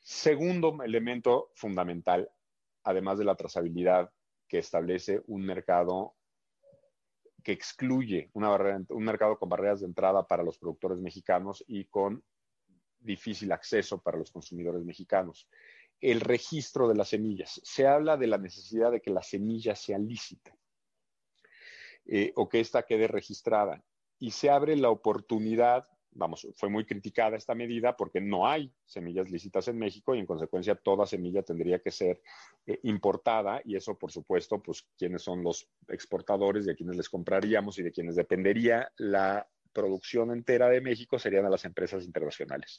Segundo 0.00 0.76
elemento 0.84 1.50
fundamental, 1.54 2.30
además 2.82 3.18
de 3.18 3.24
la 3.24 3.36
trazabilidad 3.36 4.10
que 4.46 4.58
establece 4.58 5.22
un 5.26 5.46
mercado 5.46 6.14
que 7.42 7.52
excluye 7.52 8.30
un 8.32 9.04
mercado 9.04 9.38
con 9.38 9.48
barreras 9.48 9.80
de 9.80 9.86
entrada 9.86 10.26
para 10.26 10.42
los 10.42 10.58
productores 10.58 10.98
mexicanos 10.98 11.62
y 11.66 11.84
con 11.86 12.22
difícil 12.98 13.52
acceso 13.52 14.02
para 14.02 14.16
los 14.16 14.30
consumidores 14.30 14.82
mexicanos 14.82 15.48
el 16.04 16.20
registro 16.20 16.86
de 16.86 16.94
las 16.94 17.08
semillas. 17.08 17.60
Se 17.64 17.86
habla 17.86 18.18
de 18.18 18.26
la 18.26 18.36
necesidad 18.36 18.92
de 18.92 19.00
que 19.00 19.10
la 19.10 19.22
semilla 19.22 19.74
sea 19.74 19.98
lícita 19.98 20.54
eh, 22.04 22.32
o 22.36 22.46
que 22.46 22.60
ésta 22.60 22.82
quede 22.82 23.08
registrada. 23.08 23.82
Y 24.18 24.32
se 24.32 24.50
abre 24.50 24.76
la 24.76 24.90
oportunidad, 24.90 25.88
vamos, 26.10 26.46
fue 26.56 26.68
muy 26.68 26.84
criticada 26.84 27.38
esta 27.38 27.54
medida 27.54 27.96
porque 27.96 28.20
no 28.20 28.46
hay 28.46 28.70
semillas 28.84 29.30
lícitas 29.30 29.66
en 29.68 29.78
México 29.78 30.14
y 30.14 30.18
en 30.18 30.26
consecuencia 30.26 30.74
toda 30.74 31.06
semilla 31.06 31.42
tendría 31.42 31.78
que 31.78 31.90
ser 31.90 32.20
eh, 32.66 32.80
importada 32.82 33.62
y 33.64 33.74
eso, 33.74 33.98
por 33.98 34.12
supuesto, 34.12 34.62
pues 34.62 34.86
quiénes 34.98 35.22
son 35.22 35.42
los 35.42 35.70
exportadores, 35.88 36.66
de 36.66 36.76
quienes 36.76 36.96
les 36.96 37.08
compraríamos 37.08 37.78
y 37.78 37.82
de 37.82 37.92
quienes 37.92 38.14
dependería 38.14 38.92
la 38.98 39.48
producción 39.72 40.32
entera 40.32 40.68
de 40.68 40.82
México 40.82 41.18
serían 41.18 41.46
a 41.46 41.50
las 41.50 41.64
empresas 41.64 42.04
internacionales. 42.04 42.78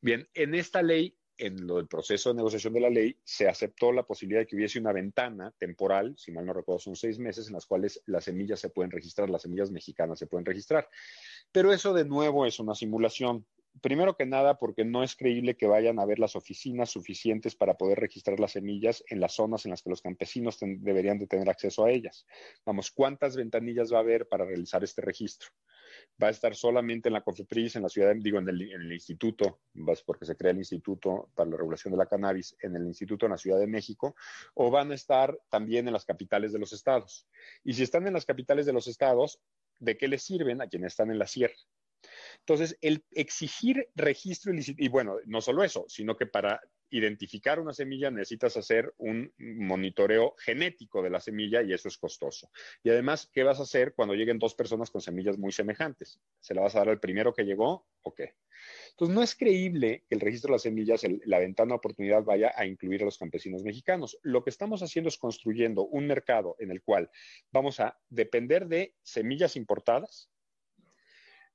Bien, 0.00 0.26
en 0.32 0.54
esta 0.54 0.82
ley 0.82 1.16
en 1.38 1.66
lo 1.66 1.76
del 1.76 1.86
proceso 1.86 2.30
de 2.30 2.36
negociación 2.36 2.72
de 2.72 2.80
la 2.80 2.90
ley, 2.90 3.16
se 3.24 3.48
aceptó 3.48 3.92
la 3.92 4.04
posibilidad 4.04 4.40
de 4.40 4.46
que 4.46 4.56
hubiese 4.56 4.78
una 4.78 4.92
ventana 4.92 5.52
temporal, 5.58 6.14
si 6.16 6.32
mal 6.32 6.46
no 6.46 6.52
recuerdo, 6.52 6.78
son 6.78 6.96
seis 6.96 7.18
meses, 7.18 7.48
en 7.48 7.54
las 7.54 7.66
cuales 7.66 8.02
las 8.06 8.24
semillas 8.24 8.60
se 8.60 8.70
pueden 8.70 8.90
registrar, 8.90 9.30
las 9.30 9.42
semillas 9.42 9.70
mexicanas 9.70 10.18
se 10.18 10.26
pueden 10.26 10.44
registrar. 10.44 10.88
Pero 11.50 11.72
eso 11.72 11.92
de 11.92 12.04
nuevo 12.04 12.46
es 12.46 12.58
una 12.60 12.74
simulación. 12.74 13.46
Primero 13.80 14.16
que 14.16 14.26
nada, 14.26 14.58
porque 14.58 14.84
no 14.84 15.02
es 15.02 15.16
creíble 15.16 15.56
que 15.56 15.66
vayan 15.66 15.98
a 15.98 16.02
haber 16.02 16.18
las 16.18 16.36
oficinas 16.36 16.90
suficientes 16.90 17.56
para 17.56 17.74
poder 17.74 17.98
registrar 17.98 18.38
las 18.38 18.52
semillas 18.52 19.02
en 19.08 19.20
las 19.20 19.34
zonas 19.34 19.64
en 19.64 19.70
las 19.70 19.82
que 19.82 19.90
los 19.90 20.02
campesinos 20.02 20.58
deberían 20.60 21.18
de 21.18 21.26
tener 21.26 21.48
acceso 21.48 21.84
a 21.84 21.90
ellas. 21.90 22.26
Vamos, 22.66 22.90
¿cuántas 22.90 23.36
ventanillas 23.36 23.92
va 23.92 23.98
a 23.98 24.00
haber 24.00 24.28
para 24.28 24.44
realizar 24.44 24.84
este 24.84 25.00
registro? 25.02 25.48
va 26.22 26.28
a 26.28 26.30
estar 26.30 26.54
solamente 26.54 27.08
en 27.08 27.14
la 27.14 27.22
COFEPRIS, 27.22 27.76
en 27.76 27.82
la 27.82 27.88
ciudad, 27.88 28.14
digo, 28.16 28.38
en 28.38 28.48
el, 28.48 28.92
instituto, 28.92 29.60
porque 30.06 30.24
se 30.24 30.36
crea 30.36 30.52
el 30.52 30.58
Instituto 30.58 31.30
para 31.34 31.50
la 31.50 31.56
Regulación 31.56 31.92
de 31.92 31.98
la 31.98 32.06
Cannabis, 32.06 32.56
en 32.60 32.76
el 32.76 32.86
instituto 32.86 33.26
en 33.26 33.32
la 33.32 33.38
Ciudad 33.38 33.58
de 33.58 33.66
México, 33.66 34.14
o 34.54 34.70
van 34.70 34.92
a 34.92 34.94
estar 34.94 35.38
también 35.48 35.86
en 35.86 35.92
las 35.92 36.04
capitales 36.04 36.52
de 36.52 36.58
los 36.58 36.72
estados. 36.72 37.26
Y 37.64 37.74
si 37.74 37.82
están 37.82 38.06
en 38.06 38.14
las 38.14 38.26
capitales 38.26 38.66
de 38.66 38.72
los 38.72 38.86
estados, 38.86 39.40
¿de 39.78 39.96
qué 39.96 40.08
les 40.08 40.22
sirven 40.22 40.60
a 40.60 40.68
quienes 40.68 40.92
están 40.92 41.10
en 41.10 41.18
la 41.18 41.26
sierra? 41.26 41.54
Entonces, 42.40 42.76
el 42.80 43.04
exigir 43.10 43.88
registro 43.94 44.52
y 44.54 44.88
bueno, 44.88 45.16
no 45.26 45.40
solo 45.40 45.62
eso, 45.64 45.84
sino 45.88 46.16
que 46.16 46.26
para 46.26 46.60
identificar 46.92 47.58
una 47.58 47.72
semilla 47.72 48.10
necesitas 48.10 48.56
hacer 48.56 48.94
un 48.98 49.32
monitoreo 49.38 50.34
genético 50.38 51.02
de 51.02 51.10
la 51.10 51.20
semilla 51.20 51.62
y 51.62 51.72
eso 51.72 51.88
es 51.88 51.96
costoso. 51.96 52.50
Y 52.82 52.90
además, 52.90 53.30
¿qué 53.32 53.42
vas 53.42 53.58
a 53.58 53.62
hacer 53.62 53.94
cuando 53.94 54.14
lleguen 54.14 54.38
dos 54.38 54.54
personas 54.54 54.90
con 54.90 55.00
semillas 55.00 55.38
muy 55.38 55.52
semejantes? 55.52 56.20
¿Se 56.40 56.54
la 56.54 56.60
vas 56.60 56.76
a 56.76 56.80
dar 56.80 56.90
al 56.90 57.00
primero 57.00 57.32
que 57.32 57.44
llegó 57.44 57.86
o 58.02 58.14
qué? 58.14 58.34
Entonces, 58.90 59.14
no 59.14 59.22
es 59.22 59.34
creíble 59.34 60.04
que 60.06 60.14
el 60.14 60.20
registro 60.20 60.48
de 60.48 60.56
las 60.56 60.62
semillas, 60.62 61.02
la 61.24 61.38
ventana 61.38 61.70
de 61.70 61.76
oportunidad 61.76 62.24
vaya 62.24 62.52
a 62.54 62.66
incluir 62.66 63.02
a 63.02 63.06
los 63.06 63.18
campesinos 63.18 63.62
mexicanos. 63.62 64.18
Lo 64.22 64.44
que 64.44 64.50
estamos 64.50 64.82
haciendo 64.82 65.08
es 65.08 65.16
construyendo 65.16 65.86
un 65.86 66.06
mercado 66.06 66.56
en 66.58 66.70
el 66.70 66.82
cual 66.82 67.10
vamos 67.50 67.80
a 67.80 67.98
depender 68.10 68.68
de 68.68 68.94
semillas 69.02 69.56
importadas, 69.56 70.30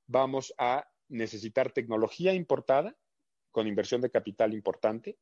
vamos 0.08 0.54
a 0.58 0.90
necesitar 1.10 1.72
tecnología 1.72 2.34
importada 2.34 2.96
con 3.52 3.68
inversión 3.68 4.02
de 4.02 4.10
capital 4.10 4.54
importante 4.54 5.18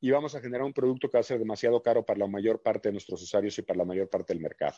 y 0.00 0.10
vamos 0.10 0.34
a 0.34 0.40
generar 0.40 0.64
un 0.64 0.72
producto 0.72 1.08
que 1.08 1.18
va 1.18 1.20
a 1.20 1.24
ser 1.24 1.38
demasiado 1.38 1.82
caro 1.82 2.04
para 2.04 2.20
la 2.20 2.26
mayor 2.26 2.62
parte 2.62 2.88
de 2.88 2.92
nuestros 2.92 3.22
usuarios 3.22 3.58
y 3.58 3.62
para 3.62 3.78
la 3.78 3.84
mayor 3.84 4.08
parte 4.08 4.32
del 4.32 4.42
mercado. 4.42 4.76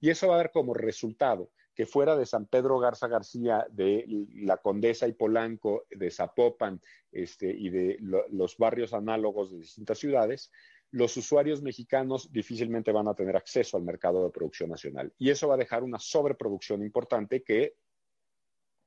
Y 0.00 0.10
eso 0.10 0.28
va 0.28 0.34
a 0.34 0.38
dar 0.38 0.50
como 0.50 0.74
resultado 0.74 1.50
que 1.74 1.86
fuera 1.86 2.16
de 2.16 2.26
San 2.26 2.46
Pedro 2.46 2.78
Garza 2.78 3.08
García, 3.08 3.66
de 3.70 4.04
la 4.34 4.58
Condesa 4.58 5.08
y 5.08 5.12
Polanco, 5.12 5.86
de 5.90 6.10
Zapopan 6.10 6.80
este, 7.10 7.50
y 7.50 7.70
de 7.70 7.98
los 8.00 8.56
barrios 8.56 8.92
análogos 8.94 9.50
de 9.50 9.58
distintas 9.58 9.98
ciudades, 9.98 10.50
los 10.90 11.16
usuarios 11.16 11.62
mexicanos 11.62 12.30
difícilmente 12.32 12.92
van 12.92 13.08
a 13.08 13.14
tener 13.14 13.36
acceso 13.36 13.76
al 13.76 13.82
mercado 13.82 14.24
de 14.24 14.30
producción 14.30 14.70
nacional. 14.70 15.12
Y 15.18 15.30
eso 15.30 15.48
va 15.48 15.54
a 15.54 15.58
dejar 15.58 15.82
una 15.82 15.98
sobreproducción 15.98 16.82
importante 16.82 17.42
que 17.42 17.74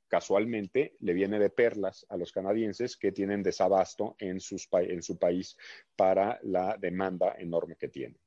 casualmente 0.08 0.96
le 1.00 1.14
viene 1.14 1.40
de 1.40 1.50
perlas 1.50 2.06
a 2.10 2.18
los 2.18 2.32
canadienses 2.32 2.98
que 2.98 3.12
tienen 3.12 3.44
desabasto 3.44 4.16
en, 4.20 4.40
en 4.40 5.04
su 5.04 5.18
país 5.18 5.58
para 5.96 6.40
la 6.44 6.78
demanda 6.78 7.36
enorme 7.38 7.76
que 7.76 7.88
tienen. 7.88 8.20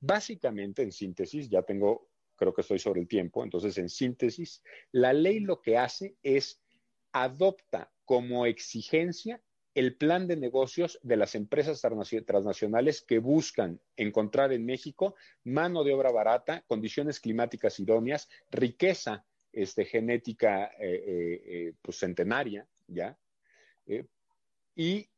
Básicamente, 0.00 0.82
en 0.82 0.92
síntesis, 0.92 1.48
ya 1.48 1.62
tengo, 1.62 2.08
creo 2.36 2.54
que 2.54 2.60
estoy 2.60 2.78
sobre 2.78 3.00
el 3.00 3.08
tiempo, 3.08 3.42
entonces 3.42 3.76
en 3.78 3.88
síntesis, 3.88 4.62
la 4.92 5.12
ley 5.12 5.40
lo 5.40 5.60
que 5.60 5.76
hace 5.76 6.16
es 6.22 6.62
adopta 7.12 7.92
como 8.04 8.46
exigencia 8.46 9.42
el 9.74 9.96
plan 9.96 10.26
de 10.26 10.36
negocios 10.36 10.98
de 11.02 11.16
las 11.16 11.36
empresas 11.36 11.80
transnacionales 11.80 13.00
que 13.00 13.20
buscan 13.20 13.80
encontrar 13.96 14.52
en 14.52 14.66
México 14.66 15.14
mano 15.44 15.84
de 15.84 15.92
obra 15.92 16.10
barata, 16.10 16.64
condiciones 16.66 17.20
climáticas 17.20 17.78
idóneas, 17.78 18.28
riqueza 18.50 19.24
este, 19.52 19.84
genética 19.84 20.66
eh, 20.66 20.72
eh, 20.80 21.42
eh, 21.46 21.72
pues 21.82 21.98
centenaria, 21.98 22.66
¿ya? 22.86 23.18
y 24.76 25.08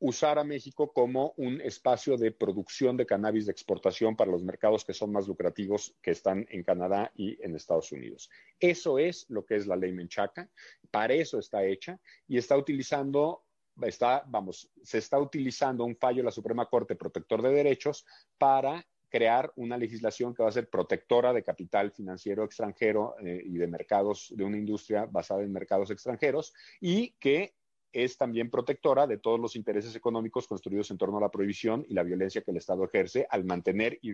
usar 0.00 0.38
a 0.38 0.44
México 0.44 0.92
como 0.92 1.32
un 1.36 1.60
espacio 1.60 2.16
de 2.16 2.32
producción 2.32 2.96
de 2.96 3.06
cannabis 3.06 3.46
de 3.46 3.52
exportación 3.52 4.16
para 4.16 4.30
los 4.30 4.42
mercados 4.42 4.84
que 4.84 4.92
son 4.92 5.12
más 5.12 5.28
lucrativos 5.28 5.94
que 6.02 6.10
están 6.10 6.46
en 6.50 6.62
Canadá 6.62 7.12
y 7.14 7.40
en 7.42 7.54
Estados 7.54 7.92
Unidos. 7.92 8.30
Eso 8.58 8.98
es 8.98 9.26
lo 9.28 9.44
que 9.44 9.56
es 9.56 9.66
la 9.66 9.76
ley 9.76 9.92
Menchaca, 9.92 10.50
para 10.90 11.14
eso 11.14 11.38
está 11.38 11.64
hecha 11.64 12.00
y 12.26 12.36
está 12.36 12.56
utilizando 12.56 13.44
está, 13.82 14.24
vamos, 14.26 14.68
se 14.82 14.98
está 14.98 15.18
utilizando 15.18 15.84
un 15.84 15.96
fallo 15.96 16.18
de 16.18 16.24
la 16.24 16.30
Suprema 16.30 16.66
Corte 16.66 16.96
Protector 16.96 17.42
de 17.42 17.50
Derechos 17.50 18.04
para 18.36 18.84
crear 19.08 19.52
una 19.56 19.76
legislación 19.76 20.34
que 20.34 20.42
va 20.42 20.48
a 20.48 20.52
ser 20.52 20.68
protectora 20.68 21.32
de 21.32 21.42
capital 21.42 21.90
financiero 21.92 22.44
extranjero 22.44 23.16
eh, 23.20 23.42
y 23.44 23.56
de 23.56 23.66
mercados, 23.66 24.32
de 24.36 24.44
una 24.44 24.58
industria 24.58 25.06
basada 25.06 25.42
en 25.42 25.52
mercados 25.52 25.90
extranjeros 25.90 26.54
y 26.80 27.10
que 27.18 27.54
es 27.92 28.18
también 28.18 28.50
protectora 28.50 29.06
de 29.06 29.18
todos 29.18 29.40
los 29.40 29.56
intereses 29.56 29.94
económicos 29.96 30.46
construidos 30.46 30.90
en 30.90 30.98
torno 30.98 31.18
a 31.18 31.22
la 31.22 31.30
prohibición 31.30 31.84
y 31.88 31.94
la 31.94 32.02
violencia 32.02 32.42
que 32.42 32.50
el 32.50 32.58
Estado 32.58 32.84
ejerce 32.84 33.26
al 33.30 33.44
mantener 33.44 33.98
y 34.02 34.12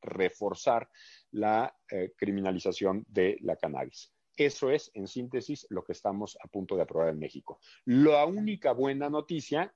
reforzar 0.00 0.88
la 1.30 1.76
eh, 1.90 2.12
criminalización 2.16 3.04
de 3.08 3.36
la 3.42 3.56
cannabis. 3.56 4.12
Eso 4.36 4.70
es, 4.70 4.90
en 4.94 5.06
síntesis, 5.06 5.66
lo 5.68 5.84
que 5.84 5.92
estamos 5.92 6.38
a 6.42 6.48
punto 6.48 6.74
de 6.74 6.82
aprobar 6.82 7.10
en 7.10 7.18
México. 7.18 7.60
La 7.84 8.24
única 8.24 8.72
buena 8.72 9.10
noticia 9.10 9.74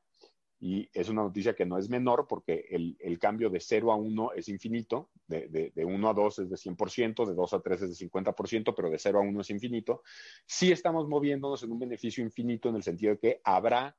y 0.65 0.89
es 0.95 1.11
una 1.11 1.21
noticia 1.21 1.55
que 1.55 1.67
no 1.67 1.77
es 1.77 1.91
menor 1.91 2.27
porque 2.27 2.65
el, 2.71 3.19
cambio 3.19 3.51
de 3.51 3.61
0 3.61 3.93
a 3.93 3.97
1 3.97 4.33
es 4.33 4.49
infinito, 4.49 5.11
de, 5.27 5.47
de, 5.75 5.85
1 5.85 6.09
a 6.09 6.15
2 6.15 6.39
es 6.39 6.49
de 6.49 6.57
100%, 6.57 7.27
de 7.27 7.35
2 7.35 7.53
a 7.53 7.61
3 7.61 7.83
es 7.83 7.99
de 7.99 8.09
50%, 8.09 8.73
pero 8.75 8.89
de 8.89 8.99
0 8.99 9.19
a 9.19 9.21
1 9.21 9.41
es 9.43 9.51
infinito. 9.51 10.03
Sí 10.47 10.73
estamos 10.73 11.07
moviéndonos 11.07 11.62
en 11.65 11.71
un 11.71 11.81
beneficio 11.81 12.25
infinito 12.25 12.71
en 12.71 12.77
el 12.77 12.83
sentido 12.83 13.12
de 13.12 13.19
que 13.19 13.41
habrá 13.45 13.95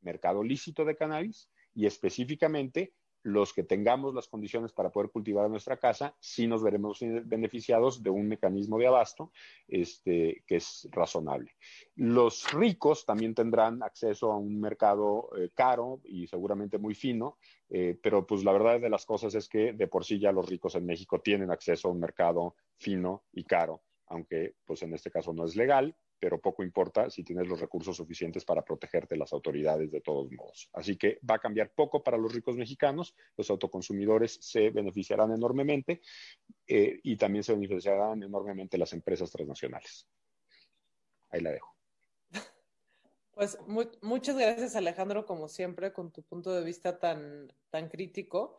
mercado 0.00 0.42
lícito 0.42 0.84
de 0.84 0.96
cannabis 0.96 1.48
y 1.72 1.86
específicamente 1.86 2.92
los 3.22 3.52
que 3.52 3.62
tengamos 3.62 4.14
las 4.14 4.28
condiciones 4.28 4.72
para 4.72 4.90
poder 4.90 5.10
cultivar 5.10 5.48
nuestra 5.50 5.76
casa, 5.76 6.16
sí 6.20 6.46
nos 6.46 6.62
veremos 6.62 7.00
beneficiados 7.24 8.02
de 8.02 8.10
un 8.10 8.28
mecanismo 8.28 8.78
de 8.78 8.86
abasto 8.86 9.32
este, 9.68 10.42
que 10.46 10.56
es 10.56 10.88
razonable. 10.90 11.52
Los 11.96 12.52
ricos 12.52 13.04
también 13.04 13.34
tendrán 13.34 13.82
acceso 13.82 14.32
a 14.32 14.38
un 14.38 14.60
mercado 14.60 15.30
eh, 15.36 15.50
caro 15.54 16.00
y 16.04 16.26
seguramente 16.26 16.78
muy 16.78 16.94
fino, 16.94 17.38
eh, 17.68 17.98
pero 18.02 18.26
pues 18.26 18.44
la 18.44 18.52
verdad 18.52 18.80
de 18.80 18.90
las 18.90 19.04
cosas 19.04 19.34
es 19.34 19.48
que 19.48 19.72
de 19.72 19.86
por 19.86 20.04
sí 20.04 20.18
ya 20.18 20.32
los 20.32 20.48
ricos 20.48 20.74
en 20.74 20.86
México 20.86 21.20
tienen 21.20 21.50
acceso 21.50 21.88
a 21.88 21.92
un 21.92 22.00
mercado 22.00 22.56
fino 22.76 23.24
y 23.32 23.44
caro, 23.44 23.82
aunque 24.06 24.54
pues 24.64 24.82
en 24.82 24.94
este 24.94 25.10
caso 25.10 25.32
no 25.32 25.44
es 25.44 25.56
legal, 25.56 25.94
pero 26.20 26.40
poco 26.40 26.62
importa 26.62 27.08
si 27.08 27.24
tienes 27.24 27.48
los 27.48 27.58
recursos 27.58 27.96
suficientes 27.96 28.44
para 28.44 28.62
protegerte 28.62 29.16
las 29.16 29.32
autoridades 29.32 29.90
de 29.90 30.02
todos 30.02 30.30
modos. 30.30 30.68
Así 30.74 30.96
que 30.96 31.18
va 31.28 31.36
a 31.36 31.38
cambiar 31.38 31.72
poco 31.72 32.02
para 32.02 32.18
los 32.18 32.32
ricos 32.32 32.56
mexicanos, 32.56 33.16
los 33.36 33.48
autoconsumidores 33.50 34.38
se 34.40 34.70
beneficiarán 34.70 35.32
enormemente 35.32 36.02
eh, 36.66 37.00
y 37.02 37.16
también 37.16 37.42
se 37.42 37.54
beneficiarán 37.54 38.22
enormemente 38.22 38.76
las 38.76 38.92
empresas 38.92 39.30
transnacionales. 39.30 40.06
Ahí 41.30 41.40
la 41.40 41.52
dejo. 41.52 41.74
Pues 43.32 43.56
muchas 44.02 44.36
gracias 44.36 44.76
Alejandro, 44.76 45.24
como 45.24 45.48
siempre, 45.48 45.94
con 45.94 46.12
tu 46.12 46.22
punto 46.22 46.52
de 46.54 46.62
vista 46.62 46.98
tan, 46.98 47.50
tan 47.70 47.88
crítico. 47.88 48.58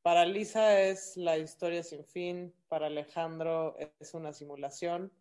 Para 0.00 0.24
Lisa 0.24 0.80
es 0.80 1.18
la 1.18 1.36
historia 1.36 1.82
sin 1.82 2.06
fin, 2.06 2.54
para 2.68 2.86
Alejandro 2.86 3.76
es 3.98 4.14
una 4.14 4.32
simulación, 4.32 5.12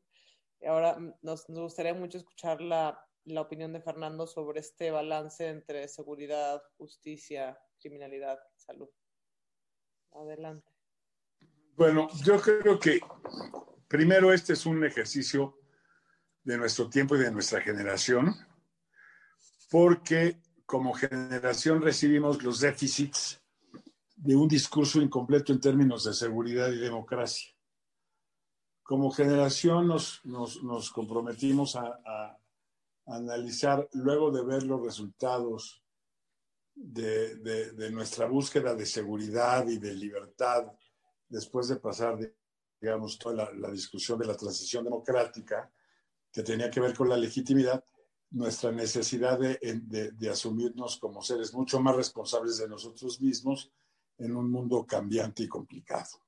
Ahora 0.64 0.98
mm, 0.98 1.14
nos, 1.22 1.46
gustaría 1.48 1.94
mucho 1.94 2.18
escuchar 2.18 2.62
la, 2.62 3.00
opinión 3.38 3.74
de 3.74 3.82
Fernando 3.82 4.28
sobre 4.28 4.60
este 4.60 4.92
balance 4.92 5.48
entre 5.48 5.88
seguridad, 5.88 6.62
justicia, 6.78 7.58
criminalidad, 7.80 8.38
salud. 8.56 8.90
Adelante. 10.12 10.72
Bueno, 11.76 12.08
yo 12.24 12.40
creo 12.40 12.80
que 12.80 13.02
primero 13.88 14.32
este 14.32 14.54
es 14.54 14.66
un 14.66 14.86
ejercicio 14.86 15.60
de 16.44 16.58
nuestro 16.58 16.88
tiempo 16.88 17.16
y 17.16 17.20
de 17.20 17.32
nuestra 17.32 17.62
generación, 17.62 18.36
porque 19.72 20.40
como 20.66 20.94
generación 20.94 21.82
recibimos 21.82 22.44
los 22.44 22.60
déficits 22.60 23.42
de 24.16 24.36
un 24.36 24.48
discurso 24.48 25.02
incompleto 25.02 25.52
en 25.52 25.60
términos 25.60 26.06
de 26.06 26.14
seguridad 26.14 26.72
y 26.72 26.78
democracia 26.78 27.55
como 28.86 29.10
generación 29.10 29.88
nos, 29.88 30.92
comprometimos 30.94 31.76
a, 31.76 32.38
analizar, 33.08 33.88
luego 33.94 34.32
de 34.32 34.44
ver 34.44 34.64
los 34.64 34.82
resultados 34.82 35.84
de, 36.76 37.90
nuestra 37.92 38.28
búsqueda 38.28 38.76
de 38.76 38.86
seguridad 38.86 39.68
y 39.68 39.80
de 39.80 39.94
libertad, 39.94 40.72
después 41.28 41.68
de 41.68 41.78
pasar, 41.78 42.20
digamos, 42.80 43.18
toda 43.18 43.52
la, 43.54 43.72
discusión 43.72 44.20
de 44.20 44.28
la 44.28 44.38
transición 44.38 44.84
democrática, 44.84 45.72
que 46.32 46.44
tenía 46.44 46.70
que 46.70 46.80
ver 46.80 46.96
con 46.96 47.10
la 47.10 47.18
legitimidad, 47.18 47.84
nuestra 48.30 48.72
necesidad 48.72 49.40
de, 49.40 49.58
de, 50.16 50.30
asumirnos 50.30 50.98
como 50.98 51.24
seres 51.24 51.56
mucho 51.56 51.80
más 51.80 51.96
responsables 51.96 52.60
de 52.60 52.70
nosotros 52.70 53.20
mismos 53.20 53.72
en 54.20 54.36
un 54.36 54.52
mundo 54.52 54.86
cambiante 54.86 55.42
y 55.42 55.48
complicado. 55.48 56.25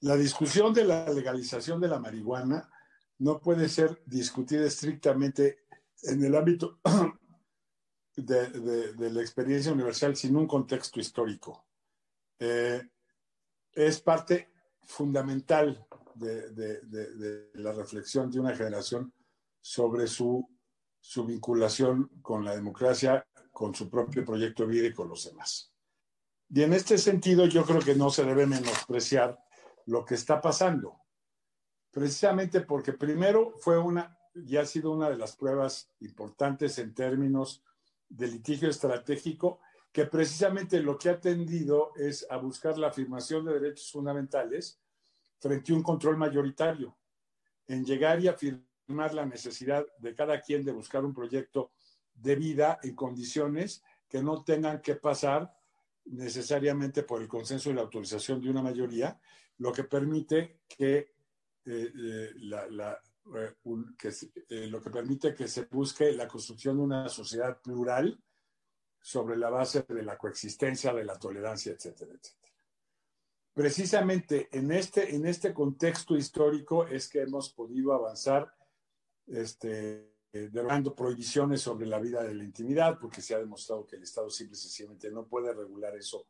La 0.00 0.16
discusión 0.16 0.72
de 0.72 0.84
la 0.84 1.08
legalización 1.08 1.80
de 1.80 1.88
la 1.88 1.98
marihuana 1.98 2.70
no 3.18 3.40
puede 3.40 3.68
ser 3.68 4.00
discutida 4.06 4.64
estrictamente 4.64 5.64
en 6.02 6.24
el 6.24 6.36
ámbito 6.36 6.78
de, 8.16 9.10
la 9.10 9.20
experiencia 9.20 9.72
universal 9.72 10.14
sin 10.16 10.36
un 10.36 10.46
contexto 10.46 11.00
histórico. 11.00 11.66
Eh, 12.38 12.80
es 13.72 14.00
parte 14.00 14.50
fundamental 14.82 15.84
de, 16.14 17.50
la 17.54 17.72
reflexión 17.72 18.30
de 18.30 18.40
una 18.40 18.54
generación 18.54 19.12
sobre 19.60 20.06
su, 20.06 20.48
su 21.00 21.24
vinculación 21.26 22.08
con 22.22 22.44
la 22.44 22.54
democracia, 22.54 23.26
con 23.52 23.74
su 23.74 23.90
propio 23.90 24.24
proyecto 24.24 24.64
de 24.64 24.68
vida 24.68 24.86
y 24.86 24.92
con 24.92 25.08
los 25.08 25.24
demás. 25.24 25.72
Y 26.50 26.62
en 26.62 26.72
este 26.72 26.96
sentido, 26.96 27.46
yo 27.46 27.64
creo 27.64 27.80
que 27.80 27.94
no 27.94 28.10
se 28.10 28.24
debe 28.24 28.46
menospreciar 28.46 29.38
lo 29.88 30.04
que 30.04 30.14
está 30.14 30.40
pasando. 30.40 31.00
Precisamente 31.90 32.60
porque 32.60 32.92
primero 32.92 33.54
fue 33.58 33.78
una, 33.78 34.18
ya 34.34 34.60
ha 34.60 34.66
sido 34.66 34.92
una 34.92 35.08
de 35.08 35.16
las 35.16 35.34
pruebas 35.34 35.90
importantes 36.00 36.78
en 36.78 36.94
términos 36.94 37.64
de 38.08 38.28
litigio 38.28 38.68
estratégico, 38.68 39.60
que 39.90 40.04
precisamente 40.04 40.80
lo 40.80 40.98
que 40.98 41.08
ha 41.08 41.18
tendido 41.18 41.92
es 41.96 42.26
a 42.28 42.36
buscar 42.36 42.76
la 42.76 42.88
afirmación 42.88 43.46
de 43.46 43.54
derechos 43.54 43.90
fundamentales 43.90 44.78
frente 45.38 45.72
a 45.72 45.76
un 45.76 45.82
control 45.82 46.18
mayoritario, 46.18 46.94
en 47.66 47.84
llegar 47.84 48.20
y 48.20 48.28
afirmar 48.28 49.14
la 49.14 49.24
necesidad 49.24 49.86
de 49.98 50.14
cada 50.14 50.40
quien 50.42 50.64
de 50.64 50.72
buscar 50.72 51.02
un 51.04 51.14
proyecto 51.14 51.72
de 52.12 52.36
vida 52.36 52.78
en 52.82 52.94
condiciones 52.94 53.82
que 54.06 54.22
no 54.22 54.44
tengan 54.44 54.82
que 54.82 54.96
pasar 54.96 55.50
necesariamente 56.04 57.02
por 57.04 57.22
el 57.22 57.28
consenso 57.28 57.70
y 57.70 57.74
la 57.74 57.82
autorización 57.82 58.40
de 58.40 58.50
una 58.50 58.62
mayoría, 58.62 59.18
lo 59.58 59.72
que 59.72 59.84
permite 59.84 60.60
que, 60.68 61.14
eh, 61.64 61.92
eh, 61.94 62.32
eh, 64.48 64.66
lo 64.68 64.80
que 64.80 64.90
permite 64.90 65.34
que 65.34 65.48
se 65.48 65.64
busque 65.64 66.12
la 66.12 66.28
construcción 66.28 66.76
de 66.76 66.82
una 66.82 67.08
sociedad 67.08 67.60
plural 67.60 68.22
sobre 69.00 69.36
la 69.36 69.50
base 69.50 69.84
de 69.88 70.02
la 70.02 70.16
coexistencia, 70.16 70.92
de 70.92 71.04
la 71.04 71.18
tolerancia, 71.18 71.72
etcétera, 71.72 72.12
etcétera. 72.12 72.52
Precisamente 73.52 74.48
en 74.52 74.70
este, 74.70 75.14
en 75.14 75.26
este 75.26 75.52
contexto 75.52 76.16
histórico 76.16 76.86
es 76.86 77.08
que 77.08 77.22
hemos 77.22 77.50
podido 77.52 77.92
avanzar 77.92 78.54
este, 79.26 80.14
derogando 80.30 80.94
prohibiciones 80.94 81.60
sobre 81.60 81.86
la 81.86 81.98
vida 81.98 82.22
de 82.22 82.34
la 82.34 82.44
intimidad, 82.44 82.98
porque 83.00 83.20
se 83.20 83.34
ha 83.34 83.38
demostrado 83.38 83.84
que 83.84 83.96
el 83.96 84.04
Estado 84.04 84.30
simple 84.30 84.56
y 84.56 84.60
sencillamente 84.60 85.10
no 85.10 85.26
puede 85.26 85.52
regular 85.52 85.96
eso 85.96 86.28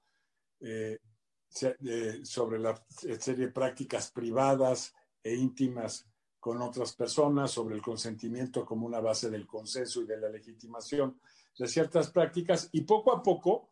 sobre 1.50 2.58
la 2.58 2.80
serie 3.18 3.46
de 3.46 3.52
prácticas 3.52 4.10
privadas 4.10 4.94
e 5.22 5.34
íntimas 5.34 6.06
con 6.38 6.62
otras 6.62 6.94
personas, 6.94 7.50
sobre 7.50 7.74
el 7.74 7.82
consentimiento 7.82 8.64
como 8.64 8.86
una 8.86 9.00
base 9.00 9.28
del 9.28 9.46
consenso 9.46 10.02
y 10.02 10.06
de 10.06 10.18
la 10.18 10.28
legitimación 10.28 11.20
de 11.58 11.66
ciertas 11.66 12.10
prácticas, 12.10 12.68
y 12.72 12.82
poco 12.82 13.12
a 13.12 13.22
poco 13.22 13.68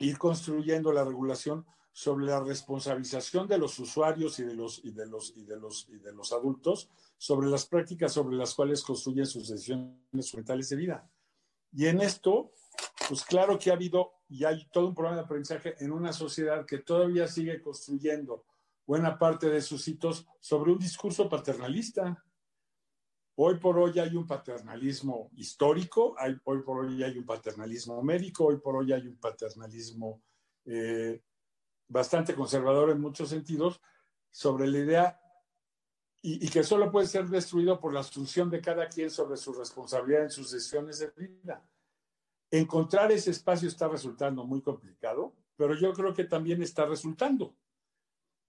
ir 0.00 0.18
construyendo 0.18 0.92
la 0.92 1.04
regulación 1.04 1.64
sobre 1.92 2.26
la 2.26 2.40
responsabilización 2.40 3.46
de 3.46 3.58
los 3.58 3.78
usuarios 3.78 4.38
y 4.38 4.44
de 4.44 4.54
los, 4.54 4.84
y 4.84 4.90
de 4.90 5.06
los, 5.06 5.36
y 5.36 5.44
de 5.44 5.56
los, 5.56 5.88
y 5.88 5.98
de 5.98 6.12
los 6.12 6.32
adultos 6.32 6.88
sobre 7.18 7.48
las 7.48 7.66
prácticas 7.66 8.12
sobre 8.12 8.36
las 8.36 8.54
cuales 8.54 8.82
construyen 8.82 9.26
sus 9.26 9.48
decisiones 9.48 10.30
fundamentales 10.30 10.68
de 10.70 10.76
vida. 10.76 11.10
Y 11.72 11.86
en 11.86 12.00
esto, 12.00 12.52
pues 13.10 13.24
claro 13.24 13.58
que 13.58 13.70
ha 13.70 13.72
habido 13.72 14.12
y 14.28 14.44
hay 14.44 14.68
todo 14.70 14.86
un 14.86 14.94
problema 14.94 15.16
de 15.16 15.24
aprendizaje 15.24 15.74
en 15.82 15.90
una 15.90 16.12
sociedad 16.12 16.64
que 16.64 16.78
todavía 16.78 17.26
sigue 17.26 17.60
construyendo 17.60 18.44
buena 18.86 19.18
parte 19.18 19.50
de 19.50 19.60
sus 19.62 19.88
hitos 19.88 20.28
sobre 20.38 20.70
un 20.70 20.78
discurso 20.78 21.28
paternalista. 21.28 22.24
Hoy 23.34 23.58
por 23.58 23.76
hoy 23.80 23.98
hay 23.98 24.14
un 24.14 24.28
paternalismo 24.28 25.28
histórico, 25.32 26.14
hay, 26.16 26.36
hoy 26.44 26.62
por 26.62 26.84
hoy 26.84 27.02
hay 27.02 27.18
un 27.18 27.26
paternalismo 27.26 28.00
médico, 28.00 28.44
hoy 28.44 28.58
por 28.58 28.76
hoy 28.76 28.92
hay 28.92 29.08
un 29.08 29.16
paternalismo 29.16 30.22
eh, 30.66 31.20
bastante 31.88 32.32
conservador 32.32 32.90
en 32.90 33.00
muchos 33.00 33.28
sentidos 33.28 33.80
sobre 34.30 34.68
la 34.68 34.78
idea 34.78 35.20
y, 36.22 36.46
y, 36.46 36.48
que 36.48 36.62
solo 36.62 36.92
puede 36.92 37.08
ser 37.08 37.26
destruido 37.28 37.80
por 37.80 37.92
la 37.92 38.00
asunción 38.00 38.48
de 38.48 38.60
cada 38.60 38.88
quien 38.88 39.10
sobre 39.10 39.36
su 39.36 39.52
responsabilidad 39.52 40.22
en 40.22 40.30
sus 40.30 40.52
decisiones 40.52 41.00
de 41.00 41.10
vida. 41.10 41.68
Encontrar 42.50 43.12
ese 43.12 43.30
espacio 43.30 43.68
está 43.68 43.88
resultando 43.88 44.44
muy 44.44 44.60
complicado, 44.60 45.34
pero 45.56 45.74
yo 45.74 45.92
creo 45.92 46.12
que 46.12 46.24
también 46.24 46.62
está 46.62 46.84
resultando. 46.84 47.54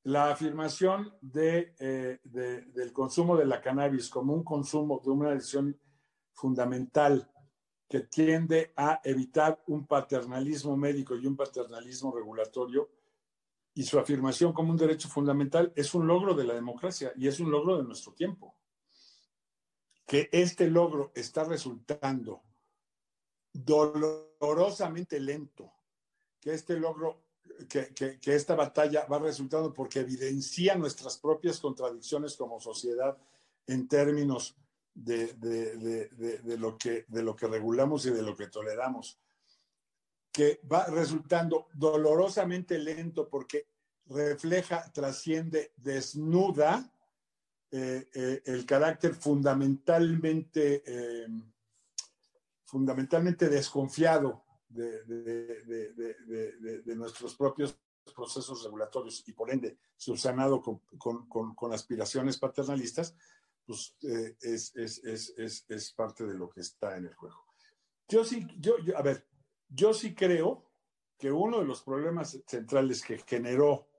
La 0.03 0.31
afirmación 0.31 1.13
eh, 1.35 2.19
de, 2.23 2.61
del 2.61 2.91
consumo 2.91 3.37
de 3.37 3.45
la 3.45 3.61
cannabis 3.61 4.09
como 4.09 4.33
un 4.33 4.43
consumo 4.43 4.99
de 5.03 5.11
una 5.11 5.31
decisión 5.31 5.79
fundamental 6.33 7.29
que 7.87 7.99
tiende 7.99 8.71
a 8.75 9.01
evitar 9.03 9.61
un 9.67 9.85
paternalismo 9.85 10.75
médico 10.77 11.15
y 11.15 11.27
un 11.27 11.35
paternalismo 11.35 12.15
regulatorio, 12.15 12.89
y 13.73 13.83
su 13.83 13.99
afirmación 13.99 14.53
como 14.53 14.71
un 14.71 14.77
derecho 14.77 15.07
fundamental 15.07 15.71
es 15.75 15.93
un 15.93 16.07
logro 16.07 16.33
de 16.33 16.43
la 16.43 16.53
democracia 16.53 17.13
y 17.15 17.27
es 17.27 17.39
un 17.39 17.51
logro 17.51 17.77
de 17.77 17.83
nuestro 17.83 18.13
tiempo. 18.13 18.55
Que 20.05 20.29
este 20.31 20.69
logro 20.69 21.11
está 21.15 21.43
resultando 21.43 22.43
dolorosamente 23.53 25.19
lento, 25.19 25.71
que 26.39 26.53
este 26.53 26.77
logro, 26.77 27.23
que, 27.69 27.93
que, 27.93 28.35
esta 28.35 28.55
batalla 28.55 29.05
va 29.05 29.19
resultando 29.19 29.73
porque 29.73 29.99
evidencia 29.99 30.75
nuestras 30.75 31.17
propias 31.17 31.59
contradicciones 31.59 32.35
como 32.35 32.59
sociedad 32.59 33.17
en 33.67 33.87
términos 33.87 34.55
de, 34.93 35.33
de, 35.33 36.57
lo 36.57 36.77
que, 36.77 37.05
de 37.07 37.23
lo 37.23 37.35
que 37.35 37.47
regulamos 37.47 38.05
y 38.05 38.11
de 38.11 38.21
lo 38.21 38.35
que 38.35 38.47
toleramos, 38.47 39.19
que 40.31 40.61
va 40.71 40.85
resultando 40.85 41.67
dolorosamente 41.73 42.77
lento 42.77 43.27
porque 43.27 43.67
refleja, 44.05 44.91
trasciende, 44.91 45.73
desnuda 45.77 46.91
eh, 47.71 48.09
eh, 48.13 48.41
el 48.45 48.65
carácter 48.65 49.15
fundamentalmente 49.15 50.83
eh, 50.85 51.27
fundamentalmente 52.71 53.49
desconfiado 53.49 54.45
de, 54.69 55.03
nuestros 56.95 57.35
propios 57.35 57.77
procesos 58.15 58.63
regulatorios 58.63 59.27
y 59.27 59.33
por 59.33 59.51
ende 59.51 59.77
subsanado 59.97 60.61
con, 60.61 60.79
con, 61.27 61.73
aspiraciones 61.73 62.37
paternalistas, 62.37 63.13
pues 63.65 63.95
eh, 64.03 64.37
es, 64.41 65.93
parte 65.95 66.25
de 66.25 66.33
lo 66.33 66.49
que 66.49 66.61
está 66.61 66.95
en 66.95 67.07
el 67.07 67.13
juego. 67.13 67.45
Yo 68.07 68.23
sí, 68.23 68.47
yo, 68.57 68.75
a 68.95 69.01
ver, 69.01 69.27
yo 69.67 69.93
sí 69.93 70.15
creo 70.15 70.71
que 71.17 71.29
uno 71.29 71.59
de 71.59 71.65
los 71.65 71.81
problemas 71.81 72.41
centrales 72.47 73.03
que 73.03 73.17
generó 73.19 73.89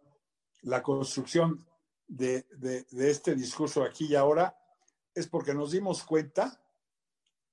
la 0.63 0.83
construcción 0.83 1.67
de, 2.07 2.47
de, 2.57 3.11
este 3.11 3.35
discurso 3.35 3.83
aquí 3.83 4.07
y 4.07 4.15
ahora 4.15 4.57
es 5.15 5.29
porque 5.29 5.53
nos 5.53 5.73
dimos 5.73 6.03
cuenta 6.05 6.62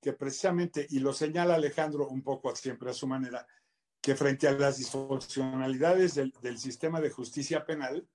que 0.00 0.12
precisamente, 0.12 0.86
y 0.90 1.00
lo 1.00 1.12
señala 1.12 1.54
Alejandro 1.54 2.08
un 2.08 2.22
poco 2.22 2.54
siempre 2.56 2.90
a 2.90 2.94
su 2.94 3.06
manera, 3.06 3.46
que 4.00 4.16
frente 4.16 4.48
a 4.48 4.52
las 4.52 4.78
disfuncionalidades 4.78 6.14
del, 6.14 6.58
sistema 6.58 7.00
de 7.00 7.10
justicia 7.10 7.64
penal, 7.64 8.08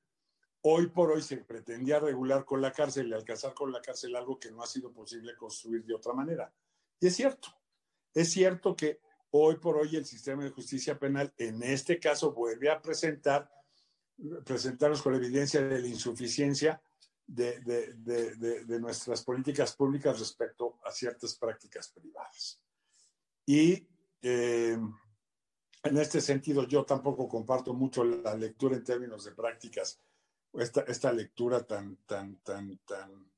hoy 0.62 0.88
por 0.88 1.12
hoy 1.12 1.22
se 1.22 1.38
pretendía 1.38 2.00
regular 2.00 2.44
con 2.44 2.60
la 2.62 2.72
cárcel 2.72 3.08
y 3.08 3.14
alcanzar 3.14 3.54
con 3.54 3.72
la 3.72 3.82
cárcel 3.82 4.16
algo 4.16 4.40
que 4.40 4.52
no 4.52 4.64
ha 4.64 4.68
sido 4.68 4.92
posible 4.92 5.36
construir 5.36 5.86
de 5.86 5.94
otra 5.94 6.14
manera. 6.14 6.52
Y 7.00 7.08
es 7.08 7.16
cierto, 7.16 7.50
es 8.14 8.32
cierto 8.32 8.76
que 8.76 9.00
hoy 9.30 9.58
por 9.58 9.78
hoy 9.78 9.96
el 9.96 10.06
sistema 10.06 10.44
de 10.44 10.50
justicia 10.50 10.98
penal 10.98 11.32
en 11.38 11.62
este 11.62 12.00
caso 12.00 12.34
vuelve 12.34 12.72
a 12.72 12.82
presentar, 12.82 13.52
presentarnos 14.44 15.04
con 15.04 15.12
la 15.14 15.20
evidencia 15.20 15.62
de 15.62 15.80
la 15.80 15.88
insuficiencia 15.88 16.82
de, 17.28 17.60
de, 17.62 17.94
de, 17.96 18.66
de, 18.66 18.80
nuestras 18.80 19.24
políticas 19.24 19.76
públicas 19.76 20.20
respecto 20.20 20.80
a 20.84 20.92
ciertas 20.92 21.36
prácticas 21.36 21.90
privadas. 21.90 22.62
Y 23.46 23.88
eh, 24.22 24.78
en 25.84 25.98
este 25.98 26.22
sentido, 26.22 26.68
yo 26.68 26.84
tampoco 26.84 27.28
comparto 27.28 27.74
mucho 27.74 28.04
la 28.04 28.36
lectura 28.36 28.76
en 28.76 28.84
términos 28.84 29.26
de 29.26 29.32
prácticas, 29.32 30.00
esta, 30.54 30.82
esta 30.82 31.12
lectura 31.12 31.64
tan, 31.64 31.98
tan, 32.06 32.38
tan, 32.38 32.78
tan, 32.80 33.32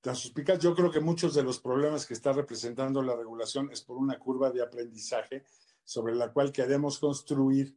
tan 0.00 0.16
suspicaz. 0.16 0.58
Yo 0.58 0.74
creo 0.74 0.90
que 0.90 1.00
muchos 1.00 1.34
de 1.34 1.42
los 1.42 1.60
problemas 1.60 2.06
que 2.06 2.14
está 2.14 2.32
representando 2.32 3.02
la 3.02 3.16
regulación 3.16 3.70
es 3.72 3.82
por 3.82 3.96
una 3.96 4.18
curva 4.18 4.50
de 4.50 4.62
aprendizaje 4.62 5.44
sobre 5.84 6.14
la 6.14 6.32
cual 6.32 6.52
queremos 6.52 6.98
construir 6.98 7.76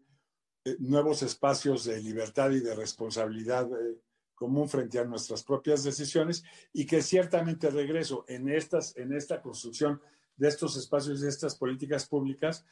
eh, 0.64 0.76
nuevos 0.80 1.22
espacios 1.24 1.86
de 1.86 2.02
libertad 2.02 2.52
y 2.52 2.60
de 2.60 2.76
responsabilidad 2.76 3.70
eh, 3.72 4.02
común 4.36 4.70
frente 4.70 5.00
a 5.00 5.06
nuestras 5.06 5.44
propias 5.44 5.84
decisiones 5.84 6.44
y 6.74 6.86
que 6.86 7.02
ciertamente 7.02 7.70
regreso 7.70 8.26
en, 8.28 8.50
estas, 8.50 8.96
en 8.98 9.14
esta 9.14 9.42
construcción 9.42 10.02
de 10.36 10.50
estos 10.50 10.78
espacios, 10.78 11.22
de 11.22 11.30
estas 11.30 11.56
políticas 11.56 12.08
públicas, 12.08 12.66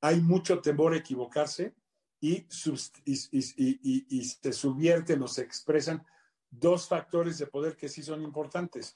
hay 0.00 0.20
mucho 0.20 0.60
temor 0.60 0.92
a 0.92 0.98
equivocarse 0.98 1.74
y, 2.20 2.46
y, 3.04 3.14
y, 3.34 4.06
y, 4.08 4.24
se 4.24 4.52
subvierten 4.52 5.22
o 5.22 5.28
se 5.28 5.42
expresan 5.42 6.04
dos 6.50 6.88
factores 6.88 7.38
de 7.38 7.46
poder 7.46 7.76
que 7.76 7.88
sí 7.88 8.02
son 8.02 8.22
importantes. 8.22 8.94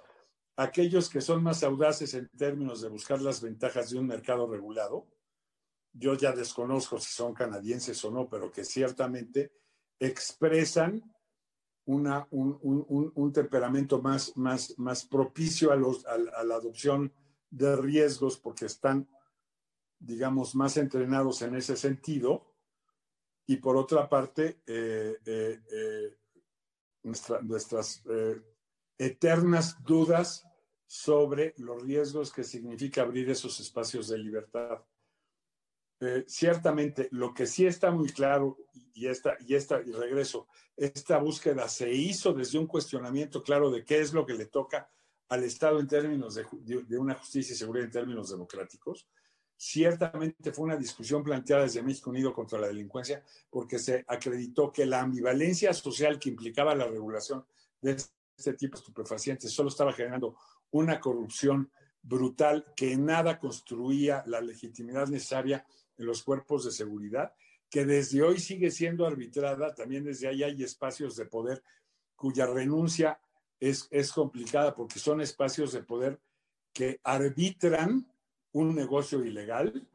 Aquellos 0.57 1.09
que 1.09 1.21
son 1.21 1.43
más 1.43 1.63
audaces 1.63 2.15
en 2.15 2.29
términos 2.37 2.83
de 2.83 2.89
buscar 2.89 3.21
las 3.23 3.41
ventajas 3.41 3.91
de 3.91 3.99
un 3.99 4.07
mercado 4.07 4.47
regulado, 4.47 5.07
yo 5.93 6.15
ya 6.15 6.33
desconozco 6.33 6.99
si 6.99 7.13
son 7.13 7.35
canadienses 7.35 8.05
o 8.05 8.11
no, 8.11 8.29
pero 8.29 8.53
que 8.53 8.65
ciertamente 8.65 9.53
expresan 9.99 11.03
una, 11.87 12.27
un, 12.31 12.59
un, 12.63 13.13
un, 13.15 13.33
temperamento 13.33 14.01
más, 14.01 14.37
más, 14.37 14.79
más 14.79 15.05
propicio 15.05 15.73
a, 15.73 15.77
los, 15.77 16.07
a, 16.07 16.19
la 16.19 16.55
adopción 16.55 17.13
de 17.51 17.77
riesgos 17.77 18.39
porque 18.39 18.67
están, 18.67 19.09
digamos, 19.99 20.55
más 20.55 20.77
entrenados 20.77 21.43
en 21.43 21.57
ese 21.57 21.77
sentido. 21.77 22.47
Y 23.47 23.57
por 23.57 23.77
otra 23.77 24.09
parte, 24.09 24.61
eh, 24.67 25.17
eh, 25.25 25.61
eh, 25.73 26.17
nuestra, 27.03 27.41
nuestras 27.41 28.03
eternas 28.97 29.83
dudas 29.83 30.47
sobre 30.87 31.55
los 31.57 31.83
riesgos 31.83 32.33
que 32.33 32.45
significa 32.45 33.03
abrir 33.03 33.31
esos 33.31 33.59
espacios 33.61 34.09
de 34.09 34.19
libertad. 34.19 34.81
Eh, 36.01 36.25
ciertamente, 36.27 37.09
lo 37.11 37.35
que 37.35 37.47
sí 37.47 37.67
está 37.67 37.91
muy 37.91 38.09
claro, 38.09 38.57
y 38.95 39.07
esta, 39.07 39.37
y 39.47 39.55
esta, 39.55 39.81
y 39.81 39.93
regreso, 39.93 40.49
esta 40.77 41.19
búsqueda 41.19 41.69
se 41.69 41.93
hizo 41.93 42.33
desde 42.33 42.59
un 42.59 42.67
cuestionamiento 42.67 43.43
claro 43.43 43.71
de 43.71 43.85
qué 43.85 44.01
es 44.01 44.13
lo 44.13 44.25
que 44.25 44.35
le 44.35 44.47
toca 44.47 44.91
al 45.29 45.45
Estado 45.45 45.79
en 45.79 45.87
términos 45.87 46.35
de, 46.35 46.47
de, 46.63 46.83
de 46.83 46.99
una 46.99 47.15
justicia 47.15 47.53
y 47.53 47.57
seguridad 47.57 47.87
en 47.87 47.93
términos 47.93 48.31
democráticos. 48.31 49.07
Ciertamente 49.57 50.53
fue 50.53 50.65
una 50.65 50.77
discusión 50.77 51.23
planteada 51.23 51.65
desde 51.65 51.83
México 51.83 52.09
Unido 52.09 52.33
contra 52.33 52.59
la 52.59 52.69
delincuencia 52.69 53.23
porque 53.51 53.79
se 53.79 54.05
acreditó 54.09 54.73
que 54.73 54.87
la 54.87 55.03
ambivalencia 55.03 55.75
social 55.75 56.19
que 56.19 56.31
implicaba 56.31 56.75
la 56.75 56.87
regulación 56.87 57.45
de 57.81 57.97
este 58.37 58.55
tipo 58.55 58.77
de 58.77 58.81
estupefacientes 58.81 59.53
solo 59.53 59.69
estaba 59.69 59.93
generando 59.93 60.35
una 60.71 60.99
corrupción 60.99 61.71
brutal 62.03 62.73
que 62.75 62.93
en 62.93 63.05
nada 63.05 63.39
construía 63.39 64.25
la 64.27 64.41
legitimidad 64.41 65.09
necesaria 65.09 65.67
en 66.01 66.07
los 66.07 66.23
cuerpos 66.23 66.65
de 66.65 66.73
seguridad, 66.73 67.33
que 67.69 67.85
desde 67.85 68.23
hoy 68.23 68.41
sigue 68.41 68.71
siendo 68.71 69.07
arbitrada, 69.07 69.75
también 69.75 70.05
desde 70.05 70.27
ahí 70.27 70.43
hay 70.43 70.63
espacios 70.63 71.15
de 71.17 71.27
poder 71.27 71.63
cuya 72.17 72.47
renuncia 72.47 73.21
es, 73.61 73.87
es 73.91 74.13
complicada 74.13 74.75
porque 74.75 74.99
son 74.99 75.21
espacios 75.21 75.73
de 75.73 75.83
poder 75.83 76.21
que 76.73 77.01
arbitran 77.05 78.11
un 78.53 78.75
negocio 78.75 79.25
ilegal, 79.25 79.87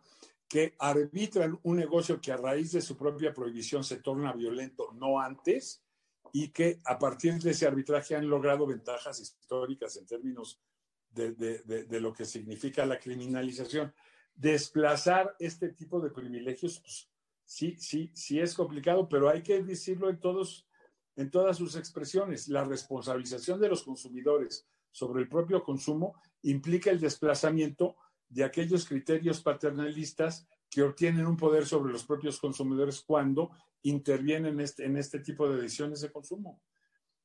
que 0.48 0.76
arbitran 0.80 1.60
un 1.64 1.78
negocio 1.78 2.22
que 2.22 2.32
a 2.32 2.38
raíz 2.38 2.72
de 2.72 2.82
su 2.82 2.96
propia 2.96 3.34
prohibición 3.34 3.84
se 3.84 3.98
torna 3.98 4.32
violento, 4.32 4.92
no 4.94 5.20
antes, 5.20 5.84
y 6.32 6.50
que 6.50 6.80
a 6.86 7.00
partir 7.00 7.36
de 7.42 7.52
ese 7.52 7.66
arbitraje 7.66 8.16
han 8.16 8.30
logrado 8.30 8.68
ventajas 8.68 9.20
históricas 9.20 9.98
en 9.98 10.06
términos 10.06 10.62
de, 11.10 11.32
de, 11.34 11.86
de, 11.86 12.02
lo 12.02 12.14
que 12.14 12.26
significa 12.26 12.86
la 12.86 13.00
criminalización. 13.00 13.94
Desplazar 14.36 15.36
este 15.40 15.70
tipo 15.70 16.00
de 16.00 16.12
privilegios, 16.12 16.80
pues, 16.80 17.10
sí, 17.46 17.76
sí, 17.80 18.12
sí 18.14 18.40
es 18.40 18.54
complicado, 18.54 19.08
pero 19.08 19.30
hay 19.30 19.42
que 19.42 19.64
decirlo 19.64 20.10
en, 20.10 20.20
todos, 20.20 20.68
en 21.16 21.32
todas 21.32 21.58
sus 21.58 21.76
expresiones. 21.76 22.48
La 22.48 22.64
responsabilización 22.64 23.60
de 23.60 23.70
los 23.70 23.84
consumidores 23.84 24.68
sobre 24.92 25.24
el 25.24 25.30
propio 25.30 25.64
consumo 25.64 26.16
implica 26.42 26.92
el 26.92 27.00
desplazamiento 27.00 27.96
de 28.30 28.44
aquellos 28.44 28.86
criterios 28.86 29.42
paternalistas 29.42 30.48
que 30.70 30.84
obtienen 30.84 31.26
un 31.26 31.38
poder 31.38 31.66
sobre 31.66 31.94
los 31.94 32.06
propios 32.06 32.40
consumidores 32.40 33.02
cuando 33.02 33.52
intervienen 33.84 34.54
en 34.54 34.60
este, 34.62 34.86
en 34.86 34.98
este 34.98 35.20
tipo 35.20 35.48
de 35.48 35.62
decisiones 35.62 36.02
de 36.02 36.12
consumo. 36.12 36.62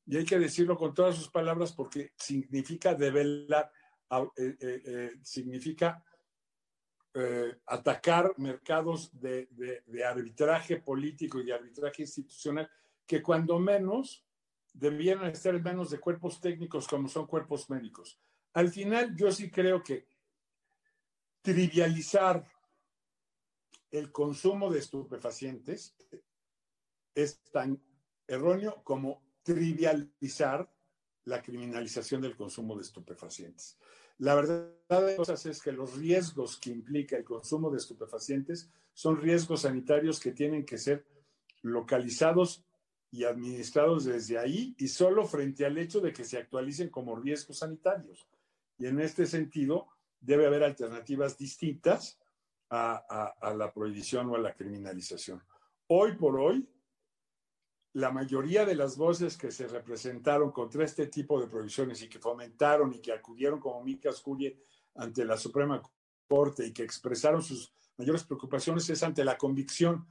Y 0.06 0.16
hay 0.16 0.24
que 0.24 0.38
decirlo 0.38 0.76
con 0.76 0.94
todas 0.94 1.16
sus 1.16 1.28
palabras 1.28 1.72
porque 1.72 2.12
significa 2.16 2.94
develar, 2.94 3.70
eh, 4.36 4.56
eh, 4.60 4.82
eh, 4.84 5.10
significa 5.22 6.04
atacar 7.66 8.32
mercados 8.36 9.10
de, 9.20 9.48
de, 9.86 10.04
arbitraje 10.04 10.76
político 10.76 11.40
y 11.40 11.44
de 11.44 11.52
arbitraje 11.52 12.02
institucional 12.02 12.70
que 13.04 13.20
cuando 13.20 13.58
menos 13.58 14.24
debieran 14.72 15.28
estar 15.30 15.54
en 15.54 15.62
manos 15.62 15.90
de 15.90 15.98
cuerpos 15.98 16.40
técnicos 16.40 16.86
como 16.86 17.08
son 17.08 17.26
cuerpos 17.26 17.68
médicos. 17.68 18.20
Al 18.52 18.70
final, 18.70 19.16
yo 19.16 19.32
sí 19.32 19.50
creo 19.50 19.82
que 19.82 20.06
trivializar 21.42 22.46
el 23.90 24.12
consumo 24.12 24.70
de 24.70 24.78
estupefacientes 24.78 25.96
es 27.14 27.42
tan 27.50 27.82
erróneo 28.28 28.82
como 28.84 29.22
trivializar 29.42 30.72
la 31.24 31.42
criminalización 31.42 32.22
del 32.22 32.36
consumo 32.36 32.76
de 32.76 32.82
estupefacientes. 32.82 33.78
La 34.20 34.34
verdad 34.34 34.70
de 35.06 35.16
cosas 35.16 35.46
es 35.46 35.62
que 35.62 35.72
los 35.72 35.96
riesgos 35.96 36.58
que 36.58 36.68
implica 36.68 37.16
el 37.16 37.24
consumo 37.24 37.70
de 37.70 37.78
estupefacientes 37.78 38.68
son 38.92 39.18
riesgos 39.18 39.62
sanitarios 39.62 40.20
que 40.20 40.32
tienen 40.32 40.66
que 40.66 40.76
ser 40.76 41.06
localizados 41.62 42.62
y 43.10 43.24
administrados 43.24 44.04
desde 44.04 44.36
ahí 44.36 44.74
y 44.76 44.88
solo 44.88 45.26
frente 45.26 45.64
al 45.64 45.78
hecho 45.78 46.02
de 46.02 46.12
que 46.12 46.24
se 46.24 46.36
actualicen 46.36 46.90
como 46.90 47.16
riesgos 47.16 47.60
sanitarios. 47.60 48.28
Y 48.78 48.86
en 48.86 49.00
este 49.00 49.24
sentido, 49.24 49.86
debe 50.20 50.46
haber 50.46 50.64
alternativas 50.64 51.38
distintas 51.38 52.18
a, 52.68 53.34
a, 53.40 53.54
la 53.54 53.72
prohibición 53.72 54.28
o 54.28 54.34
a 54.34 54.38
la 54.38 54.54
criminalización. 54.54 55.42
Hoy 55.86 56.16
por 56.16 56.38
hoy, 56.38 56.68
la 57.94 58.10
mayoría 58.10 58.64
de 58.64 58.74
las 58.74 58.96
voces 58.96 59.36
que 59.36 59.50
se 59.50 59.66
representaron 59.66 60.52
contra 60.52 60.84
este 60.84 61.06
tipo 61.06 61.40
de 61.40 61.48
prohibiciones 61.48 62.02
y 62.02 62.08
que 62.08 62.18
fomentaron 62.18 62.92
y 62.94 63.00
que 63.00 63.12
acudieron 63.12 63.58
como 63.58 63.82
Micas 63.82 64.20
Curie 64.20 64.62
ante 64.94 65.24
la 65.24 65.36
Suprema 65.36 65.82
Corte 66.28 66.66
y 66.66 66.72
que 66.72 66.84
expresaron 66.84 67.42
sus 67.42 67.72
mayores 67.96 68.24
preocupaciones 68.24 68.88
es 68.90 69.02
ante 69.02 69.24
la 69.24 69.36
convicción 69.36 70.06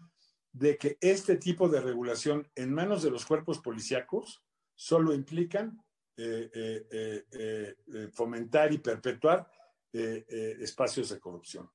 de 0.51 0.77
que 0.77 0.97
este 0.99 1.37
tipo 1.37 1.69
de 1.69 1.79
regulación 1.79 2.47
en 2.55 2.73
manos 2.73 3.03
de 3.03 3.11
los 3.11 3.25
cuerpos 3.25 3.59
policíacos 3.59 4.43
solo 4.75 5.13
implican 5.13 5.81
eh, 6.17 6.49
eh, 6.53 7.25
eh, 7.31 8.09
fomentar 8.11 8.73
y 8.73 8.79
perpetuar 8.79 9.49
espacios 9.91 11.09
de 11.09 11.19
corrupción. 11.19 11.69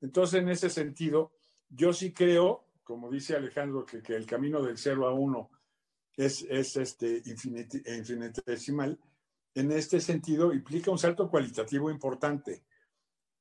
Entonces, 0.00 0.42
en 0.42 0.48
ese 0.48 0.68
sentido, 0.68 1.32
yo 1.68 1.92
sí 1.92 2.12
creo, 2.12 2.63
como 2.84 3.10
dice 3.10 3.34
Alejandro, 3.34 3.84
que, 3.84 4.02
el 4.14 4.26
camino 4.26 4.62
del 4.62 4.78
0 4.78 5.08
a 5.08 5.14
1 5.14 5.50
es, 6.16 6.46
es 6.48 6.76
este 6.76 7.22
infinitesimal. 7.24 9.00
En 9.54 9.72
este 9.72 10.00
sentido, 10.00 10.52
implica 10.52 10.90
un 10.90 10.98
salto 10.98 11.28
cualitativo 11.28 11.90
importante 11.90 12.64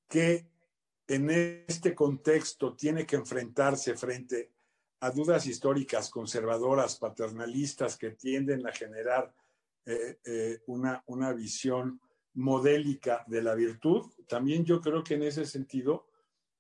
que 0.08 0.48
en 1.08 1.30
este 1.30 1.94
contexto 1.94 2.76
tiene 2.76 3.06
que 3.06 3.18
enfrentarse 3.18 3.96
frente 3.96 4.52
a 5.02 5.12
dudas 5.12 5.46
históricas, 5.48 6.10
conservadoras, 6.10 6.98
paternalistas 6.98 7.98
que 7.98 8.12
tienden 8.12 8.66
a 8.66 8.72
generar 8.72 9.34
eh, 9.86 10.20
eh, 10.24 10.62
una, 10.68 11.04
una 11.08 11.34
visión 11.34 12.00
modélica 12.36 13.26
de 13.28 13.42
la 13.42 13.54
virtud. 13.54 14.10
También 14.28 14.64
yo 14.64 14.80
creo 14.80 15.04
que 15.04 15.16
en 15.16 15.24
ese 15.24 15.46
sentido 15.46 16.08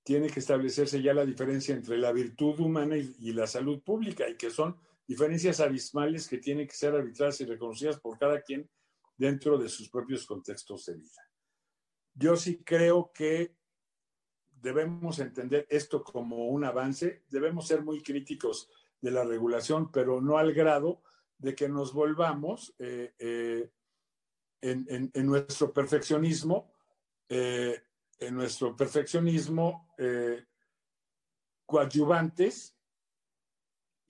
tiene 0.03 0.29
que 0.29 0.39
establecerse 0.39 1.01
ya 1.01 1.13
la 1.13 1.25
diferencia 1.25 1.73
entre 1.73 1.97
la 1.97 2.11
virtud 2.11 2.59
humana 2.59 2.97
y, 2.97 3.31
la 3.31 3.47
salud 3.47 3.81
pública 3.81 4.29
y 4.29 4.35
que 4.35 4.49
son 4.49 4.77
diferencias 5.07 5.59
abismales 5.59 6.27
que 6.27 6.37
tienen 6.37 6.67
que 6.67 6.75
ser 6.75 6.93
arbitradas 6.93 7.39
y 7.41 7.45
reconocidas 7.45 7.99
por 7.99 8.17
cada 8.17 8.41
quien 8.41 8.69
dentro 9.17 9.57
de 9.57 9.69
sus 9.69 9.89
propios 9.89 10.25
contextos 10.25 10.85
de 10.85 10.95
vida. 10.95 11.21
Yo 12.13 12.35
sí 12.35 12.61
creo 12.63 13.11
que 13.13 13.55
debemos 14.61 15.19
entender 15.19 15.65
esto 15.69 16.03
como 16.03 16.47
un 16.47 16.63
avance, 16.63 17.23
debemos 17.29 17.67
ser 17.67 17.81
muy 17.81 18.01
críticos 18.01 18.69
de 19.01 19.11
la 19.11 19.23
regulación, 19.23 19.91
pero 19.91 20.21
no 20.21 20.37
al 20.37 20.53
grado 20.53 21.01
de 21.37 21.55
que 21.55 21.67
nos 21.67 21.93
volvamos 21.93 22.73
eh, 22.79 23.13
eh, 23.19 23.69
en, 24.61 25.25
nuestro 25.25 25.73
perfeccionismo, 25.73 26.71
eh, 27.27 27.83
en 28.19 28.35
nuestro 28.35 28.75
perfeccionismo 28.75 29.87
coadyuvantes 31.65 32.75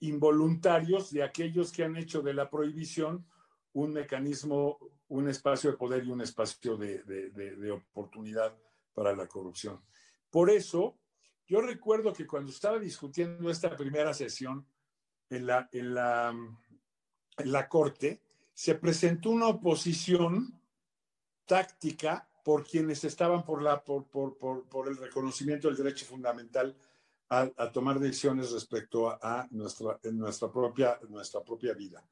involuntarios 0.00 1.10
de 1.10 1.22
aquellos 1.22 1.72
que 1.72 1.84
han 1.84 1.96
hecho 1.96 2.20
de 2.22 2.34
la 2.34 2.50
prohibición 2.50 3.26
un 3.72 3.92
mecanismo, 3.92 4.78
un 5.08 5.28
espacio 5.28 5.70
de 5.70 5.76
poder 5.76 6.04
y 6.04 6.10
un 6.10 6.20
espacio 6.20 6.76
de, 6.76 7.02
de 7.02 7.70
oportunidad 7.70 8.56
para 8.92 9.14
la 9.16 9.26
corrupción. 9.26 9.80
Por 10.30 10.50
eso, 10.50 10.98
yo 11.46 11.60
recuerdo 11.60 12.12
que 12.12 12.26
cuando 12.26 12.50
estaba 12.50 12.78
discutiendo 12.78 13.50
esta 13.50 13.76
primera 13.76 14.14
sesión 14.14 14.66
en 15.28 15.46
la, 15.46 15.68
en 15.72 15.94
la, 15.94 16.34
en 17.38 17.52
la 17.52 17.68
Corte, 17.68 18.22
se 18.52 18.76
presentó 18.76 19.30
una 19.30 19.48
oposición 19.48 20.60
táctica 21.44 22.28
por 22.44 22.62
quienes 22.64 23.02
estaban 23.02 23.44
por, 23.44 23.62
la, 23.62 23.82
por, 23.82 24.06
por, 24.06 24.36
por, 24.68 24.88
el 24.88 24.96
reconocimiento 24.98 25.66
del 25.66 25.78
derecho 25.78 26.04
fundamental 26.04 26.76
a, 27.30 27.50
a 27.56 27.72
tomar 27.72 27.98
decisiones 27.98 28.52
respecto 28.52 29.08
a, 29.08 29.18
a, 29.22 29.48
nuestra, 29.50 29.98
en 30.02 30.18
nuestra, 30.18 30.52
propia, 30.52 31.00
nuestra 31.08 31.42
propia 31.42 31.72
vida. 31.72 32.06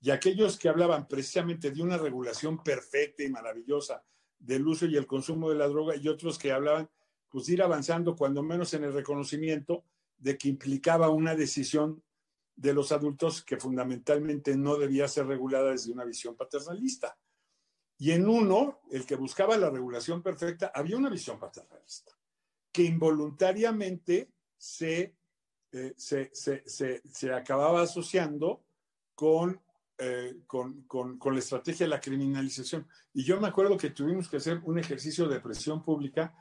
Y 0.00 0.10
aquellos 0.10 0.58
que 0.58 0.68
hablaban 0.68 1.06
precisamente 1.06 1.70
de 1.70 1.80
una 1.80 1.96
regulación 1.96 2.62
perfecta 2.62 3.22
y 3.22 3.30
maravillosa 3.30 4.02
del 4.38 4.66
uso 4.66 4.86
y 4.86 4.96
el 4.96 5.06
consumo 5.06 5.48
de 5.50 5.56
la 5.56 5.68
droga 5.68 5.96
y 5.96 6.08
otros 6.08 6.36
que 6.36 6.52
hablaban 6.52 6.90
pues 7.28 7.48
ir 7.48 7.62
avanzando 7.62 8.16
cuando 8.16 8.42
menos 8.42 8.74
en 8.74 8.84
el 8.84 8.92
reconocimiento 8.92 9.84
de 10.18 10.36
que 10.36 10.48
implicaba 10.48 11.10
una 11.10 11.34
decisión 11.34 12.02
de 12.56 12.74
los 12.74 12.90
adultos 12.90 13.44
que 13.44 13.56
fundamentalmente 13.56 14.56
no 14.56 14.76
debía 14.76 15.06
ser 15.06 15.26
regulada 15.26 15.70
desde 15.70 15.92
una 15.92 16.04
visión 16.04 16.34
paternalista. 16.34 17.16
Y 17.98 18.12
en 18.12 18.28
uno, 18.28 18.80
el 18.90 19.06
que 19.06 19.16
buscaba 19.16 19.56
la 19.56 19.70
regulación 19.70 20.22
perfecta, 20.22 20.70
había 20.74 20.96
una 20.96 21.08
visión 21.08 21.38
paternalista, 21.38 22.12
que 22.70 22.82
involuntariamente 22.82 24.30
se, 24.56 25.16
eh, 25.72 25.94
se, 25.96 26.30
se, 26.34 26.62
se, 26.66 27.32
acababa 27.32 27.82
asociando 27.82 28.64
con, 29.14 29.60
eh, 29.96 30.40
con, 30.46 30.82
con, 30.82 31.18
con 31.18 31.32
la 31.32 31.38
estrategia 31.38 31.86
de 31.86 31.90
la 31.90 32.00
criminalización. 32.00 32.86
Y 33.14 33.24
yo 33.24 33.40
me 33.40 33.48
acuerdo 33.48 33.78
que 33.78 33.90
tuvimos 33.90 34.28
que 34.28 34.36
hacer 34.36 34.60
un 34.64 34.78
ejercicio 34.78 35.26
de 35.26 35.40
presión 35.40 35.82
pública 35.82 36.34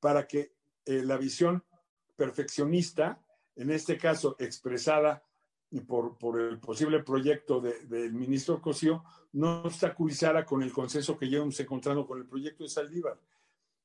para 0.00 0.26
que 0.26 0.54
eh, 0.84 1.02
la 1.02 1.16
visión 1.16 1.64
perfeccionista, 2.16 3.22
en 3.54 3.70
este 3.70 3.96
caso 3.96 4.36
expresada 4.38 5.25
por, 5.80 6.16
por 6.16 6.40
el 6.40 6.58
posible 6.58 7.02
proyecto 7.02 7.60
del 7.60 7.88
de, 7.88 8.10
ministro 8.10 8.60
Cosío, 8.60 9.04
no 9.32 9.62
obstaculizara 9.62 10.44
con 10.44 10.62
el 10.62 10.72
consenso 10.72 11.18
que 11.18 11.28
llevamos 11.28 11.58
encontrando 11.60 12.06
con 12.06 12.18
el 12.18 12.26
proyecto 12.26 12.64
de 12.64 12.70
Saldívar. 12.70 13.20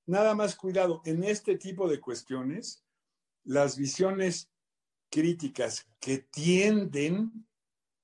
Nada 0.06 0.34
más 0.36 0.56
cuidado, 0.56 1.02
en 1.06 1.24
este 1.24 1.58
tipo 1.58 1.88
de 1.88 2.00
cuestiones, 2.00 2.84
las 3.44 3.78
visiones 3.78 4.50
críticas 5.10 5.88
que 6.00 6.20
tienden, 6.20 7.46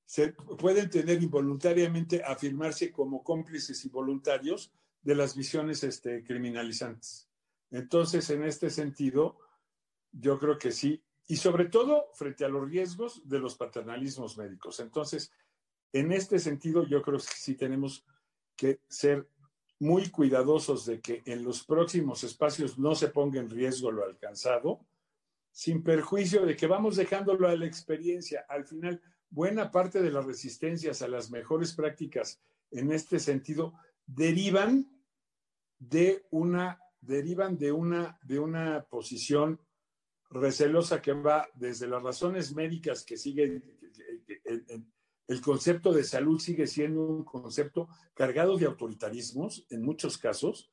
se 0.06 0.34
pueden 0.34 0.90
tener 0.90 1.22
involuntariamente 1.22 2.24
afirmarse 2.24 2.92
como 2.92 3.24
cómplices 3.24 3.84
y 3.86 3.90
voluntarios 3.90 4.72
de 5.02 5.16
las 5.16 5.36
visiones 5.36 5.84
este, 5.84 6.24
criminalizantes. 6.24 7.30
Entonces, 7.72 8.30
en 8.30 8.44
este 8.44 8.70
sentido, 8.70 9.38
yo 10.12 10.40
creo 10.40 10.58
que 10.58 10.72
sí, 10.72 11.04
y 11.28 11.36
sobre 11.36 11.66
todo 11.66 12.10
frente 12.14 12.46
a 12.46 12.50
los 12.50 12.70
riesgos 12.70 13.28
de 13.28 13.40
los 13.40 13.56
paternalismos 13.56 14.38
médicos. 14.38 14.80
Entonces, 14.80 15.32
en 15.92 16.12
este 16.12 16.40
sentido, 16.40 16.86
yo 16.86 17.02
creo 17.02 17.18
que 17.18 17.26
sí 17.26 17.56
tenemos 17.56 18.06
que 18.56 18.82
ser 18.88 19.28
muy 19.80 20.10
cuidadosos 20.10 20.86
de 20.86 21.02
que 21.02 21.22
en 21.26 21.44
los 21.44 21.64
próximos 21.64 22.24
espacios 22.24 22.80
no 22.80 22.96
se 22.96 23.10
ponga 23.10 23.40
en 23.40 23.50
riesgo 23.50 23.92
lo 23.92 24.04
alcanzado, 24.04 24.86
sin 25.52 25.84
perjuicio 25.84 26.46
de 26.46 26.56
que 26.56 26.68
vamos 26.68 26.96
dejándolo 26.96 27.48
a 27.48 27.56
la 27.56 27.66
experiencia. 27.66 28.46
Al 28.48 28.66
final, 28.66 29.02
buena 29.30 29.70
parte 29.72 30.02
de 30.02 30.12
las 30.12 30.26
resistencias 30.26 31.02
a 31.02 31.08
las 31.08 31.30
mejores 31.30 31.74
prácticas 31.74 32.42
en 32.72 32.92
este 32.92 33.20
sentido 33.20 33.74
derivan 34.06 34.90
de 35.80 36.26
una 36.32 36.82
derivan 37.00 37.58
de 37.58 37.72
una 37.72 38.20
de 38.24 38.40
una 38.40 38.84
posición 38.90 39.60
recelosa 40.30 41.02
que 41.02 41.14
va 41.14 41.48
desde 41.56 41.88
las 41.88 42.04
razones 42.04 42.54
médicas 42.54 43.04
que 43.04 43.18
siguen 43.18 43.64
el 45.28 45.42
concepto 45.42 45.92
de 45.92 46.04
salud 46.04 46.40
sigue 46.40 46.68
siendo 46.68 47.02
un 47.02 47.24
concepto 47.26 47.90
cargado 48.14 48.58
de 48.58 48.66
autoritarismos 48.66 49.66
en 49.70 49.84
muchos 49.84 50.18
casos 50.18 50.72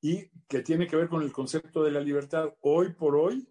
y 0.00 0.28
que 0.48 0.62
tiene 0.62 0.88
que 0.88 0.96
ver 0.96 1.08
con 1.08 1.22
el 1.22 1.32
concepto 1.32 1.84
de 1.84 1.92
la 1.92 2.00
libertad. 2.00 2.52
Hoy 2.60 2.92
por 2.94 3.14
hoy, 3.14 3.48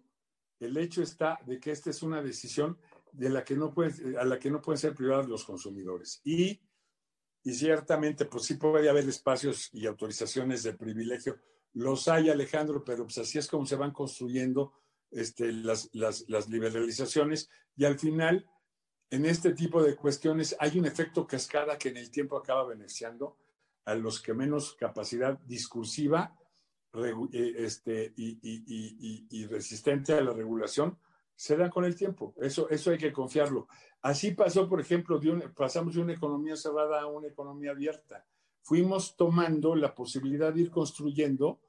el 0.60 0.76
hecho 0.76 1.02
está 1.02 1.38
de 1.46 1.58
que 1.58 1.70
esta 1.70 1.88
es 1.88 2.02
una 2.02 2.22
decisión 2.22 2.78
de 3.12 3.30
la 3.30 3.44
que 3.44 3.56
no 3.56 3.72
puede, 3.72 4.18
a 4.18 4.24
la 4.24 4.38
que 4.38 4.50
no 4.50 4.60
pueden 4.60 4.78
ser 4.78 4.94
privados 4.94 5.26
los 5.26 5.44
consumidores. 5.44 6.20
Y, 6.22 6.60
y 7.42 7.54
ciertamente, 7.54 8.26
pues 8.26 8.44
sí 8.44 8.54
puede 8.54 8.90
haber 8.90 9.08
espacios 9.08 9.70
y 9.72 9.86
autorizaciones 9.86 10.62
de 10.62 10.74
privilegio. 10.74 11.38
Los 11.72 12.08
hay, 12.08 12.28
Alejandro, 12.28 12.84
pero 12.84 13.04
pues 13.04 13.16
así 13.16 13.38
es 13.38 13.48
como 13.48 13.64
se 13.64 13.76
van 13.76 13.92
construyendo 13.92 14.74
este, 15.12 15.52
las, 15.52 15.90
las, 15.92 16.24
las 16.28 16.48
liberalizaciones 16.48 17.48
y 17.76 17.84
al 17.84 17.98
final 17.98 18.46
en 19.10 19.26
este 19.26 19.52
tipo 19.52 19.82
de 19.82 19.94
cuestiones 19.94 20.56
hay 20.58 20.78
un 20.78 20.86
efecto 20.86 21.26
cascada 21.26 21.76
que 21.76 21.90
en 21.90 21.98
el 21.98 22.10
tiempo 22.10 22.36
acaba 22.36 22.66
beneficiando 22.66 23.36
a 23.84 23.94
los 23.94 24.20
que 24.20 24.32
menos 24.32 24.74
capacidad 24.74 25.38
discursiva 25.40 26.34
eh, 26.94 27.54
este, 27.58 28.12
y, 28.16 29.46
resistente 29.46 30.12
a 30.12 30.20
la 30.20 30.32
regulación 30.32 30.98
se 31.34 31.56
dan 31.56 31.70
con 31.70 31.84
el 31.84 31.96
tiempo. 31.96 32.34
Eso, 32.40 32.68
eso 32.70 32.90
hay 32.90 32.98
que 32.98 33.12
confiarlo. 33.12 33.66
Así 34.02 34.32
pasó, 34.32 34.68
por 34.68 34.80
ejemplo, 34.80 35.20
pasamos 35.54 35.94
de 35.94 36.02
una 36.02 36.12
economía 36.12 36.56
cerrada 36.56 37.00
a 37.00 37.06
una 37.06 37.28
economía 37.28 37.72
abierta. 37.72 38.24
Fuimos 38.62 39.16
tomando 39.16 39.74
la 39.74 39.94
posibilidad 39.94 40.52
de 40.52 40.62
ir 40.62 40.70
construyendo 40.70 41.60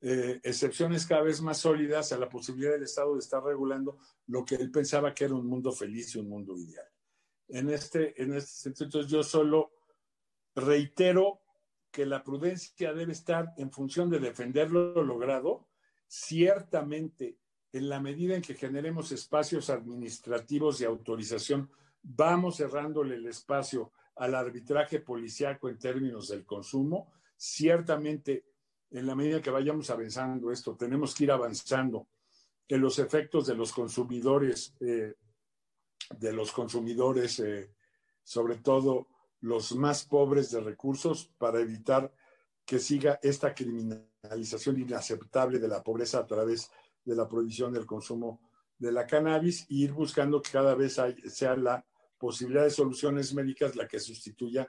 eh, 0.00 0.40
excepciones 0.42 1.06
cada 1.06 1.22
vez 1.22 1.40
más 1.40 1.58
sólidas 1.58 2.12
a 2.12 2.18
la 2.18 2.28
posibilidad 2.28 2.72
del 2.72 2.82
Estado 2.82 3.14
de 3.14 3.20
estar 3.20 3.42
regulando 3.42 3.98
lo 4.26 4.44
que 4.44 4.56
él 4.56 4.70
pensaba 4.70 5.14
que 5.14 5.24
era 5.24 5.34
un 5.34 5.46
mundo 5.46 5.72
feliz 5.72 6.14
y 6.14 6.18
un 6.18 6.28
mundo 6.28 6.56
ideal. 6.56 6.86
En 7.48 7.70
este, 7.70 8.20
en 8.22 8.34
este 8.34 8.74
sentido, 8.74 9.02
yo 9.02 9.22
solo 9.22 9.72
reitero 10.54 11.40
que 11.90 12.04
la 12.04 12.22
prudencia 12.22 12.92
debe 12.92 13.12
estar 13.12 13.54
en 13.56 13.70
función 13.70 14.10
de 14.10 14.18
defender 14.18 14.70
lo 14.70 15.02
logrado, 15.02 15.68
ciertamente 16.06 17.38
en 17.72 17.88
la 17.88 18.00
medida 18.00 18.34
en 18.34 18.42
que 18.42 18.54
generemos 18.54 19.12
espacios 19.12 19.70
administrativos 19.70 20.78
de 20.78 20.86
autorización, 20.86 21.70
vamos 22.02 22.58
cerrándole 22.58 23.16
el 23.16 23.26
espacio 23.26 23.92
al 24.16 24.34
arbitraje 24.34 25.00
policiaco 25.00 25.68
en 25.68 25.78
términos 25.78 26.28
del 26.28 26.44
consumo, 26.44 27.12
ciertamente 27.36 28.44
en 28.90 29.06
la 29.06 29.14
medida 29.14 29.42
que 29.42 29.50
vayamos 29.50 29.90
avanzando 29.90 30.50
esto, 30.50 30.76
tenemos 30.76 31.14
que 31.14 31.24
ir 31.24 31.32
avanzando 31.32 32.06
en 32.68 32.80
los 32.80 32.98
efectos 32.98 33.46
de 33.46 33.54
los 33.54 33.72
consumidores, 33.72 34.74
eh, 34.80 35.14
de 36.18 36.32
los 36.32 36.52
consumidores, 36.52 37.40
eh, 37.40 37.72
sobre 38.22 38.56
todo 38.56 39.08
los 39.40 39.74
más 39.74 40.04
pobres 40.04 40.50
de 40.50 40.60
recursos, 40.60 41.30
para 41.38 41.60
evitar 41.60 42.12
que 42.64 42.78
siga 42.78 43.20
esta 43.22 43.54
criminalización 43.54 44.80
inaceptable 44.80 45.58
de 45.58 45.68
la 45.68 45.82
pobreza 45.82 46.18
a 46.18 46.26
través 46.26 46.70
de 47.04 47.14
la 47.14 47.28
prohibición 47.28 47.72
del 47.72 47.86
consumo 47.86 48.40
de 48.78 48.92
la 48.92 49.06
cannabis 49.06 49.62
e 49.70 49.74
ir 49.74 49.92
buscando 49.92 50.42
que 50.42 50.50
cada 50.50 50.74
vez 50.74 51.00
sea 51.28 51.56
la 51.56 51.84
posibilidad 52.18 52.64
de 52.64 52.70
soluciones 52.70 53.32
médicas 53.32 53.76
la 53.76 53.86
que 53.86 54.00
sustituya 54.00 54.68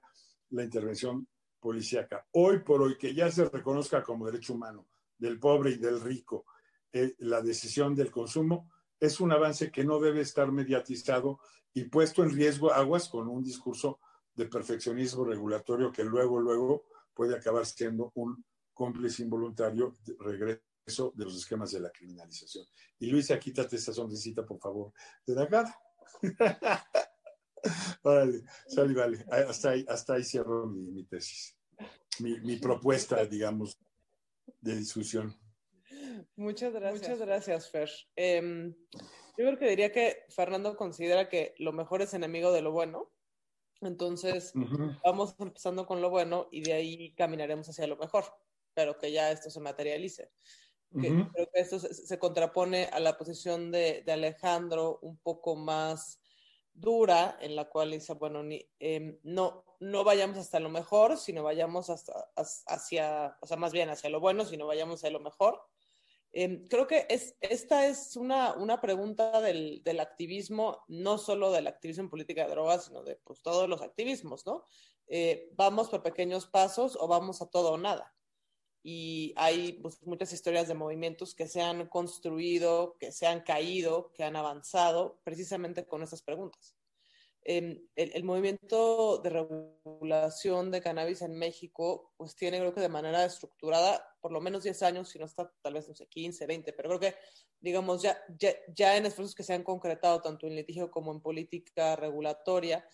la 0.52 0.64
intervención 0.64 1.28
policíaca. 1.60 2.28
Hoy 2.32 2.60
por 2.60 2.82
hoy, 2.82 2.98
que 2.98 3.14
ya 3.14 3.32
se 3.32 3.46
reconozca 3.46 4.04
como 4.04 4.26
derecho 4.26 4.54
humano 4.54 4.88
del 5.18 5.40
pobre 5.40 5.72
y 5.72 5.78
del 5.78 6.00
rico 6.02 6.46
eh, 6.92 7.16
la 7.20 7.42
decisión 7.42 7.96
del 7.96 8.12
consumo, 8.12 8.70
es 9.00 9.20
un 9.20 9.32
avance 9.32 9.72
que 9.72 9.84
no 9.84 10.00
debe 10.00 10.22
estar 10.22 10.52
mediatizado 10.52 11.40
y 11.74 11.84
puesto 11.86 12.24
en 12.24 12.32
riesgo 12.32 12.72
aguas 12.72 13.10
con 13.10 13.28
un 13.28 13.44
discurso 13.44 14.00
de 14.34 14.46
perfeccionismo 14.46 15.26
regulatorio 15.26 15.92
que 15.92 16.04
luego, 16.04 16.40
luego 16.40 16.86
puede 17.14 17.36
acabar 17.36 17.66
siendo 17.66 18.12
un 18.16 18.44
cómplice 18.74 19.24
involuntario 19.24 19.96
de 20.06 20.16
regreso 20.20 21.12
de 21.16 21.26
los 21.26 21.36
esquemas 21.36 21.72
de 21.72 21.80
la 21.80 21.92
criminalización. 21.92 22.66
Y 23.00 23.08
Luisa, 23.08 23.40
quítate 23.40 23.76
esa 23.76 23.92
sonrisita, 23.92 24.46
por 24.46 24.60
favor, 24.60 24.94
de 25.26 25.36
la 25.36 25.48
cara. 25.48 25.76
Órale, 28.04 28.42
sale, 28.68 28.94
vale. 28.94 29.26
Hasta 29.30 29.72
ahí, 29.72 29.86
hasta 29.88 30.14
ahí 30.14 30.24
cierro 30.24 30.68
mi, 30.68 31.04
tesis, 31.04 31.58
mi, 32.20 32.58
propuesta, 32.58 33.26
digamos, 33.26 33.78
de 34.62 34.76
discusión. 34.76 35.36
Muchas 36.36 36.74
gracias. 36.74 37.02
Muchas 37.02 37.20
gracias, 37.20 37.72
Fer. 37.72 37.90
Em, 38.16 38.74
yo 39.38 39.46
creo 39.46 39.58
que 39.58 39.70
diría 39.70 39.92
que 39.92 40.26
Fernando 40.30 40.76
considera 40.76 41.30
que 41.30 41.56
lo 41.58 41.72
mejor 41.72 42.02
es 42.02 42.14
enemigo 42.14 42.52
de 42.52 42.62
lo 42.62 42.72
bueno. 42.72 43.12
Entonces, 43.82 44.54
vamos 45.04 45.36
empezando 45.38 45.86
con 45.86 46.02
lo 46.02 46.10
bueno 46.10 46.48
y 46.52 46.62
de 46.62 46.74
ahí 46.74 47.14
caminaremos 47.14 47.70
hacia 47.70 47.86
lo 47.86 47.96
mejor, 47.96 48.26
pero 48.74 48.98
que 48.98 49.12
ya 49.12 49.32
esto 49.32 49.52
se 49.52 49.60
materialice. 49.60 50.32
Creo 50.90 51.50
que 51.54 51.60
esto 51.60 51.80
se, 51.80 52.18
contrapone 52.18 52.86
a 52.86 53.00
la 53.00 53.18
posición 53.18 53.72
de, 53.72 54.04
de 54.04 54.12
Alejandro 54.14 55.00
un 55.02 55.18
poco 55.18 55.56
más 55.56 56.20
dura 56.78 57.38
en 57.42 57.56
la 57.56 57.66
cual 57.66 57.92
dice, 57.92 58.14
bueno, 58.14 58.42
em, 58.80 59.18
no, 59.24 59.66
no 59.80 60.04
vayamos 60.04 60.38
hasta 60.38 60.60
lo 60.60 60.70
mejor, 60.70 61.18
sino 61.18 61.44
vayamos 61.44 61.90
hasta, 61.90 62.14
hacia, 62.36 63.38
o 63.42 63.48
sea, 63.48 63.58
más 63.58 63.74
bien 63.74 63.90
hacia 63.90 64.10
lo 64.10 64.20
bueno, 64.20 64.46
sino 64.46 64.68
vayamos 64.68 65.00
hacia 65.00 65.10
lo 65.12 65.20
mejor. 65.20 65.62
Em, 66.32 66.68
creo 66.68 66.86
que 66.86 67.08
es, 67.10 67.36
esta 67.42 67.88
es 67.88 68.16
una, 68.16 68.54
una 68.54 68.80
pregunta 68.80 69.42
del, 69.42 69.82
del, 69.84 70.00
activismo, 70.00 70.84
no 70.88 71.18
solo 71.18 71.52
del 71.52 71.68
activismo 71.68 72.04
en 72.04 72.10
política 72.10 72.44
de 72.44 72.52
drogas, 72.52 72.86
sino 72.86 73.04
de 73.04 73.16
pues, 73.16 73.42
todos 73.42 73.68
los 73.68 73.82
activismos, 73.82 74.46
¿no? 74.46 74.66
Eh, 75.08 75.50
¿Vamos 75.56 75.90
por 75.90 76.04
pequeños 76.04 76.46
pasos 76.46 76.98
o 77.00 77.08
vamos 77.08 77.42
a 77.42 77.50
todo 77.50 77.72
o 77.72 77.78
nada? 77.78 78.14
Y 78.84 79.34
hay 79.36 79.74
pues, 79.82 80.06
muchas 80.06 80.32
historias 80.34 80.68
de 80.68 80.74
movimientos 80.74 81.36
que 81.36 81.48
se 81.48 81.62
han 81.62 81.88
construido, 81.88 82.96
que 83.00 83.12
se 83.12 83.28
han 83.28 83.42
caído, 83.42 84.12
que 84.14 84.24
han 84.24 84.36
avanzado 84.36 85.20
precisamente 85.24 85.86
con 85.86 86.04
estas 86.04 86.22
preguntas. 86.22 86.78
Em, 87.50 87.82
el, 87.96 88.26
movimiento 88.26 89.20
de 89.20 89.30
regulación 89.30 90.70
de 90.70 90.82
cannabis 90.82 91.22
en 91.22 91.34
México, 91.34 92.12
pues 92.18 92.36
tiene 92.36 92.60
creo 92.60 92.74
que 92.74 92.82
de 92.82 92.90
manera 92.90 93.24
estructurada 93.24 94.06
por 94.20 94.34
lo 94.34 94.42
menos 94.42 94.64
10 94.64 94.84
años, 94.84 95.08
si 95.08 95.18
no 95.18 95.24
está 95.24 95.50
tal 95.62 95.76
vez, 95.76 95.88
no 95.88 95.96
sé, 95.96 96.08
15, 96.08 96.46
20, 96.46 96.74
pero 96.74 96.90
creo 96.90 97.00
que, 97.00 97.16
digamos, 97.62 98.02
ya, 98.02 98.18
ya, 98.38 98.50
ya 98.76 98.98
en 98.98 99.06
esfuerzos 99.06 99.34
que 99.34 99.44
se 99.44 99.54
han 99.54 99.64
concretado 99.64 100.22
tanto 100.22 100.46
en 100.46 100.58
litigio 100.58 100.92
como 100.92 101.14
en 101.14 101.22
política 101.22 101.96
regulatoria, 101.96 102.86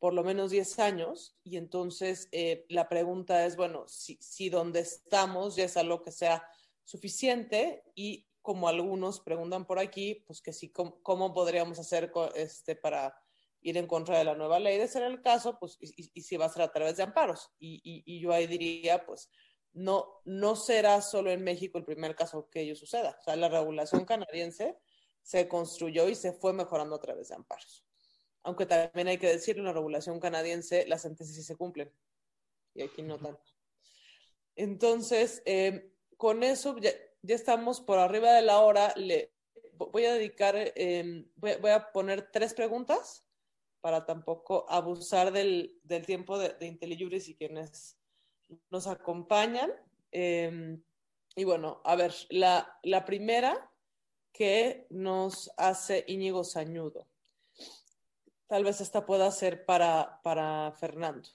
por 0.00 0.14
lo 0.14 0.24
menos 0.24 0.50
10 0.50 0.78
años 0.78 1.36
y 1.44 1.58
entonces 1.58 2.28
eh, 2.32 2.64
la 2.70 2.88
pregunta 2.88 3.44
es, 3.44 3.54
bueno, 3.54 3.86
si, 3.86 4.16
si 4.16 4.48
donde 4.48 4.80
estamos 4.80 5.56
ya 5.56 5.64
es 5.64 5.76
algo 5.76 6.02
que 6.02 6.10
sea 6.10 6.42
suficiente 6.84 7.84
y 7.94 8.26
como 8.40 8.66
algunos 8.66 9.20
preguntan 9.20 9.66
por 9.66 9.78
aquí, 9.78 10.24
pues 10.26 10.40
que 10.40 10.54
sí, 10.54 10.72
¿cómo, 10.72 11.34
podríamos 11.34 11.78
hacer 11.78 12.10
este, 12.34 12.76
para 12.76 13.14
ir 13.60 13.76
en 13.76 13.86
contra 13.86 14.16
de 14.16 14.24
la 14.24 14.34
nueva 14.34 14.58
ley? 14.58 14.78
De 14.78 14.88
ser 14.88 15.02
el 15.02 15.20
caso, 15.20 15.58
pues, 15.60 15.76
y, 15.78 16.22
si 16.22 16.36
va 16.38 16.46
a 16.46 16.48
ser 16.48 16.62
a 16.62 16.72
través 16.72 16.96
de 16.96 17.02
amparos. 17.02 17.50
Y, 17.58 17.82
y, 17.84 18.20
yo 18.20 18.32
ahí 18.32 18.46
diría, 18.46 19.04
pues, 19.04 19.30
no, 19.74 20.22
no 20.24 20.56
será 20.56 21.02
solo 21.02 21.30
en 21.30 21.44
México 21.44 21.76
el 21.76 21.84
primer 21.84 22.16
caso 22.16 22.48
que 22.48 22.62
ello 22.62 22.74
suceda. 22.74 23.18
O 23.20 23.22
sea, 23.22 23.36
la 23.36 23.50
regulación 23.50 24.06
canadiense 24.06 24.78
se 25.20 25.46
construyó 25.46 26.08
y 26.08 26.14
se 26.14 26.32
fue 26.32 26.54
mejorando 26.54 26.96
a 26.96 27.00
través 27.00 27.28
de 27.28 27.34
amparos 27.34 27.84
aunque 28.42 28.66
también 28.66 29.08
hay 29.08 29.18
que 29.18 29.28
decir, 29.28 29.58
en 29.58 29.64
la 29.64 29.72
regulación 29.72 30.20
canadiense 30.20 30.86
las 30.86 31.02
sentencias 31.02 31.36
sí 31.36 31.42
se 31.42 31.56
cumplen 31.56 31.92
y 32.74 32.82
aquí 32.82 33.02
no 33.02 33.18
tanto. 33.18 33.42
Entonces, 34.56 35.42
eh, 35.44 35.92
con 36.16 36.42
eso 36.42 36.76
ya, 36.78 36.90
estamos 37.22 37.80
por 37.80 37.98
arriba 37.98 38.32
de 38.32 38.42
la 38.42 38.60
hora. 38.60 38.92
Le, 38.96 39.32
voy 39.74 40.04
a 40.04 40.14
dedicar, 40.14 40.54
em, 40.74 41.30
voy, 41.36 41.70
a 41.70 41.92
poner 41.92 42.30
tres 42.30 42.54
preguntas 42.54 43.24
para 43.80 44.04
tampoco 44.04 44.66
abusar 44.68 45.32
del, 45.32 45.80
tiempo 46.06 46.38
de, 46.38 46.50
de 46.54 46.66
y 47.26 47.34
quienes 47.34 47.98
nos 48.70 48.86
acompañan. 48.86 49.72
Em, 50.12 50.82
y 51.34 51.44
bueno, 51.44 51.80
a 51.84 51.96
ver, 51.96 52.12
la, 52.28 52.78
la 52.82 53.04
primera 53.04 53.70
que 54.32 54.86
nos 54.90 55.50
hace 55.56 56.04
Íñigo 56.06 56.44
Sañudo. 56.44 57.09
Tal 58.50 58.64
vez 58.64 58.80
esta 58.80 59.06
pueda 59.06 59.30
ser 59.30 59.64
para, 59.64 60.20
para 60.24 60.72
Fernando. 60.72 61.28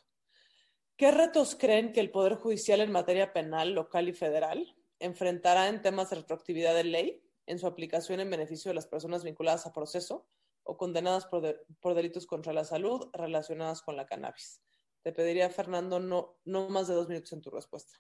¿Qué 0.98 1.12
retos 1.12 1.56
creen 1.58 1.94
que 1.94 2.02
el 2.02 2.12
Poder 2.12 2.36
Judicial 2.36 2.82
en 2.82 2.92
materia 2.92 3.32
penal 3.32 3.72
local 3.74 4.10
y 4.10 4.14
federal 4.14 4.76
enfrentará 5.00 5.70
en 5.70 5.82
temas 5.82 6.10
de 6.10 6.18
retroactividad 6.18 6.76
de 6.76 6.84
ley 6.84 7.24
en 7.46 7.58
su 7.58 7.68
aplicación 7.68 8.20
en 8.20 8.30
beneficio 8.30 8.68
de 8.68 8.76
las 8.76 8.86
personas 8.86 9.24
vinculadas 9.24 9.66
a 9.66 9.72
proceso 9.72 10.28
o 10.64 10.76
condenadas 10.76 11.26
por, 11.26 11.66
por 11.80 11.94
delitos 11.94 12.26
contra 12.26 12.52
la 12.52 12.66
salud 12.66 13.08
relacionadas 13.14 13.82
con 13.82 13.96
la 13.96 14.06
cannabis? 14.06 14.60
Te 15.02 15.14
pediría, 15.14 15.50
Fernando, 15.50 16.02
no, 16.02 16.36
no 16.44 16.68
más 16.68 16.90
de 16.90 16.96
dos 16.96 17.08
minutos 17.08 17.32
en 17.32 17.40
tu 17.40 17.50
respuesta. 17.50 17.94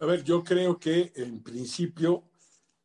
A 0.00 0.04
ver, 0.04 0.22
yo 0.22 0.44
creo 0.44 0.78
que 0.78 1.14
en 1.16 1.42
principio 1.42 2.24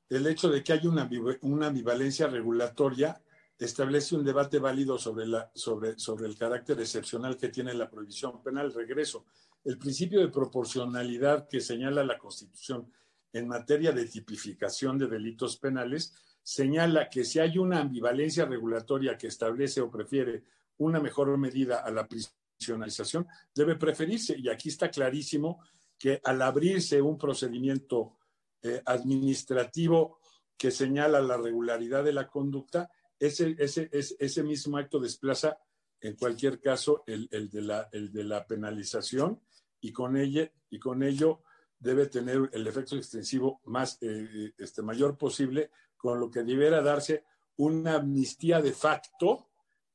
el 0.07 0.25
hecho 0.25 0.47
de 0.47 0.63
que 0.63 0.71
haya 0.71 0.89
una, 0.89 1.09
una 1.41 1.67
ambivalencia 1.67 2.27
regulatoria 2.27 3.21
establece 3.65 4.15
un 4.15 4.23
debate 4.23 4.59
válido 4.59 4.97
sobre, 4.97 5.27
la, 5.27 5.51
sobre, 5.53 5.97
sobre 5.97 6.27
el 6.27 6.37
carácter 6.37 6.79
excepcional 6.79 7.37
que 7.37 7.49
tiene 7.49 7.73
la 7.73 7.89
prohibición 7.89 8.41
penal. 8.41 8.73
Regreso. 8.73 9.25
El 9.63 9.77
principio 9.77 10.19
de 10.19 10.29
proporcionalidad 10.29 11.47
que 11.47 11.61
señala 11.61 12.03
la 12.03 12.17
Constitución 12.17 12.91
en 13.31 13.47
materia 13.47 13.91
de 13.91 14.05
tipificación 14.05 14.97
de 14.97 15.07
delitos 15.07 15.57
penales 15.57 16.13
señala 16.41 17.09
que 17.09 17.23
si 17.23 17.39
hay 17.39 17.57
una 17.57 17.79
ambivalencia 17.79 18.45
regulatoria 18.45 19.17
que 19.17 19.27
establece 19.27 19.81
o 19.81 19.89
prefiere 19.89 20.43
una 20.77 20.99
mejor 20.99 21.35
medida 21.37 21.77
a 21.77 21.91
la 21.91 22.07
prisionalización, 22.07 23.27
debe 23.55 23.75
preferirse. 23.75 24.37
Y 24.37 24.49
aquí 24.49 24.69
está 24.69 24.89
clarísimo 24.89 25.61
que 25.97 26.19
al 26.23 26.41
abrirse 26.41 27.01
un 27.01 27.17
procedimiento 27.17 28.17
eh, 28.61 28.81
administrativo 28.85 30.19
que 30.57 30.71
señala 30.71 31.21
la 31.21 31.37
regularidad 31.37 32.03
de 32.03 32.13
la 32.13 32.27
conducta, 32.27 32.89
ese, 33.19 33.55
ese, 33.59 33.89
ese, 33.91 34.43
mismo 34.43 34.77
acto 34.77 34.99
desplaza 34.99 35.57
en 36.01 36.15
cualquier 36.15 36.59
caso 36.59 37.03
el, 37.07 37.27
el, 37.31 37.49
de 37.49 37.61
la, 37.61 37.89
el, 37.91 38.11
de 38.11 38.23
la, 38.23 38.45
penalización 38.45 39.41
y 39.79 39.91
con, 39.91 40.17
ella, 40.17 40.51
y 40.69 40.79
con 40.79 41.03
ello 41.03 41.43
debe 41.79 42.07
tener 42.07 42.49
el 42.53 42.67
efecto 42.67 42.95
extensivo 42.95 43.61
más 43.65 43.97
eh, 44.01 44.53
este, 44.57 44.81
mayor 44.81 45.17
posible, 45.17 45.71
con 45.97 46.19
lo 46.19 46.29
que 46.29 46.43
debiera 46.43 46.81
darse 46.81 47.23
una 47.57 47.95
amnistía 47.95 48.61
de 48.61 48.73
facto 48.73 49.49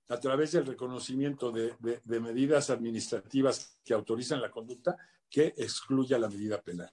a 0.09 0.19
través 0.19 0.53
del 0.53 0.67
reconocimiento 0.67 1.51
de, 1.51 1.75
de, 1.81 2.01
de 2.03 2.21
medidas 2.21 2.71
administrativas 2.71 3.79
que 3.85 3.93
autorizan 3.93 4.41
la 4.41 4.51
conducta 4.51 4.97
que 5.29 5.55
excluya 5.57 6.19
la 6.19 6.29
medida 6.29 6.63
penal. 6.63 6.91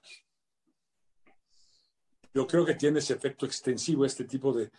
Yo 2.34 2.46
creo 2.46 2.66
que 2.66 2.74
tiene 2.74 2.98
ese 2.98 3.14
efecto 3.14 3.46
extensivo 3.46 4.04
este 4.04 4.24
tipo 4.24 4.52
de, 4.52 4.70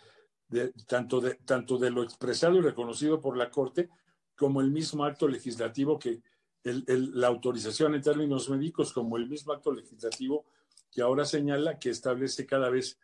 de, 0.48 0.72
tanto, 0.86 1.20
de, 1.20 1.34
tanto 1.34 1.78
de 1.78 1.90
lo 1.90 2.02
expresado 2.02 2.56
y 2.56 2.60
reconocido 2.60 3.20
por 3.20 3.36
la 3.36 3.50
Corte 3.50 3.88
como 4.36 4.60
el 4.60 4.70
mismo 4.70 5.04
acto 5.04 5.28
legislativo 5.28 5.98
que 5.98 6.22
el, 6.64 6.84
el, 6.86 7.20
la 7.20 7.28
autorización 7.28 7.94
en 7.94 8.02
términos 8.02 8.48
médicos, 8.48 8.92
como 8.92 9.16
el 9.16 9.28
mismo 9.28 9.52
acto 9.52 9.72
legislativo 9.72 10.44
que 10.90 11.02
ahora 11.02 11.24
señala 11.24 11.78
que 11.78 11.90
establece 11.90 12.46
cada 12.46 12.70
vez 12.70 12.98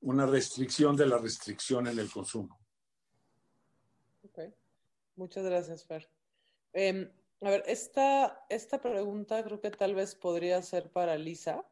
una 0.00 0.26
restricción 0.26 0.96
de 0.96 1.06
la 1.06 1.18
restricción 1.18 1.86
en 1.86 1.98
el 1.98 2.10
consumo. 2.10 2.58
Muchas 5.16 5.44
gracias, 5.44 5.84
Fer. 5.84 6.08
Eh, 6.72 7.10
a 7.40 7.50
ver, 7.50 7.62
esta, 7.66 8.44
esta 8.48 8.80
pregunta 8.80 9.44
creo 9.44 9.60
que 9.60 9.70
tal 9.70 9.94
vez 9.94 10.14
podría 10.14 10.60
ser 10.62 10.90
para 10.90 11.16
Lisa 11.16 11.64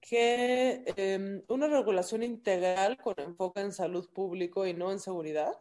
que 0.00 0.84
eh, 0.96 1.44
una 1.48 1.66
regulación 1.68 2.22
integral 2.22 2.96
con 2.98 3.14
enfoque 3.18 3.60
en 3.60 3.72
salud 3.72 4.08
público 4.10 4.66
y 4.66 4.74
no 4.74 4.92
en 4.92 5.00
seguridad, 5.00 5.52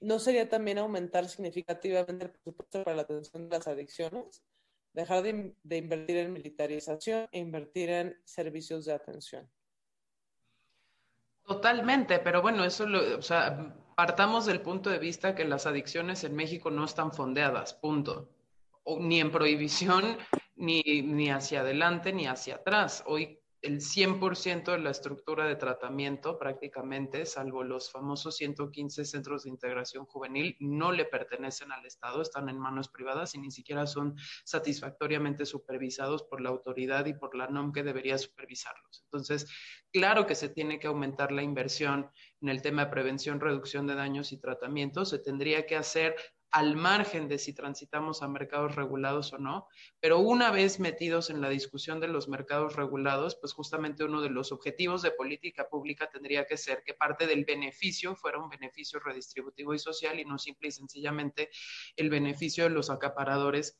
¿no 0.00 0.18
sería 0.18 0.48
también 0.48 0.78
aumentar 0.78 1.28
significativamente 1.28 2.26
el 2.26 2.30
presupuesto 2.30 2.84
para 2.84 2.96
la 2.96 3.02
atención 3.02 3.48
de 3.48 3.56
las 3.56 3.66
adicciones? 3.66 4.42
Dejar 4.92 5.22
de, 5.22 5.76
invertir 5.76 6.16
en 6.16 6.32
militarización 6.32 7.28
e 7.30 7.38
invertir 7.38 7.90
en 7.90 8.20
servicios 8.24 8.84
de 8.84 8.94
atención. 8.94 9.48
Totalmente, 11.44 12.18
pero 12.18 12.42
bueno, 12.42 12.64
eso 12.64 12.86
lo, 12.86 13.18
o 13.18 13.22
sea, 13.22 13.74
partamos 13.96 14.46
del 14.46 14.60
punto 14.60 14.90
de 14.90 14.98
vista 14.98 15.34
que 15.34 15.44
las 15.44 15.66
adicciones 15.66 16.24
en 16.24 16.34
México 16.34 16.70
no 16.70 16.84
están 16.84 17.12
fondeadas, 17.12 17.74
punto. 17.74 18.28
Ni 19.00 19.20
en 19.20 19.30
prohibición, 19.30 20.18
ni, 20.56 20.82
ni 21.02 21.30
hacia 21.30 21.60
adelante, 21.60 22.12
ni 22.12 22.26
hacia 22.26 22.56
atrás. 22.56 23.02
Hoy 23.06 23.37
el 23.60 23.80
100% 23.80 24.72
de 24.72 24.78
la 24.78 24.90
estructura 24.90 25.46
de 25.46 25.56
tratamiento 25.56 26.38
prácticamente, 26.38 27.26
salvo 27.26 27.64
los 27.64 27.90
famosos 27.90 28.36
115 28.36 29.04
centros 29.04 29.44
de 29.44 29.50
integración 29.50 30.06
juvenil, 30.06 30.56
no 30.60 30.92
le 30.92 31.04
pertenecen 31.04 31.72
al 31.72 31.84
Estado, 31.84 32.22
están 32.22 32.48
en 32.48 32.58
manos 32.58 32.88
privadas 32.88 33.34
y 33.34 33.38
ni 33.38 33.50
siquiera 33.50 33.86
son 33.86 34.14
satisfactoriamente 34.44 35.44
supervisados 35.44 36.22
por 36.22 36.40
la 36.40 36.50
autoridad 36.50 37.06
y 37.06 37.14
por 37.14 37.34
la 37.34 37.48
NOM 37.48 37.72
que 37.72 37.82
debería 37.82 38.16
supervisarlos. 38.16 39.02
Entonces, 39.04 39.46
claro 39.92 40.26
que 40.26 40.36
se 40.36 40.48
tiene 40.48 40.78
que 40.78 40.86
aumentar 40.86 41.32
la 41.32 41.42
inversión 41.42 42.10
en 42.40 42.48
el 42.50 42.62
tema 42.62 42.84
de 42.84 42.92
prevención, 42.92 43.40
reducción 43.40 43.86
de 43.86 43.96
daños 43.96 44.30
y 44.32 44.40
tratamiento, 44.40 45.04
se 45.04 45.18
tendría 45.18 45.66
que 45.66 45.76
hacer 45.76 46.14
al 46.50 46.76
margen 46.76 47.28
de 47.28 47.38
si 47.38 47.52
transitamos 47.52 48.22
a 48.22 48.28
mercados 48.28 48.74
regulados 48.74 49.32
o 49.32 49.38
no, 49.38 49.68
pero 50.00 50.18
una 50.18 50.50
vez 50.50 50.80
metidos 50.80 51.30
en 51.30 51.40
la 51.40 51.50
discusión 51.50 52.00
de 52.00 52.08
los 52.08 52.28
mercados 52.28 52.74
regulados, 52.74 53.36
pues 53.36 53.52
justamente 53.52 54.04
uno 54.04 54.22
de 54.22 54.30
los 54.30 54.50
objetivos 54.52 55.02
de 55.02 55.10
política 55.10 55.68
pública 55.68 56.08
tendría 56.10 56.46
que 56.46 56.56
ser 56.56 56.82
que 56.84 56.94
parte 56.94 57.26
del 57.26 57.44
beneficio 57.44 58.16
fuera 58.16 58.38
un 58.38 58.48
beneficio 58.48 58.98
redistributivo 59.00 59.74
y 59.74 59.78
social 59.78 60.18
y 60.18 60.24
no 60.24 60.38
simple 60.38 60.68
y 60.68 60.72
sencillamente 60.72 61.50
el 61.96 62.08
beneficio 62.08 62.64
de 62.64 62.70
los 62.70 62.90
acaparadores 62.90 63.78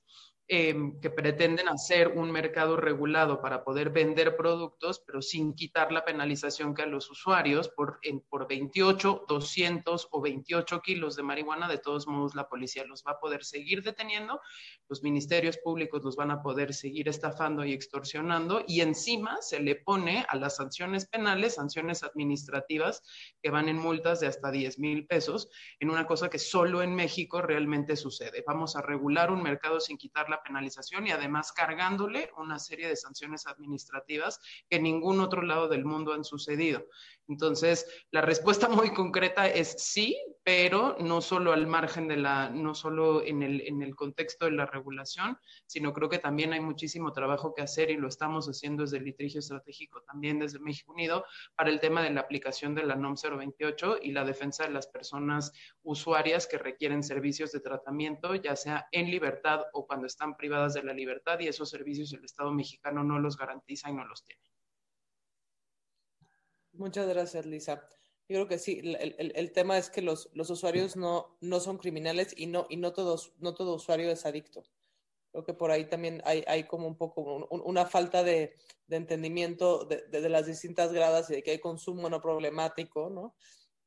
eh, 0.51 0.75
que 1.03 1.11
pretenden 1.11 1.69
hacer 1.69 2.09
un 2.09 2.31
mercado 2.31 2.79
regulado 2.79 3.43
para 3.43 3.65
poder 3.65 3.91
vender 3.91 4.35
productos, 4.35 5.03
pero 5.07 5.21
sin 5.21 5.55
quitar 5.55 5.93
la 5.93 6.07
penalización 6.07 6.75
que 6.75 6.83
a 6.83 6.87
los 6.87 7.11
usuarios 7.11 7.69
por, 7.69 7.99
en, 8.03 8.21
por 8.21 8.49
28, 8.49 9.27
200 9.29 10.09
o 10.11 10.21
28 10.23 10.81
kilos 10.81 11.17
de 11.17 11.23
marihuana, 11.23 11.69
de 11.69 11.77
todos 11.77 12.07
modos 12.07 12.35
la 12.35 12.49
policía 12.49 12.85
los 12.87 13.05
va 13.07 13.13
a 13.13 13.21
poder 13.21 13.45
seguir 13.45 13.83
deteniendo, 13.83 14.41
los 14.89 15.03
ministerios 15.03 15.59
públicos 15.59 16.03
los 16.03 16.17
van 16.17 16.31
a 16.31 16.43
poder 16.43 16.73
seguir 16.73 17.11
estafando 17.11 17.63
y 17.67 17.75
extorsionando 17.75 18.65
y 18.67 18.81
encima 18.81 19.43
se 19.43 19.61
le 19.61 19.77
pone 19.77 20.25
a 20.31 20.37
las 20.37 20.57
sanciones 20.57 21.07
penales, 21.07 21.57
sanciones 21.57 22.03
administrativas 22.03 23.03
que 23.43 23.51
van 23.51 23.69
en 23.69 23.77
multas 23.77 24.21
de 24.21 24.29
hasta 24.29 24.51
10 24.51 24.79
mil 24.79 25.07
pesos, 25.07 25.51
en 25.79 25.91
una 25.91 26.07
cosa 26.07 26.31
que 26.31 26.39
solo 26.39 26.83
en 26.83 26.95
México 26.95 27.43
realmente 27.43 27.97
sucede. 27.97 28.43
Vamos 28.47 28.77
a 28.77 28.81
regular 28.83 29.31
un 29.31 29.43
mercado 29.43 29.79
sin 29.81 29.99
quitar 29.99 30.31
la 30.31 30.38
penalización 30.43 31.07
y 31.07 31.11
además 31.11 31.53
cargándole 31.53 32.31
una 32.37 32.59
serie 32.59 32.89
de 32.89 32.97
sanciones 32.97 33.47
administrativas 33.47 34.41
que 34.69 34.77
en 34.77 34.85
ningún 34.85 35.21
otro 35.21 35.43
lado 35.43 35.69
del 35.69 35.85
mundo 35.85 36.13
han 36.13 36.25
sucedido. 36.25 36.87
Entonces, 37.29 37.87
la 38.11 38.23
respuesta 38.23 38.69
muy 38.69 38.93
concreta 38.93 39.47
es 39.47 39.75
sí, 39.79 40.19
pero 40.43 40.97
no 40.99 41.21
solo 41.21 41.53
al 41.53 41.67
margen 41.67 42.09
de 42.09 42.17
la, 42.17 42.49
no 42.49 42.75
solo 42.75 43.23
en 43.23 43.43
el, 43.43 43.61
en 43.67 43.83
el 43.83 43.95
contexto 43.95 44.47
de 44.47 44.53
la 44.53 44.65
regulación, 44.65 45.39
sino 45.67 45.93
creo 45.93 46.09
que 46.09 46.19
también 46.19 46.55
hay 46.55 46.61
muchísimo 46.61 47.13
trabajo 47.13 47.55
que 47.55 47.63
hacer 47.63 47.91
y 47.91 47.97
lo 47.97 48.09
estamos 48.09 48.47
haciendo 48.47 48.83
desde 48.83 48.97
el 48.97 49.05
litigio 49.05 49.41
estratégico, 49.41 50.03
también 50.03 50.39
desde 50.39 50.59
México 50.59 50.93
Unido, 50.93 51.25
para 51.55 51.69
el 51.69 51.81
tema 51.81 52.03
de 52.03 52.11
la 52.11 52.23
aplicación 52.23 52.75
de 52.75 52.85
la 52.85 52.97
NOM 52.97 53.15
028 53.15 53.99
y 54.03 54.13
la 54.13 54.25
defensa 54.25 54.65
de 54.65 54.71
las 54.71 54.87
personas 54.87 55.53
usuarias 55.83 56.47
que 56.47 56.57
requieren 56.57 57.03
servicios 57.03 57.53
de 57.53 57.61
tratamiento, 57.61 58.35
ya 58.35 58.57
sea 58.57 58.89
en 58.91 59.11
libertad 59.11 59.61
o 59.75 59.87
cuando 59.87 60.07
están 60.07 60.35
privadas 60.35 60.73
de 60.73 60.83
la 60.83 60.95
libertad, 60.95 61.39
y 61.41 61.49
esos 61.49 61.69
servicios 61.69 62.13
el 62.15 62.25
Estado 62.25 62.53
mexicano 62.53 63.05
no 63.05 63.19
los 63.19 63.37
garantiza 63.37 63.91
y 63.91 63.95
no 63.95 64.07
los 64.07 64.25
tiene. 64.25 64.43
Muchas 66.73 67.09
gracias, 67.09 67.47
Lisa. 67.47 67.87
Yo 68.29 68.37
creo 68.37 68.49
que 68.49 68.59
sí, 68.59 68.81
el, 68.83 68.97
el, 68.97 69.33
el 69.35 69.53
tema 69.53 69.79
es 69.79 69.89
que 69.89 70.03
los, 70.03 70.29
los 70.35 70.51
usuarios 70.51 70.97
no, 70.97 71.39
no, 71.41 71.61
son 71.61 71.79
criminales 71.79 72.35
y 72.37 72.47
no, 72.47 72.67
y 72.69 72.77
no, 72.77 72.93
todos, 72.93 73.33
no 73.39 73.55
todo 73.55 73.75
usuario 73.75 74.11
es 74.11 74.27
adicto. 74.27 74.65
Creo 75.33 75.45
que 75.45 75.55
por 75.55 75.71
ahí 75.71 75.87
también 75.87 76.21
hay, 76.25 76.45
hay 76.47 76.65
como 76.65 76.87
un 76.87 76.97
poco 76.97 77.47
un, 77.51 77.63
una 77.65 77.87
falta 77.87 78.23
de, 78.23 78.55
de 78.87 78.97
entendimiento 78.97 79.85
de, 79.85 80.03
de, 80.09 80.21
de, 80.21 80.29
las 80.29 80.47
distintas 80.47 80.93
gradas 80.93 81.31
y 81.31 81.35
de 81.37 81.43
que 81.43 81.53
hay 81.53 81.59
consumo 81.59 82.11
no 82.11 82.21
problemático, 82.21 83.09
¿no? 83.09 83.35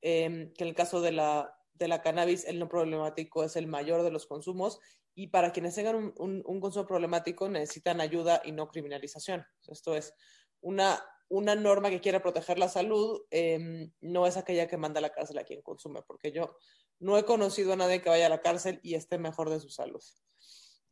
Eh, 0.02 0.52
que 0.58 0.64
en 0.64 0.70
el 0.70 0.76
caso 0.76 1.02
de 1.02 1.12
la, 1.12 1.56
de 1.74 1.88
la 1.88 2.02
cannabis, 2.02 2.46
el 2.46 2.58
no 2.58 2.68
problemático 2.68 3.44
es 3.44 3.56
el 3.56 3.68
mayor 3.68 4.02
de 4.02 4.12
los 4.12 4.26
consumos 4.26 4.80
y 5.14 5.28
para 5.28 5.52
quienes 5.52 5.76
tengan 5.76 5.96
un, 5.96 6.14
un, 6.18 6.44
un 6.46 6.62
consumo 6.62 6.88
problemático 6.88 7.48
necesitan 7.48 8.02
ayuda 8.02 8.42
y 8.44 8.52
no 8.52 8.68
criminalización. 8.68 9.46
Esto 9.68 9.96
es 9.96 10.16
una 10.62 11.04
una 11.32 11.56
norma 11.56 11.90
que 11.90 12.02
quiera 12.02 12.22
proteger 12.22 12.60
la 12.60 12.68
salud 12.68 13.22
eh, 13.32 13.90
no 14.02 14.28
es 14.28 14.36
aquella 14.36 14.68
que 14.68 14.76
manda 14.76 15.00
a 15.00 15.02
la 15.02 15.14
cárcel 15.14 15.38
a 15.38 15.46
quien 15.46 15.62
consume, 15.62 16.02
porque 16.02 16.34
yo 16.34 16.58
no 17.00 17.18
he 17.18 17.24
conocido 17.24 17.72
a 17.72 17.78
nadie 17.78 18.02
que 18.02 18.10
vaya 18.10 18.26
a 18.26 18.30
la 18.30 18.42
cárcel 18.42 18.80
y 18.84 18.96
esté 18.96 19.18
mejor 19.18 19.50
de 19.50 19.62
su 19.62 19.70
salud. 19.70 20.04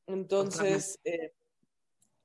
Entonces, 0.08 0.98
eh, 1.04 1.34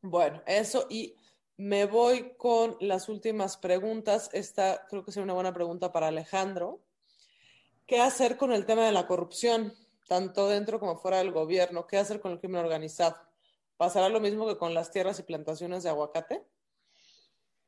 bueno, 0.01 0.43
eso 0.47 0.87
y 0.89 1.17
Me 1.57 1.87
voy 1.87 2.35
con 2.37 2.77
las 2.81 3.09
últimas 3.09 3.57
preguntas. 3.57 4.29
Esta 4.33 4.87
creo 4.89 5.05
que 5.05 5.13
sería 5.13 5.25
una 5.25 5.35
buena 5.35 5.55
pregunta 5.55 5.93
para 5.93 6.09
Alejandro. 6.09 6.81
¿Qué 7.87 8.01
hacer 8.01 8.37
con 8.37 8.53
el 8.53 8.67
tema 8.67 8.85
de 8.87 8.93
la 8.93 9.07
corrupción, 9.07 9.73
tanto 10.09 10.49
dentro 10.49 10.81
como 10.81 10.97
fuera 10.97 11.19
del 11.19 11.31
gobierno? 11.31 11.87
¿Qué 11.87 11.97
hacer 11.97 12.21
con 12.21 12.33
el 12.33 12.41
crimen 12.41 12.61
organizado? 12.61 13.17
¿Pasará 13.77 14.09
lo 14.09 14.21
mismo 14.21 14.47
que 14.49 14.59
con 14.59 14.75
las 14.75 14.91
tierras 14.91 15.21
y 15.21 15.23
plantaciones 15.23 15.85
de 15.85 15.91
aguacate? 15.91 16.45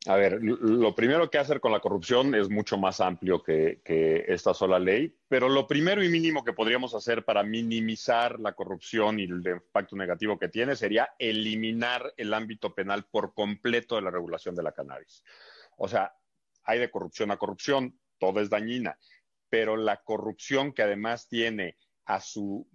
A 0.08 0.16
ver, 0.16 0.38
lo 0.42 0.94
primero 0.94 1.28
que 1.30 1.38
hacer 1.38 1.60
con 1.60 1.72
la 1.72 1.80
corrupción 1.80 2.34
es 2.34 2.48
mucho 2.48 2.78
más 2.78 3.00
amplio 3.00 3.42
que, 3.42 3.80
esta 4.28 4.54
sola 4.54 4.78
ley, 4.78 5.16
pero 5.28 5.48
lo 5.48 5.66
primero 5.66 6.02
y 6.02 6.08
mínimo 6.08 6.44
que 6.44 6.52
podríamos 6.52 6.94
hacer 6.94 7.24
para 7.24 7.42
minimizar 7.42 8.38
la 8.38 8.52
corrupción 8.52 9.18
y 9.18 9.24
el 9.24 9.42
impacto 9.44 9.96
negativo 9.96 10.38
que 10.38 10.48
tiene 10.48 10.76
sería 10.76 11.10
eliminar 11.18 12.14
el 12.16 12.34
ámbito 12.34 12.74
penal 12.74 13.06
por 13.10 13.34
completo 13.34 13.96
de 13.96 14.02
la 14.02 14.10
regulación 14.10 14.54
de 14.54 14.62
la 14.62 14.72
cannabis. 14.72 15.24
O 15.76 15.88
sea, 15.88 16.14
hay 16.64 16.78
de 16.78 16.90
corrupción 16.90 17.30
a 17.30 17.36
corrupción, 17.36 17.98
todo 18.18 18.40
es 18.40 18.48
dañina, 18.48 18.98
pero 19.48 19.76
la 19.76 20.02
corrupción 20.02 20.72
que 20.72 20.82
además 20.82 21.28
tiene 21.28 21.76
a 22.04 22.20
su 22.20 22.68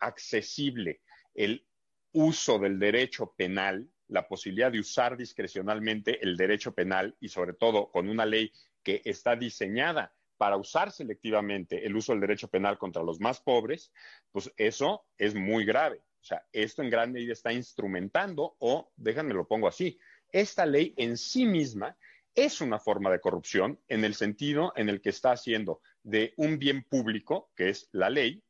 accesible 0.00 1.00
el 1.34 1.66
uso 2.12 2.58
del 2.58 2.78
derecho 2.78 3.34
penal, 3.36 3.88
la 4.08 4.26
posibilidad 4.26 4.72
de 4.72 4.80
usar 4.80 5.16
discrecionalmente 5.16 6.22
el 6.22 6.36
derecho 6.36 6.74
penal 6.74 7.16
y 7.20 7.28
sobre 7.28 7.52
todo 7.52 7.90
con 7.90 8.08
una 8.08 8.26
ley 8.26 8.52
que 8.82 9.02
está 9.04 9.36
diseñada 9.36 10.14
para 10.36 10.56
usar 10.56 10.92
selectivamente 10.92 11.84
el 11.84 11.96
uso 11.96 12.12
del 12.12 12.20
derecho 12.20 12.48
penal 12.48 12.78
contra 12.78 13.02
los 13.02 13.20
más 13.20 13.40
pobres, 13.40 13.92
pues 14.30 14.52
eso 14.56 15.04
es 15.16 15.34
muy 15.34 15.64
grave. 15.64 16.02
O 16.20 16.24
sea, 16.24 16.46
esto 16.52 16.82
en 16.82 16.90
gran 16.90 17.12
medida 17.12 17.32
está 17.32 17.52
instrumentando, 17.52 18.56
o 18.58 18.90
déjenme 18.96 19.34
lo 19.34 19.46
pongo 19.46 19.68
así, 19.68 19.98
esta 20.30 20.66
ley 20.66 20.94
en 20.96 21.16
sí 21.16 21.44
misma 21.46 21.96
es 22.34 22.60
una 22.60 22.78
forma 22.78 23.10
de 23.10 23.20
corrupción 23.20 23.80
en 23.88 24.04
el 24.04 24.14
sentido 24.14 24.72
en 24.76 24.88
el 24.88 25.00
que 25.00 25.10
está 25.10 25.32
haciendo 25.32 25.80
de 26.02 26.34
un 26.36 26.58
bien 26.58 26.84
público, 26.84 27.50
que 27.56 27.70
es 27.70 27.88
la 27.92 28.10
ley, 28.10 28.42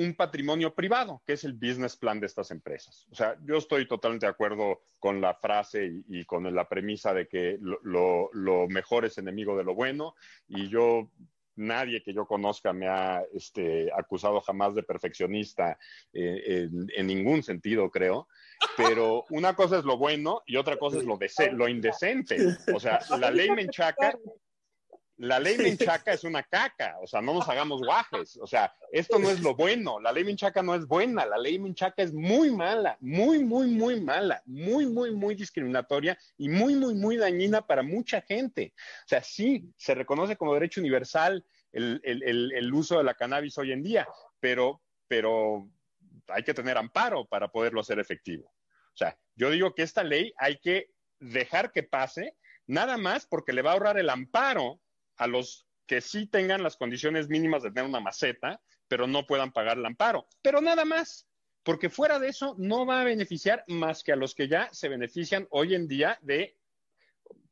un 0.00 0.14
patrimonio 0.14 0.74
privado, 0.74 1.22
que 1.26 1.34
es 1.34 1.44
el 1.44 1.52
business 1.52 1.94
plan 1.94 2.18
de 2.20 2.26
estas 2.26 2.50
empresas. 2.50 3.06
O 3.10 3.14
sea, 3.14 3.36
yo 3.44 3.58
estoy 3.58 3.86
totalmente 3.86 4.24
de 4.24 4.30
acuerdo 4.30 4.80
con 4.98 5.20
la 5.20 5.34
frase 5.34 6.02
y, 6.08 6.24
con 6.24 6.52
la 6.54 6.68
premisa 6.68 7.12
de 7.12 7.28
que 7.28 7.58
lo, 7.60 8.30
mejor 8.68 9.04
es 9.04 9.18
enemigo 9.18 9.58
de 9.58 9.64
lo 9.64 9.74
bueno 9.74 10.14
y 10.48 10.68
yo 10.70 11.10
nadie 11.56 12.02
que 12.02 12.14
yo 12.14 12.24
conozca 12.24 12.72
me 12.72 12.88
ha 12.88 13.22
este, 13.34 13.90
acusado 13.94 14.40
jamás 14.40 14.74
de 14.74 14.82
perfeccionista 14.82 15.78
eh, 16.14 16.70
en, 16.96 17.06
ningún 17.06 17.42
sentido, 17.42 17.90
creo. 17.90 18.26
Pero 18.78 19.26
una 19.28 19.54
cosa 19.54 19.78
es 19.78 19.84
lo 19.84 19.98
bueno 19.98 20.42
y 20.46 20.56
otra 20.56 20.78
cosa 20.78 20.96
es 20.96 21.04
lo, 21.04 21.18
lo 21.52 21.68
indecente. 21.68 22.38
O 22.74 22.80
sea, 22.80 23.00
la 23.18 23.30
ley 23.30 23.50
Menchaca 23.54 24.14
la 25.20 25.38
ley 25.38 25.58
Menchaca 25.58 26.14
es 26.14 26.24
una 26.24 26.42
caca, 26.42 26.96
o 27.02 27.06
sea, 27.06 27.20
no 27.20 27.34
nos 27.34 27.46
hagamos 27.46 27.82
guajes, 27.82 28.38
o 28.38 28.46
sea, 28.46 28.74
esto 28.90 29.18
no 29.18 29.28
es 29.28 29.40
lo 29.40 29.54
bueno, 29.54 30.00
la 30.00 30.12
ley 30.12 30.24
Menchaca 30.24 30.62
no 30.62 30.74
es 30.74 30.86
buena, 30.86 31.26
la 31.26 31.36
ley 31.36 31.58
Menchaca 31.58 32.02
es 32.02 32.14
muy 32.14 32.50
mala, 32.50 32.96
muy, 33.00 33.44
muy, 33.44 33.68
muy 33.68 34.00
mala, 34.00 34.42
muy, 34.46 34.86
muy, 34.86 35.10
muy 35.10 35.34
discriminatoria 35.34 36.18
y 36.38 36.48
muy, 36.48 36.74
muy, 36.74 36.94
muy 36.94 37.18
dañina 37.18 37.60
para 37.60 37.82
mucha 37.82 38.22
gente. 38.22 38.72
O 39.04 39.08
sea, 39.08 39.22
sí, 39.22 39.70
se 39.76 39.94
reconoce 39.94 40.36
como 40.36 40.54
derecho 40.54 40.80
universal 40.80 41.44
el, 41.70 42.00
el 42.02 42.72
uso 42.72 42.96
de 42.96 43.04
la 43.04 43.12
cannabis 43.12 43.58
hoy 43.58 43.72
en 43.72 43.82
día, 43.82 44.08
pero, 44.40 44.80
pero 45.06 45.68
hay 46.28 46.44
que 46.44 46.54
tener 46.54 46.78
amparo 46.78 47.26
para 47.26 47.48
poderlo 47.48 47.82
hacer 47.82 47.98
efectivo. 47.98 48.46
O 48.46 48.96
sea, 48.96 49.18
yo 49.34 49.50
digo 49.50 49.74
que 49.74 49.82
esta 49.82 50.02
ley 50.02 50.32
hay 50.38 50.56
que 50.60 50.88
dejar 51.18 51.72
que 51.72 51.82
pase, 51.82 52.38
nada 52.66 52.96
más 52.96 53.26
porque 53.26 53.52
le 53.52 53.60
va 53.60 53.72
a 53.72 53.74
ahorrar 53.74 53.98
el 53.98 54.08
amparo 54.08 54.80
a 55.20 55.26
los 55.26 55.66
que 55.86 56.00
sí 56.00 56.26
tengan 56.26 56.62
las 56.62 56.76
condiciones 56.76 57.28
mínimas 57.28 57.62
de 57.62 57.70
tener 57.70 57.88
una 57.88 58.00
maceta, 58.00 58.60
pero 58.88 59.06
no 59.06 59.26
puedan 59.26 59.52
pagar 59.52 59.76
el 59.76 59.84
amparo. 59.84 60.26
Pero 60.40 60.62
nada 60.62 60.86
más, 60.86 61.28
porque 61.62 61.90
fuera 61.90 62.18
de 62.18 62.28
eso 62.28 62.54
no 62.56 62.86
va 62.86 63.02
a 63.02 63.04
beneficiar 63.04 63.62
más 63.68 64.02
que 64.02 64.12
a 64.12 64.16
los 64.16 64.34
que 64.34 64.48
ya 64.48 64.70
se 64.72 64.88
benefician 64.88 65.46
hoy 65.50 65.74
en 65.74 65.86
día 65.86 66.18
de, 66.22 66.56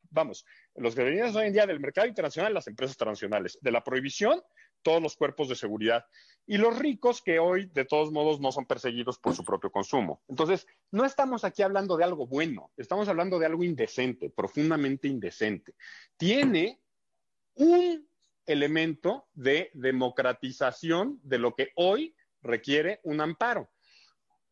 vamos, 0.08 0.46
los 0.76 0.94
que 0.94 1.02
benefician 1.02 1.36
hoy 1.36 1.48
en 1.48 1.52
día 1.52 1.66
del 1.66 1.78
mercado 1.78 2.06
internacional, 2.08 2.54
las 2.54 2.68
empresas 2.68 2.96
transnacionales, 2.96 3.58
de 3.60 3.70
la 3.70 3.84
prohibición, 3.84 4.40
todos 4.80 5.02
los 5.02 5.14
cuerpos 5.14 5.50
de 5.50 5.56
seguridad 5.56 6.06
y 6.46 6.56
los 6.56 6.78
ricos 6.78 7.20
que 7.20 7.38
hoy 7.38 7.66
de 7.66 7.84
todos 7.84 8.10
modos 8.10 8.40
no 8.40 8.50
son 8.50 8.64
perseguidos 8.64 9.18
por 9.18 9.34
su 9.34 9.44
propio 9.44 9.70
consumo. 9.70 10.22
Entonces, 10.26 10.66
no 10.90 11.04
estamos 11.04 11.44
aquí 11.44 11.60
hablando 11.60 11.98
de 11.98 12.04
algo 12.04 12.26
bueno, 12.26 12.70
estamos 12.78 13.08
hablando 13.08 13.38
de 13.38 13.44
algo 13.44 13.62
indecente, 13.62 14.30
profundamente 14.30 15.06
indecente. 15.06 15.74
Tiene 16.16 16.80
un 17.58 18.08
elemento 18.46 19.28
de 19.34 19.70
democratización 19.74 21.20
de 21.22 21.38
lo 21.38 21.54
que 21.54 21.72
hoy 21.74 22.14
requiere 22.40 23.00
un 23.02 23.20
amparo. 23.20 23.70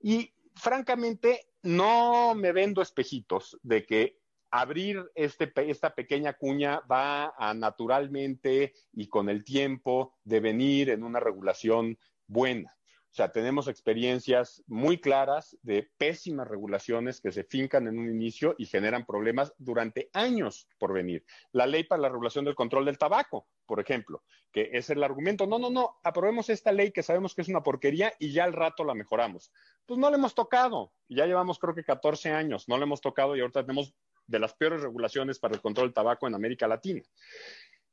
Y 0.01 0.35
francamente, 0.55 1.49
no 1.63 2.35
me 2.35 2.53
vendo 2.53 2.83
espejitos 2.83 3.59
de 3.63 3.87
que 3.87 4.19
abrir 4.51 5.11
este, 5.15 5.53
esta 5.69 5.95
pequeña 5.95 6.35
cuña 6.35 6.81
va 6.81 7.35
a 7.37 7.55
naturalmente 7.55 8.75
y 8.93 9.09
con 9.09 9.29
el 9.29 9.45
tiempo 9.45 10.15
devenir 10.25 10.91
en 10.91 11.03
una 11.03 11.21
regulación 11.21 11.99
buena. 12.27 12.77
O 13.17 13.23
sea, 13.25 13.33
tenemos 13.33 13.67
experiencias 13.67 14.63
muy 14.67 15.01
claras 15.01 15.57
de 15.63 15.91
pésimas 15.97 16.47
regulaciones 16.47 17.19
que 17.19 17.33
se 17.33 17.45
fincan 17.45 17.87
en 17.87 17.99
un 17.99 18.11
inicio 18.11 18.55
y 18.59 18.67
generan 18.67 19.07
problemas 19.07 19.55
durante 19.57 20.11
años 20.13 20.69
por 20.77 20.93
venir. 20.93 21.25
La 21.51 21.67
ley 21.67 21.85
para 21.85 22.03
la 22.03 22.11
regulación 22.11 22.45
del 22.45 22.55
control 22.55 22.85
del 22.85 22.99
tabaco, 22.99 23.49
por 23.65 23.81
ejemplo, 23.81 24.23
que 24.53 24.69
es 24.75 24.91
el 24.91 25.03
argumento, 25.03 25.47
no, 25.47 25.59
no, 25.59 25.71
no, 25.71 25.97
aprobemos 26.05 26.51
esta 26.51 26.73
ley 26.73 26.93
que 26.93 27.03
sabemos 27.03 27.35
que 27.35 27.41
es 27.41 27.49
una 27.49 27.63
porquería 27.63 28.13
y 28.19 28.33
ya 28.33 28.45
al 28.45 28.53
rato 28.53 28.85
la 28.85 28.93
mejoramos. 28.93 29.51
Pues 29.87 29.99
no 29.99 30.11
la 30.11 30.19
hemos 30.19 30.35
tocado, 30.35 30.93
ya 31.09 31.25
llevamos 31.25 31.59
creo 31.59 31.75
que 31.75 31.85
14 31.85 32.33
años, 32.33 32.69
no 32.69 32.77
la 32.77 32.85
hemos 32.85 33.01
tocado 33.01 33.35
y 33.35 33.41
ahorita 33.41 33.63
tenemos 33.63 33.95
de 34.27 34.41
las 34.41 34.53
peores 34.53 34.83
regulaciones 34.83 35.39
para 35.39 35.55
el 35.55 35.63
control 35.63 35.87
del 35.87 35.95
tabaco 35.95 36.27
en 36.27 36.35
América 36.35 36.69
Latina. 36.69 37.01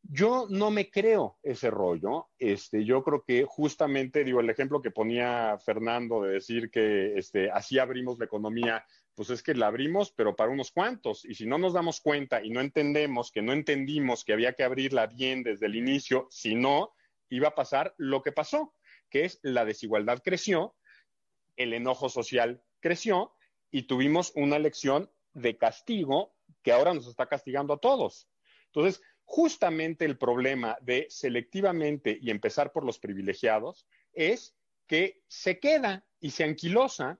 Yo 0.03 0.47
no 0.49 0.69
me 0.69 0.89
creo 0.89 1.39
ese 1.41 1.71
rollo. 1.71 2.27
Este, 2.37 2.83
yo 2.83 3.03
creo 3.03 3.23
que 3.23 3.45
justamente, 3.45 4.23
digo, 4.23 4.41
el 4.41 4.49
ejemplo 4.49 4.81
que 4.81 4.91
ponía 4.91 5.57
Fernando 5.57 6.21
de 6.21 6.33
decir 6.33 6.69
que 6.69 7.17
este, 7.17 7.49
así 7.49 7.79
abrimos 7.79 8.19
la 8.19 8.25
economía, 8.25 8.85
pues 9.15 9.29
es 9.29 9.41
que 9.41 9.55
la 9.55 9.67
abrimos, 9.67 10.11
pero 10.11 10.35
para 10.35 10.51
unos 10.51 10.71
cuantos. 10.71 11.23
Y 11.23 11.35
si 11.35 11.45
no 11.45 11.57
nos 11.57 11.73
damos 11.73 12.01
cuenta 12.01 12.43
y 12.43 12.49
no 12.49 12.59
entendemos 12.59 13.31
que 13.31 13.41
no 13.41 13.53
entendimos 13.53 14.25
que 14.25 14.33
había 14.33 14.53
que 14.53 14.63
abrirla 14.63 15.07
bien 15.07 15.41
desde 15.41 15.67
el 15.67 15.75
inicio, 15.75 16.27
si 16.29 16.53
no, 16.53 16.93
iba 17.29 17.49
a 17.49 17.55
pasar 17.55 17.95
lo 17.97 18.21
que 18.21 18.33
pasó, 18.33 18.73
que 19.09 19.25
es 19.25 19.39
la 19.41 19.63
desigualdad 19.63 20.21
creció, 20.23 20.75
el 21.55 21.73
enojo 21.73 22.09
social 22.09 22.61
creció 22.81 23.33
y 23.71 23.83
tuvimos 23.83 24.33
una 24.35 24.57
elección 24.57 25.09
de 25.33 25.57
castigo 25.57 26.35
que 26.61 26.73
ahora 26.73 26.93
nos 26.93 27.07
está 27.07 27.27
castigando 27.27 27.73
a 27.73 27.79
todos. 27.79 28.27
Entonces, 28.67 29.01
justamente 29.25 30.05
el 30.05 30.17
problema 30.17 30.77
de 30.81 31.07
selectivamente 31.09 32.17
y 32.21 32.29
empezar 32.29 32.71
por 32.71 32.85
los 32.85 32.99
privilegiados 32.99 33.87
es 34.13 34.55
que 34.87 35.21
se 35.27 35.59
queda 35.59 36.05
y 36.19 36.31
se 36.31 36.43
anquilosa 36.43 37.19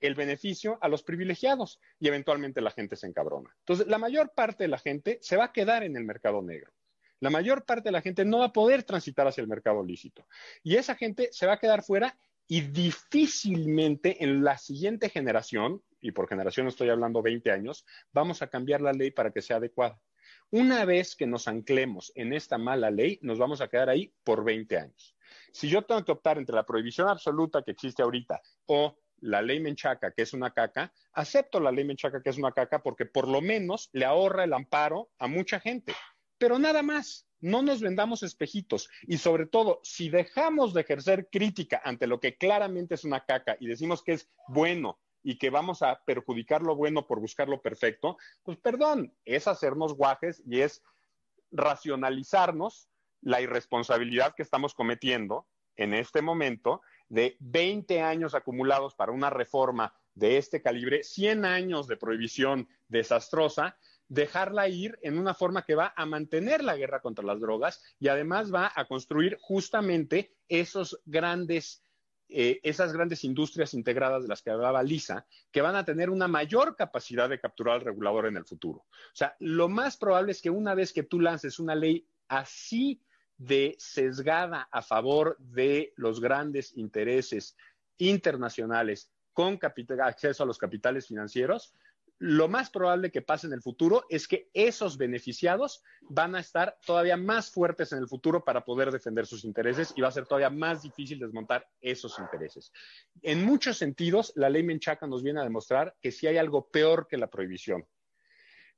el 0.00 0.14
beneficio 0.14 0.78
a 0.80 0.88
los 0.88 1.02
privilegiados 1.02 1.80
y 1.98 2.08
eventualmente 2.08 2.60
la 2.60 2.70
gente 2.70 2.96
se 2.96 3.06
encabrona. 3.06 3.54
Entonces, 3.60 3.86
la 3.88 3.98
mayor 3.98 4.32
parte 4.34 4.64
de 4.64 4.68
la 4.68 4.78
gente 4.78 5.18
se 5.22 5.36
va 5.36 5.46
a 5.46 5.52
quedar 5.52 5.82
en 5.82 5.96
el 5.96 6.04
mercado 6.04 6.40
negro. 6.42 6.72
La 7.20 7.30
mayor 7.30 7.64
parte 7.64 7.88
de 7.88 7.92
la 7.92 8.00
gente 8.00 8.24
no 8.24 8.38
va 8.38 8.46
a 8.46 8.52
poder 8.52 8.84
transitar 8.84 9.26
hacia 9.26 9.42
el 9.42 9.48
mercado 9.48 9.82
lícito. 9.82 10.26
Y 10.62 10.76
esa 10.76 10.94
gente 10.94 11.30
se 11.32 11.46
va 11.46 11.54
a 11.54 11.58
quedar 11.58 11.82
fuera 11.82 12.16
y 12.46 12.60
difícilmente 12.62 14.22
en 14.22 14.42
la 14.44 14.56
siguiente 14.56 15.10
generación, 15.10 15.82
y 16.00 16.12
por 16.12 16.28
generación 16.28 16.68
estoy 16.68 16.88
hablando 16.88 17.20
20 17.20 17.50
años, 17.50 17.84
vamos 18.12 18.40
a 18.40 18.46
cambiar 18.46 18.80
la 18.80 18.92
ley 18.92 19.10
para 19.10 19.32
que 19.32 19.42
sea 19.42 19.56
adecuada. 19.56 20.00
Una 20.50 20.84
vez 20.84 21.14
que 21.14 21.26
nos 21.26 21.48
anclemos 21.48 22.12
en 22.14 22.32
esta 22.32 22.58
mala 22.58 22.90
ley, 22.90 23.18
nos 23.22 23.38
vamos 23.38 23.60
a 23.60 23.68
quedar 23.68 23.88
ahí 23.88 24.12
por 24.24 24.44
20 24.44 24.78
años. 24.78 25.16
Si 25.52 25.68
yo 25.68 25.82
tengo 25.82 26.04
que 26.04 26.12
optar 26.12 26.38
entre 26.38 26.54
la 26.54 26.64
prohibición 26.64 27.08
absoluta 27.08 27.62
que 27.62 27.72
existe 27.72 28.02
ahorita 28.02 28.40
o 28.66 28.98
la 29.20 29.42
ley 29.42 29.60
Menchaca, 29.60 30.12
que 30.12 30.22
es 30.22 30.32
una 30.32 30.52
caca, 30.52 30.92
acepto 31.12 31.60
la 31.60 31.72
ley 31.72 31.84
Menchaca, 31.84 32.22
que 32.22 32.30
es 32.30 32.38
una 32.38 32.52
caca, 32.52 32.82
porque 32.82 33.06
por 33.06 33.28
lo 33.28 33.40
menos 33.40 33.90
le 33.92 34.04
ahorra 34.04 34.44
el 34.44 34.52
amparo 34.52 35.10
a 35.18 35.26
mucha 35.26 35.60
gente. 35.60 35.94
Pero 36.38 36.58
nada 36.58 36.82
más, 36.82 37.26
no 37.40 37.62
nos 37.62 37.80
vendamos 37.80 38.22
espejitos. 38.22 38.88
Y 39.02 39.18
sobre 39.18 39.46
todo, 39.46 39.80
si 39.82 40.08
dejamos 40.08 40.72
de 40.72 40.82
ejercer 40.82 41.28
crítica 41.30 41.80
ante 41.84 42.06
lo 42.06 42.20
que 42.20 42.36
claramente 42.36 42.94
es 42.94 43.04
una 43.04 43.24
caca 43.24 43.56
y 43.60 43.66
decimos 43.66 44.02
que 44.02 44.12
es 44.12 44.30
bueno 44.48 44.98
y 45.22 45.38
que 45.38 45.50
vamos 45.50 45.82
a 45.82 46.02
perjudicar 46.04 46.62
lo 46.62 46.76
bueno 46.76 47.06
por 47.06 47.20
buscar 47.20 47.48
lo 47.48 47.60
perfecto, 47.60 48.16
pues 48.42 48.58
perdón, 48.58 49.14
es 49.24 49.48
hacernos 49.48 49.94
guajes 49.94 50.42
y 50.46 50.60
es 50.60 50.82
racionalizarnos 51.50 52.88
la 53.20 53.40
irresponsabilidad 53.40 54.34
que 54.34 54.42
estamos 54.42 54.74
cometiendo 54.74 55.46
en 55.76 55.94
este 55.94 56.22
momento 56.22 56.82
de 57.08 57.36
20 57.40 58.02
años 58.02 58.34
acumulados 58.34 58.94
para 58.94 59.12
una 59.12 59.30
reforma 59.30 59.94
de 60.14 60.36
este 60.36 60.60
calibre, 60.60 61.04
100 61.04 61.44
años 61.44 61.86
de 61.86 61.96
prohibición 61.96 62.68
desastrosa, 62.88 63.76
dejarla 64.08 64.68
ir 64.68 64.98
en 65.02 65.18
una 65.18 65.34
forma 65.34 65.62
que 65.62 65.74
va 65.74 65.92
a 65.96 66.06
mantener 66.06 66.64
la 66.64 66.76
guerra 66.76 67.00
contra 67.00 67.24
las 67.24 67.40
drogas 67.40 67.82
y 68.00 68.08
además 68.08 68.52
va 68.52 68.72
a 68.74 68.86
construir 68.86 69.38
justamente 69.40 70.34
esos 70.48 71.00
grandes 71.04 71.82
eh, 72.28 72.60
esas 72.62 72.92
grandes 72.92 73.24
industrias 73.24 73.72
integradas 73.74 74.22
de 74.22 74.28
las 74.28 74.42
que 74.42 74.50
hablaba 74.50 74.82
Lisa, 74.82 75.26
que 75.50 75.62
van 75.62 75.76
a 75.76 75.84
tener 75.84 76.10
una 76.10 76.28
mayor 76.28 76.76
capacidad 76.76 77.28
de 77.28 77.40
capturar 77.40 77.76
al 77.76 77.80
regulador 77.80 78.26
en 78.26 78.36
el 78.36 78.44
futuro. 78.44 78.80
O 78.80 79.14
sea, 79.14 79.34
lo 79.38 79.68
más 79.68 79.96
probable 79.96 80.32
es 80.32 80.42
que 80.42 80.50
una 80.50 80.74
vez 80.74 80.92
que 80.92 81.02
tú 81.02 81.20
lances 81.20 81.58
una 81.58 81.74
ley 81.74 82.06
así 82.28 83.02
de 83.38 83.76
sesgada 83.78 84.68
a 84.70 84.82
favor 84.82 85.36
de 85.38 85.92
los 85.96 86.20
grandes 86.20 86.76
intereses 86.76 87.56
internacionales 87.96 89.10
con 89.32 89.58
acceso 90.00 90.42
a 90.42 90.46
los 90.46 90.58
capitales 90.58 91.06
financieros, 91.06 91.72
lo 92.18 92.48
más 92.48 92.70
probable 92.70 93.12
que 93.12 93.22
pase 93.22 93.46
en 93.46 93.52
el 93.52 93.62
futuro 93.62 94.04
es 94.08 94.26
que 94.26 94.50
esos 94.52 94.98
beneficiados 94.98 95.84
van 96.02 96.34
a 96.34 96.40
estar 96.40 96.76
todavía 96.84 97.16
más 97.16 97.50
fuertes 97.50 97.92
en 97.92 97.98
el 97.98 98.08
futuro 98.08 98.44
para 98.44 98.64
poder 98.64 98.90
defender 98.90 99.26
sus 99.26 99.44
intereses 99.44 99.92
y 99.96 100.00
va 100.00 100.08
a 100.08 100.12
ser 100.12 100.26
todavía 100.26 100.50
más 100.50 100.82
difícil 100.82 101.20
desmontar 101.20 101.68
esos 101.80 102.18
intereses. 102.18 102.72
En 103.22 103.44
muchos 103.44 103.78
sentidos, 103.78 104.32
la 104.34 104.50
ley 104.50 104.64
Menchaca 104.64 105.06
nos 105.06 105.22
viene 105.22 105.40
a 105.40 105.44
demostrar 105.44 105.96
que 106.00 106.10
sí 106.10 106.26
hay 106.26 106.38
algo 106.38 106.68
peor 106.70 107.06
que 107.08 107.18
la 107.18 107.30
prohibición, 107.30 107.86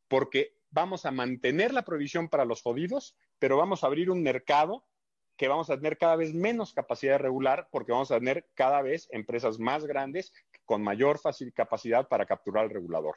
porque 0.07 0.59
vamos 0.71 1.07
a 1.07 1.11
mantener 1.11 1.73
la 1.73 1.85
prohibición 1.85 2.29
para 2.29 2.45
los 2.45 2.61
jodidos, 2.61 3.17
pero 3.39 3.57
vamos 3.57 3.83
a 3.83 3.87
abrir 3.87 4.11
un 4.11 4.23
mercado 4.23 4.85
que 5.41 5.49
vamos 5.49 5.71
a 5.71 5.77
tener 5.77 5.97
cada 5.97 6.17
vez 6.17 6.35
menos 6.35 6.75
capacidad 6.75 7.13
de 7.13 7.19
regular 7.19 7.67
porque 7.71 7.93
vamos 7.93 8.11
a 8.11 8.19
tener 8.19 8.47
cada 8.53 8.83
vez 8.83 9.09
empresas 9.11 9.59
más 9.59 9.87
grandes 9.87 10.35
con 10.67 10.83
mayor 10.83 11.19
capacidad 11.55 12.09
para 12.09 12.27
capturar 12.27 12.65
al 12.65 12.71
regulador. 12.71 13.17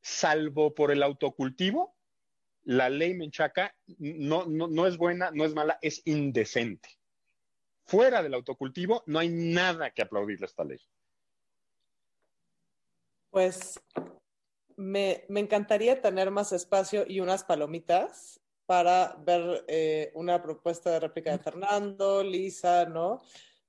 Salvo 0.00 0.74
por 0.74 0.90
el 0.90 1.02
autocultivo, 1.02 1.94
la 2.62 2.88
ley 2.88 3.12
Menchaca 3.12 3.76
no, 3.98 4.46
no 4.46 4.86
es 4.86 4.96
buena, 4.96 5.30
no 5.30 5.44
es 5.44 5.54
mala, 5.54 5.78
es 5.82 6.00
indecente. 6.06 6.88
Fuera 7.84 8.22
del 8.22 8.32
autocultivo 8.32 9.02
no 9.04 9.18
hay 9.18 9.28
nada 9.28 9.90
que 9.90 10.00
aplaudirle 10.00 10.46
a 10.46 10.48
esta 10.48 10.64
ley. 10.64 10.80
Pues 13.28 13.78
me, 14.76 15.26
me, 15.28 15.40
encantaría 15.40 16.00
tener 16.00 16.30
más 16.30 16.52
espacio 16.52 17.04
y 17.06 17.20
unas 17.20 17.44
palomitas 17.44 18.41
para 18.66 19.16
ver 19.24 19.64
eh, 19.68 20.12
una 20.14 20.42
propuesta 20.42 20.90
de 20.90 21.00
réplica 21.00 21.32
de 21.32 21.38
Fernando, 21.38 22.22
Lisa, 22.22 22.86
¿no? 22.86 23.20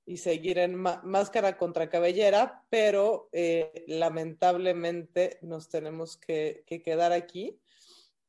Y 0.06 0.18
seguir 0.18 0.58
en 0.58 0.76
máscara 0.76 1.56
contra 1.56 1.88
cabellera, 1.88 2.64
pero 2.68 3.28
eh, 3.32 3.84
lamentablemente 3.86 5.38
nos 5.42 5.68
tenemos 5.68 6.16
que, 6.16 6.64
quedar 6.84 7.12
aquí. 7.12 7.58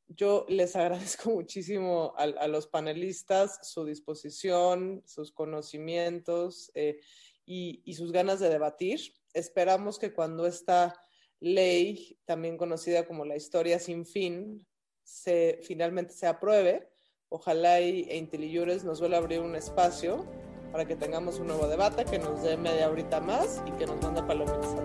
Yo 0.08 0.46
les 0.48 0.76
agradezco 0.76 1.30
muchísimo 1.32 2.14
a, 2.18 2.48
los 2.48 2.68
panelistas 2.68 3.60
su 3.62 3.86
disposición, 3.86 5.04
sus 5.06 5.32
conocimientos 5.32 6.72
eh, 6.76 7.00
y, 7.46 7.82
y 7.84 7.96
sus 7.96 8.12
ganas 8.12 8.40
de 8.40 8.50
debatir. 8.50 9.02
Esperamos 9.34 10.00
que 10.00 10.14
cuando 10.14 10.46
esta 10.46 10.98
ley, 11.42 12.18
también 12.26 12.58
conocida 12.58 13.06
como 13.06 13.26
la 13.26 13.36
historia 13.36 13.80
sin 13.80 14.06
fin, 14.06 14.66
se, 15.06 15.60
finalmente 15.64 16.14
se 16.14 16.28
apruebe. 16.28 16.90
Ojalá 17.30 17.80
y, 17.80 18.02
e 18.10 18.18
IntelliJures 18.18 18.84
nos 18.84 19.00
vuelva 19.00 19.18
a 19.18 19.20
abrir 19.20 19.40
un 19.40 19.56
espacio 19.56 20.26
para 20.72 20.86
que 20.86 20.98
tengamos 20.98 21.40
un 21.40 21.48
nuevo 21.48 21.68
debate, 21.68 22.04
que 22.04 22.20
nos 22.20 22.44
dé 22.44 22.58
media 22.58 22.90
horita 22.90 23.22
más 23.22 23.62
y 23.66 23.72
que 23.72 23.86
nos 23.86 24.02
mande 24.02 24.22
palomitas. 24.24 24.76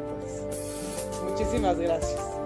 Muchísimas 1.24 1.78
gracias. 1.78 2.39